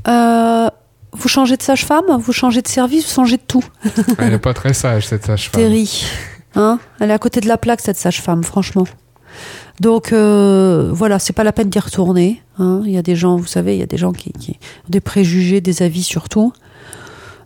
Euh, 0.07 0.67
vous 1.11 1.27
changez 1.27 1.57
de 1.57 1.61
sage-femme, 1.61 2.05
vous 2.19 2.33
changez 2.33 2.63
de 2.63 2.67
service, 2.67 3.05
vous 3.05 3.13
changez 3.13 3.37
de 3.37 3.43
tout? 3.47 3.63
Elle 4.17 4.31
n'est 4.31 4.39
pas 4.39 4.55
très 4.55 4.73
sage, 4.73 5.05
cette 5.05 5.27
sage-femme. 5.27 5.61
Terry. 5.61 6.07
Hein 6.55 6.79
Elle 6.99 7.09
est 7.09 7.13
à 7.13 7.19
côté 7.19 7.39
de 7.41 7.47
la 7.47 7.57
plaque, 7.57 7.81
cette 7.81 7.97
sage-femme, 7.97 8.43
franchement. 8.43 8.85
Donc 9.79 10.13
euh, 10.13 10.91
voilà, 10.93 11.19
c'est 11.19 11.33
pas 11.33 11.43
la 11.43 11.51
peine 11.51 11.69
d'y 11.69 11.79
retourner. 11.79 12.41
Hein. 12.59 12.83
Il 12.85 12.91
y 12.91 12.97
a 12.97 13.01
des 13.01 13.15
gens, 13.15 13.37
vous 13.37 13.47
savez, 13.47 13.75
il 13.75 13.79
y 13.79 13.83
a 13.83 13.87
des 13.87 13.97
gens 13.97 14.11
qui, 14.11 14.31
qui 14.31 14.51
ont 14.85 14.89
des 14.89 15.01
préjugés, 15.01 15.61
des 15.61 15.81
avis 15.81 16.03
surtout, 16.03 16.53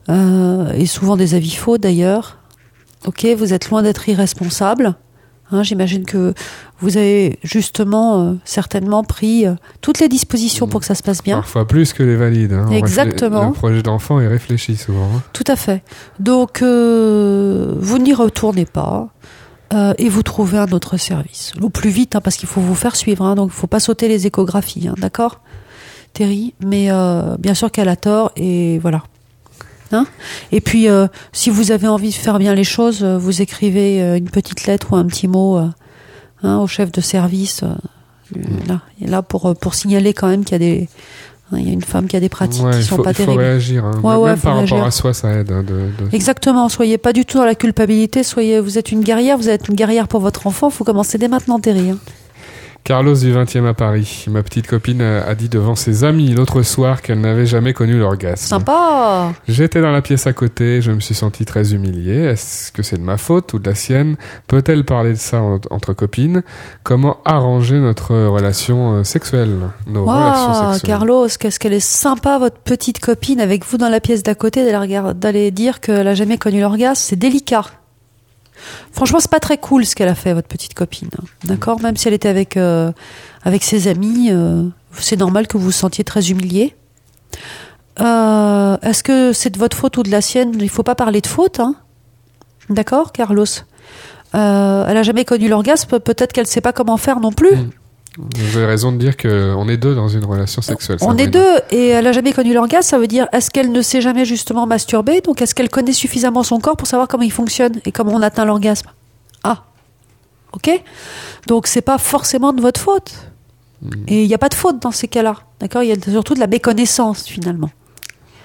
euh, 0.09 0.71
et 0.73 0.85
souvent 0.85 1.15
des 1.15 1.35
avis 1.35 1.55
faux 1.55 1.77
d'ailleurs. 1.77 2.39
Ok, 3.05 3.25
vous 3.37 3.53
êtes 3.53 3.69
loin 3.69 3.83
d'être 3.83 4.09
irresponsable. 4.09 4.95
Hein, 5.51 5.63
J'imagine 5.63 6.03
que 6.05 6.33
vous 6.79 6.97
avez 6.97 7.39
justement 7.43 8.21
euh, 8.21 8.33
certainement 8.43 9.03
pris 9.03 9.45
euh, 9.47 9.53
toutes 9.81 9.99
les 9.99 10.09
dispositions 10.09 10.67
pour 10.67 10.81
que 10.81 10.85
ça 10.85 10.93
se 10.95 11.03
passe 11.03 11.23
bien. 11.23 11.37
Parfois 11.37 11.65
plus 11.67 11.93
que 11.93 12.03
les 12.03 12.15
valides. 12.17 12.53
hein. 12.53 12.69
Exactement. 12.71 13.47
Le 13.47 13.53
projet 13.53 13.81
d'enfant 13.81 14.19
est 14.19 14.27
réfléchi 14.27 14.75
souvent. 14.75 15.05
hein. 15.15 15.23
Tout 15.33 15.45
à 15.47 15.55
fait. 15.55 15.83
Donc, 16.19 16.61
euh, 16.61 17.73
vous 17.79 17.97
n'y 17.97 18.13
retournez 18.13 18.65
pas 18.65 19.07
et 19.97 20.07
vous 20.07 20.23
trouvez 20.23 20.57
un 20.59 20.71
autre 20.71 20.95
service. 20.97 21.51
Au 21.61 21.69
plus 21.69 21.89
vite, 21.89 22.17
parce 22.23 22.37
qu'il 22.37 22.47
faut 22.47 22.61
vous 22.61 22.73
faire 22.75 22.95
suivre. 22.95 23.35
donc, 23.35 23.49
il 23.53 23.55
faut 23.57 23.67
pas 23.67 23.81
sauter 23.81 24.07
les 24.07 24.25
échographies, 24.25 24.89
d'accord? 24.97 25.41
Terry, 26.13 26.53
mais 26.65 26.89
bien 27.37 27.53
sûr 27.53 27.69
qu'elle 27.71 27.89
a 27.89 27.97
tort 27.97 28.31
et 28.37 28.79
voilà. 28.79 29.03
Hein 29.91 30.05
et 30.51 30.59
puis, 30.61 30.89
euh, 30.89 31.07
si 31.31 31.49
vous 31.49 31.71
avez 31.71 31.87
envie 31.87 32.09
de 32.09 32.13
faire 32.15 32.39
bien 32.39 32.53
les 32.55 32.63
choses, 32.63 33.03
euh, 33.03 33.17
vous 33.17 33.41
écrivez 33.41 34.01
euh, 34.01 34.17
une 34.17 34.29
petite 34.29 34.65
lettre 34.65 34.87
ou 34.91 34.95
un 34.95 35.05
petit 35.05 35.27
mot 35.27 35.57
hein, 36.43 36.57
au 36.59 36.67
chef 36.67 36.91
de 36.91 37.01
service. 37.01 37.63
là, 38.67 38.81
il 38.99 39.07
est 39.07 39.09
là 39.11 39.21
pour, 39.21 39.55
pour 39.55 39.73
signaler 39.73 40.13
quand 40.13 40.27
même 40.27 40.43
qu'il 40.43 40.53
y 40.53 40.55
a 40.55 40.59
des... 40.59 40.89
hein, 41.51 41.57
Il 41.59 41.67
y 41.67 41.69
a 41.69 41.73
une 41.73 41.81
femme 41.83 42.07
qui 42.07 42.15
a 42.17 42.19
des 42.19 42.27
pratiques 42.29 42.63
Ouais, 42.63 42.71
qui 42.71 42.79
il 42.79 42.83
sont 42.83 42.97
faut, 42.97 43.01
pas 43.03 43.11
il 43.11 43.15
faut 43.15 43.23
terribles. 43.23 43.41
réagir. 43.43 43.85
hein. 43.85 43.91
Ouais, 44.03 44.13
Même 44.13 44.19
ouais, 44.23 44.35
par 44.35 44.57
rapport 44.57 44.83
à 44.83 44.91
soi, 44.91 45.13
ça 45.13 45.31
aide. 45.33 45.51
hein, 45.51 45.63
de, 45.63 45.73
de- 46.05 46.13
Exactement, 46.15 46.67
soyez 46.69 46.97
pas 46.97 47.13
du 47.13 47.23
tout 47.25 47.37
dans 47.37 47.45
la 47.45 47.55
culpabilité, 47.55 48.23
soyez, 48.23 48.59
vous 48.59 48.77
êtes 48.77 48.91
une 48.91 49.01
guerrière, 49.01 49.37
vous 49.37 49.49
êtes 49.49 49.67
une 49.69 49.75
guerrière 49.75 50.07
pour 50.09 50.19
votre 50.19 50.45
enfant, 50.47 50.69
faut 50.69 50.83
commencer 50.83 51.17
dès 51.17 51.29
maintenant, 51.29 51.59
Terry. 51.59 51.91
hein. 51.91 51.97
Carlos 52.87 53.15
du 53.15 53.33
20e 53.33 53.65
à 53.65 53.73
Paris. 53.73 54.23
Ma 54.29 54.43
petite 54.43 54.65
copine 54.65 55.01
a 55.01 55.27
a 55.27 55.35
dit 55.35 55.49
devant 55.49 55.75
ses 55.75 56.05
amis 56.05 56.29
l'autre 56.33 56.61
soir 56.61 57.01
qu'elle 57.01 57.19
n'avait 57.19 57.45
jamais 57.45 57.73
connu 57.73 57.99
l'orgasme. 57.99 58.47
Sympa 58.47 59.33
J'étais 59.45 59.81
dans 59.81 59.91
la 59.91 60.01
pièce 60.01 60.25
à 60.25 60.31
côté, 60.31 60.81
je 60.81 60.93
me 60.93 61.01
suis 61.01 61.13
senti 61.13 61.43
très 61.43 61.73
humilié. 61.73 62.13
Est-ce 62.13 62.71
que 62.71 62.83
c'est 62.83 62.95
de 62.95 63.01
ma 63.01 63.17
faute 63.17 63.51
ou 63.51 63.59
de 63.59 63.67
la 63.67 63.75
sienne? 63.75 64.15
Peut-elle 64.47 64.85
parler 64.85 65.11
de 65.11 65.17
ça 65.17 65.41
en- 65.41 65.59
entre 65.69 65.91
copines? 65.91 66.43
Comment 66.83 67.17
arranger 67.25 67.77
notre 67.77 68.15
relation 68.15 68.93
euh, 68.99 69.03
sexuelle? 69.03 69.51
Nos 69.85 70.05
relations 70.05 70.71
sexuelles 70.71 70.89
Carlos, 70.89 71.27
qu'est-ce 71.37 71.59
qu'elle 71.59 71.73
est 71.73 71.81
sympa, 71.81 72.37
votre 72.39 72.59
petite 72.59 73.01
copine, 73.01 73.41
avec 73.41 73.65
vous 73.65 73.75
dans 73.77 73.89
la 73.89 73.99
pièce 73.99 74.23
d'à 74.23 74.33
côté, 74.33 74.63
d'aller 75.13 75.51
dire 75.51 75.81
qu'elle 75.81 76.07
a 76.07 76.15
jamais 76.15 76.37
connu 76.37 76.61
l'orgasme, 76.61 77.03
c'est 77.05 77.17
délicat. 77.17 77.65
Franchement, 78.91 79.19
c'est 79.19 79.31
pas 79.31 79.39
très 79.39 79.57
cool 79.57 79.85
ce 79.85 79.95
qu'elle 79.95 80.07
a 80.09 80.15
fait, 80.15 80.33
votre 80.33 80.47
petite 80.47 80.73
copine. 80.73 81.09
hein. 81.19 81.23
D'accord? 81.43 81.79
Même 81.81 81.97
si 81.97 82.07
elle 82.07 82.13
était 82.13 82.29
avec, 82.29 82.57
euh, 82.57 82.91
avec 83.43 83.63
ses 83.63 83.87
amis, 83.87 84.29
euh, 84.31 84.63
c'est 84.91 85.17
normal 85.17 85.47
que 85.47 85.57
vous 85.57 85.65
vous 85.65 85.71
sentiez 85.71 86.03
très 86.03 86.29
humilié. 86.31 86.75
Euh, 87.99 88.77
Est-ce 88.81 89.03
que 89.03 89.33
c'est 89.33 89.49
de 89.49 89.57
votre 89.59 89.75
faute 89.77 89.97
ou 89.97 90.03
de 90.03 90.11
la 90.11 90.21
sienne? 90.21 90.53
Il 90.59 90.69
faut 90.69 90.83
pas 90.83 90.95
parler 90.95 91.21
de 91.21 91.27
faute, 91.27 91.59
hein 91.59 91.75
D'accord, 92.69 93.11
Carlos? 93.11 93.45
Elle 94.33 94.39
a 94.97 95.03
jamais 95.03 95.25
connu 95.25 95.47
l'orgasme, 95.47 95.99
peut-être 95.99 96.33
qu'elle 96.33 96.47
sait 96.47 96.61
pas 96.61 96.73
comment 96.73 96.97
faire 96.97 97.19
non 97.19 97.31
plus. 97.31 97.51
Vous 98.17 98.57
avez 98.57 98.65
raison 98.65 98.91
de 98.91 98.97
dire 98.97 99.15
qu'on 99.15 99.69
est 99.69 99.77
deux 99.77 99.93
dans 99.93 100.07
une 100.07 100.25
relation 100.25 100.61
sexuelle. 100.61 100.97
On 101.01 101.17
est 101.17 101.27
deux 101.27 101.57
et 101.69 101.89
elle 101.89 102.07
a 102.07 102.11
jamais 102.11 102.33
connu 102.33 102.53
l'orgasme, 102.53 102.89
ça 102.89 102.97
veut 102.97 103.07
dire 103.07 103.27
est-ce 103.31 103.51
qu'elle 103.51 103.71
ne 103.71 103.81
s'est 103.81 104.01
jamais 104.01 104.25
justement 104.25 104.65
masturbée? 104.65 105.21
Donc 105.21 105.41
est-ce 105.41 105.53
qu'elle 105.53 105.69
connaît 105.69 105.93
suffisamment 105.93 106.43
son 106.43 106.59
corps 106.59 106.77
pour 106.77 106.87
savoir 106.87 107.07
comment 107.07 107.23
il 107.23 107.31
fonctionne 107.31 107.79
et 107.85 107.91
comment 107.91 108.13
on 108.13 108.21
atteint 108.21 108.45
l'orgasme? 108.45 108.89
Ah, 109.43 109.63
ok. 110.53 110.81
Donc 111.45 111.67
c'est 111.67 111.81
pas 111.81 111.99
forcément 111.99 112.53
de 112.53 112.61
votre 112.61 112.79
faute. 112.81 113.13
Et 114.07 114.23
il 114.23 114.27
n'y 114.27 114.33
a 114.33 114.39
pas 114.39 114.49
de 114.49 114.55
faute 114.55 114.81
dans 114.81 114.91
ces 114.91 115.07
cas-là, 115.07 115.35
d'accord? 115.59 115.83
Il 115.83 115.89
y 115.89 115.91
a 115.91 116.11
surtout 116.11 116.33
de 116.33 116.39
la 116.39 116.47
méconnaissance 116.47 117.27
finalement. 117.27 117.69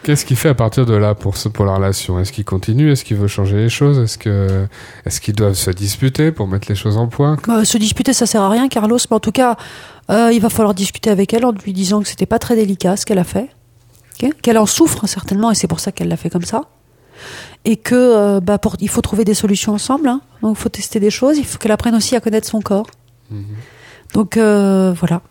Qu'est-ce 0.02 0.24
qu'il 0.24 0.36
fait 0.36 0.48
à 0.48 0.54
partir 0.54 0.84
de 0.84 0.94
là 0.94 1.14
pour, 1.14 1.36
ce- 1.36 1.48
pour 1.48 1.64
la 1.64 1.74
relation? 1.76 2.18
Est-ce 2.18 2.32
qu'il 2.32 2.44
continue? 2.44 2.90
Est-ce 2.90 3.04
qu'il 3.04 3.16
veut 3.16 3.28
changer 3.28 3.56
les 3.56 3.68
choses? 3.68 3.98
Est-ce 4.00 4.18
que 4.18 4.66
est-ce 5.06 5.20
qu'ils 5.20 5.34
doivent 5.34 5.54
se 5.54 5.70
disputer 5.70 6.32
pour 6.32 6.48
mettre 6.48 6.66
les 6.68 6.74
choses 6.74 6.96
en 6.96 7.06
point? 7.06 7.36
Euh, 7.48 7.64
se 7.64 7.78
disputer, 7.78 8.12
ça 8.12 8.26
sert 8.26 8.42
à 8.42 8.48
rien, 8.50 8.68
Carlos, 8.68 8.98
mais 9.10 9.16
en 9.16 9.20
tout 9.20 9.30
cas, 9.32 9.56
euh, 10.10 10.30
il 10.32 10.40
va 10.40 10.48
falloir 10.50 10.74
discuter 10.74 11.08
avec 11.10 11.32
elle 11.32 11.44
en 11.44 11.52
lui 11.52 11.72
disant 11.72 12.02
que 12.02 12.08
c'était 12.08 12.26
pas 12.26 12.40
très 12.40 12.56
délicat 12.56 12.96
ce 12.96 13.06
qu'elle 13.06 13.20
a 13.20 13.24
fait, 13.24 13.48
qu'elle 14.42 14.58
en 14.58 14.66
souffre 14.66 15.06
certainement 15.06 15.50
et 15.52 15.54
c'est 15.54 15.68
pour 15.68 15.78
ça 15.80 15.92
qu'elle 15.92 16.08
l'a 16.08 16.16
fait 16.16 16.30
comme 16.30 16.44
ça, 16.44 16.62
et 17.64 17.76
que 17.76 17.94
euh, 17.94 18.40
bah, 18.40 18.58
pour, 18.58 18.74
il 18.80 18.88
faut 18.88 19.02
trouver 19.02 19.24
des 19.24 19.34
solutions 19.34 19.72
ensemble. 19.74 20.08
hein. 20.08 20.20
donc, 20.42 20.56
il 20.58 20.60
faut 20.60 20.68
tester 20.68 20.98
des 20.98 21.10
choses. 21.10 21.38
Il 21.38 21.44
faut 21.44 21.58
qu'elle 21.58 21.70
apprenne 21.72 21.94
aussi 21.94 22.16
à 22.16 22.20
connaître 22.20 22.48
son 22.48 22.60
corps. 22.60 22.86
Donc 24.14 24.36
euh, 24.36 24.92
voilà. 24.98 25.22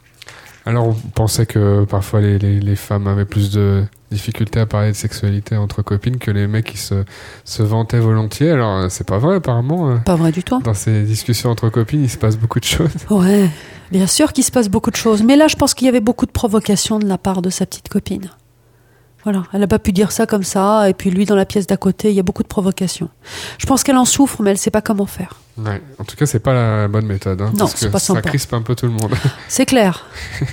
Alors 0.65 0.87
on 0.87 0.93
pensait 0.93 1.45
que 1.45 1.83
parfois 1.85 2.21
les, 2.21 2.39
les, 2.39 2.59
les 2.59 2.75
femmes 2.75 3.07
avaient 3.07 3.25
plus 3.25 3.51
de 3.51 3.83
difficultés 4.11 4.59
à 4.59 4.65
parler 4.65 4.89
de 4.91 4.95
sexualité 4.95 5.55
entre 5.57 5.81
copines 5.81 6.17
que 6.17 6.29
les 6.31 6.47
mecs 6.47 6.65
qui 6.65 6.77
se, 6.77 7.03
se 7.45 7.63
vantaient 7.63 7.99
volontiers. 7.99 8.51
Alors 8.51 8.77
euh, 8.77 8.87
c'est 8.89 9.07
pas 9.07 9.17
vrai 9.17 9.35
apparemment. 9.37 9.89
euh. 9.91 9.95
Pas 9.97 10.15
vrai 10.15 10.31
du 10.31 10.43
tout. 10.43 10.61
Dans 10.61 10.73
ces 10.73 11.03
discussions 11.03 11.49
entre 11.49 11.69
copines, 11.69 12.03
il 12.03 12.09
se 12.09 12.17
passe 12.17 12.37
beaucoup 12.37 12.59
de 12.59 12.65
choses. 12.65 12.91
Ouais, 13.09 13.49
bien 13.91 14.07
sûr 14.07 14.33
qu'il 14.33 14.43
se 14.43 14.51
passe 14.51 14.69
beaucoup 14.69 14.91
de 14.91 14.95
choses. 14.95 15.23
Mais 15.23 15.35
là, 15.35 15.47
je 15.47 15.55
pense 15.55 15.73
qu'il 15.73 15.85
y 15.85 15.89
avait 15.89 15.99
beaucoup 16.01 16.25
de 16.25 16.31
provocation 16.31 16.99
de 16.99 17.07
la 17.07 17.17
part 17.17 17.41
de 17.41 17.49
sa 17.49 17.65
petite 17.65 17.89
copine. 17.89 18.29
Voilà, 19.23 19.43
elle 19.53 19.59
n'a 19.59 19.67
pas 19.67 19.77
pu 19.77 19.91
dire 19.91 20.11
ça 20.11 20.25
comme 20.25 20.41
ça. 20.43 20.89
Et 20.89 20.95
puis 20.95 21.11
lui, 21.11 21.25
dans 21.25 21.35
la 21.35 21.45
pièce 21.45 21.67
d'à 21.67 21.77
côté, 21.77 22.09
il 22.09 22.15
y 22.15 22.19
a 22.19 22.23
beaucoup 22.23 22.41
de 22.41 22.47
provocation. 22.47 23.07
Je 23.59 23.67
pense 23.67 23.83
qu'elle 23.83 23.97
en 23.97 24.05
souffre, 24.05 24.41
mais 24.41 24.49
elle 24.49 24.55
ne 24.55 24.59
sait 24.59 24.71
pas 24.71 24.81
comment 24.81 25.05
faire. 25.05 25.35
Ouais. 25.59 25.79
En 25.99 26.03
tout 26.05 26.15
cas, 26.15 26.25
c'est 26.25 26.39
pas 26.39 26.53
la 26.55 26.87
bonne 26.87 27.05
méthode. 27.05 27.39
Hein, 27.39 27.51
Non, 27.53 27.59
parce 27.59 27.75
c'est 27.75 27.85
que 27.85 27.91
pas 27.91 27.99
ça 27.99 28.15
sympa. 28.15 28.21
crispe 28.23 28.51
un 28.55 28.63
peu 28.63 28.73
tout 28.73 28.87
le 28.87 28.93
monde. 28.93 29.13
C'est 29.47 29.67
clair. 29.67 30.07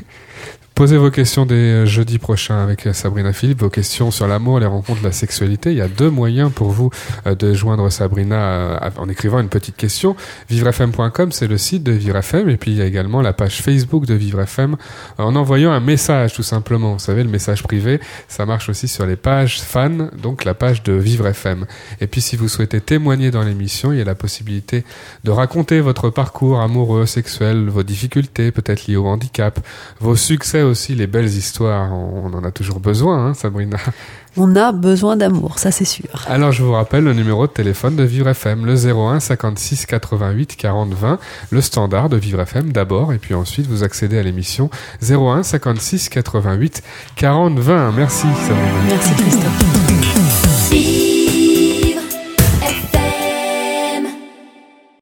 Posez 0.79 0.97
vos 0.97 1.11
questions 1.11 1.45
dès 1.45 1.57
euh, 1.57 1.87
jeudi 1.87 2.19
prochain 2.19 2.63
avec 2.63 2.87
euh, 2.87 2.93
Sabrina 2.93 3.33
Philippe, 3.33 3.63
vos 3.63 3.69
questions 3.69 4.13
sur 4.13 4.29
l'amour, 4.29 4.61
les 4.61 4.67
rencontres, 4.67 5.03
la 5.03 5.11
sexualité. 5.11 5.73
Il 5.73 5.79
y 5.79 5.81
a 5.81 5.89
deux 5.89 6.09
moyens 6.09 6.53
pour 6.53 6.71
vous 6.71 6.91
euh, 7.27 7.35
de 7.35 7.53
joindre 7.53 7.91
Sabrina 7.91 8.93
en 8.97 9.09
écrivant 9.09 9.41
une 9.41 9.49
petite 9.49 9.75
question. 9.75 10.15
VivreFM.com, 10.49 11.33
c'est 11.33 11.49
le 11.49 11.59
site 11.59 11.83
de 11.83 11.91
VivreFM. 11.91 12.49
Et 12.49 12.57
puis 12.57 12.71
il 12.71 12.77
y 12.77 12.81
a 12.81 12.85
également 12.85 13.23
la 13.23 13.33
page 13.33 13.61
Facebook 13.61 14.07
de 14.07 14.15
VivreFM 14.15 14.77
en 15.19 15.35
envoyant 15.35 15.73
un 15.73 15.81
message 15.81 16.35
tout 16.35 16.45
simplement. 16.45 16.93
Vous 16.93 17.01
savez, 17.01 17.25
le 17.25 17.29
message 17.29 17.65
privé, 17.65 17.99
ça 18.29 18.47
marche 18.47 18.69
aussi 18.69 18.87
sur 18.87 19.05
les 19.05 19.17
pages 19.17 19.61
fans, 19.61 20.11
donc 20.23 20.45
la 20.45 20.55
page 20.55 20.85
de 20.85 20.93
VivreFM. 20.93 21.67
Et 22.01 22.07
puis 22.07 22.21
si 22.21 22.37
vous 22.37 22.47
souhaitez 22.47 22.81
témoigner 22.81 23.33
dans 23.33 23.43
l'émission, 23.43 23.91
il 23.91 23.99
y 23.99 24.01
a 24.01 24.05
la 24.05 24.15
possibilité 24.15 24.85
de 25.25 25.33
raconter 25.33 25.81
votre 25.81 26.11
parcours 26.11 26.61
amoureux, 26.61 27.05
sexuel, 27.05 27.69
vos 27.69 27.83
difficultés, 27.83 28.53
peut-être 28.53 28.87
liées 28.87 28.95
au 28.95 29.09
handicap, 29.09 29.59
vos 29.99 30.15
succès 30.15 30.68
aussi, 30.69 30.95
les 30.95 31.07
belles 31.07 31.27
histoires. 31.27 31.93
On 31.93 32.33
en 32.33 32.45
a 32.45 32.51
toujours 32.51 32.81
besoin, 32.81 33.27
hein, 33.27 33.35
Sabrina. 33.35 33.79
On 34.37 34.55
a 34.55 34.71
besoin 34.71 35.17
d'amour, 35.17 35.59
ça 35.59 35.73
c'est 35.73 35.85
sûr. 35.85 36.25
Alors 36.29 36.53
je 36.53 36.63
vous 36.63 36.73
rappelle 36.73 37.03
le 37.03 37.13
numéro 37.13 37.49
de 37.49 37.53
téléphone 37.53 37.97
de 37.97 38.05
Vivre 38.05 38.29
FM, 38.29 38.67
le 38.67 38.75
01 38.75 39.19
56 39.19 39.87
88 39.87 40.55
40 40.55 40.95
20, 40.95 41.19
le 41.51 41.61
standard 41.61 42.09
de 42.09 42.17
Vivre 42.17 42.43
FM 42.43 42.71
d'abord, 42.71 43.13
et 43.13 43.19
puis 43.19 43.35
ensuite 43.35 43.67
vous 43.67 43.83
accédez 43.83 44.17
à 44.17 44.23
l'émission 44.23 44.71
01 45.03 45.43
56 45.43 46.09
88 46.11 46.83
40 47.17 47.59
20. 47.59 47.93
Merci 47.93 48.27
Sabrina. 48.47 48.73
Merci 48.89 49.15
Christophe. 49.15 49.98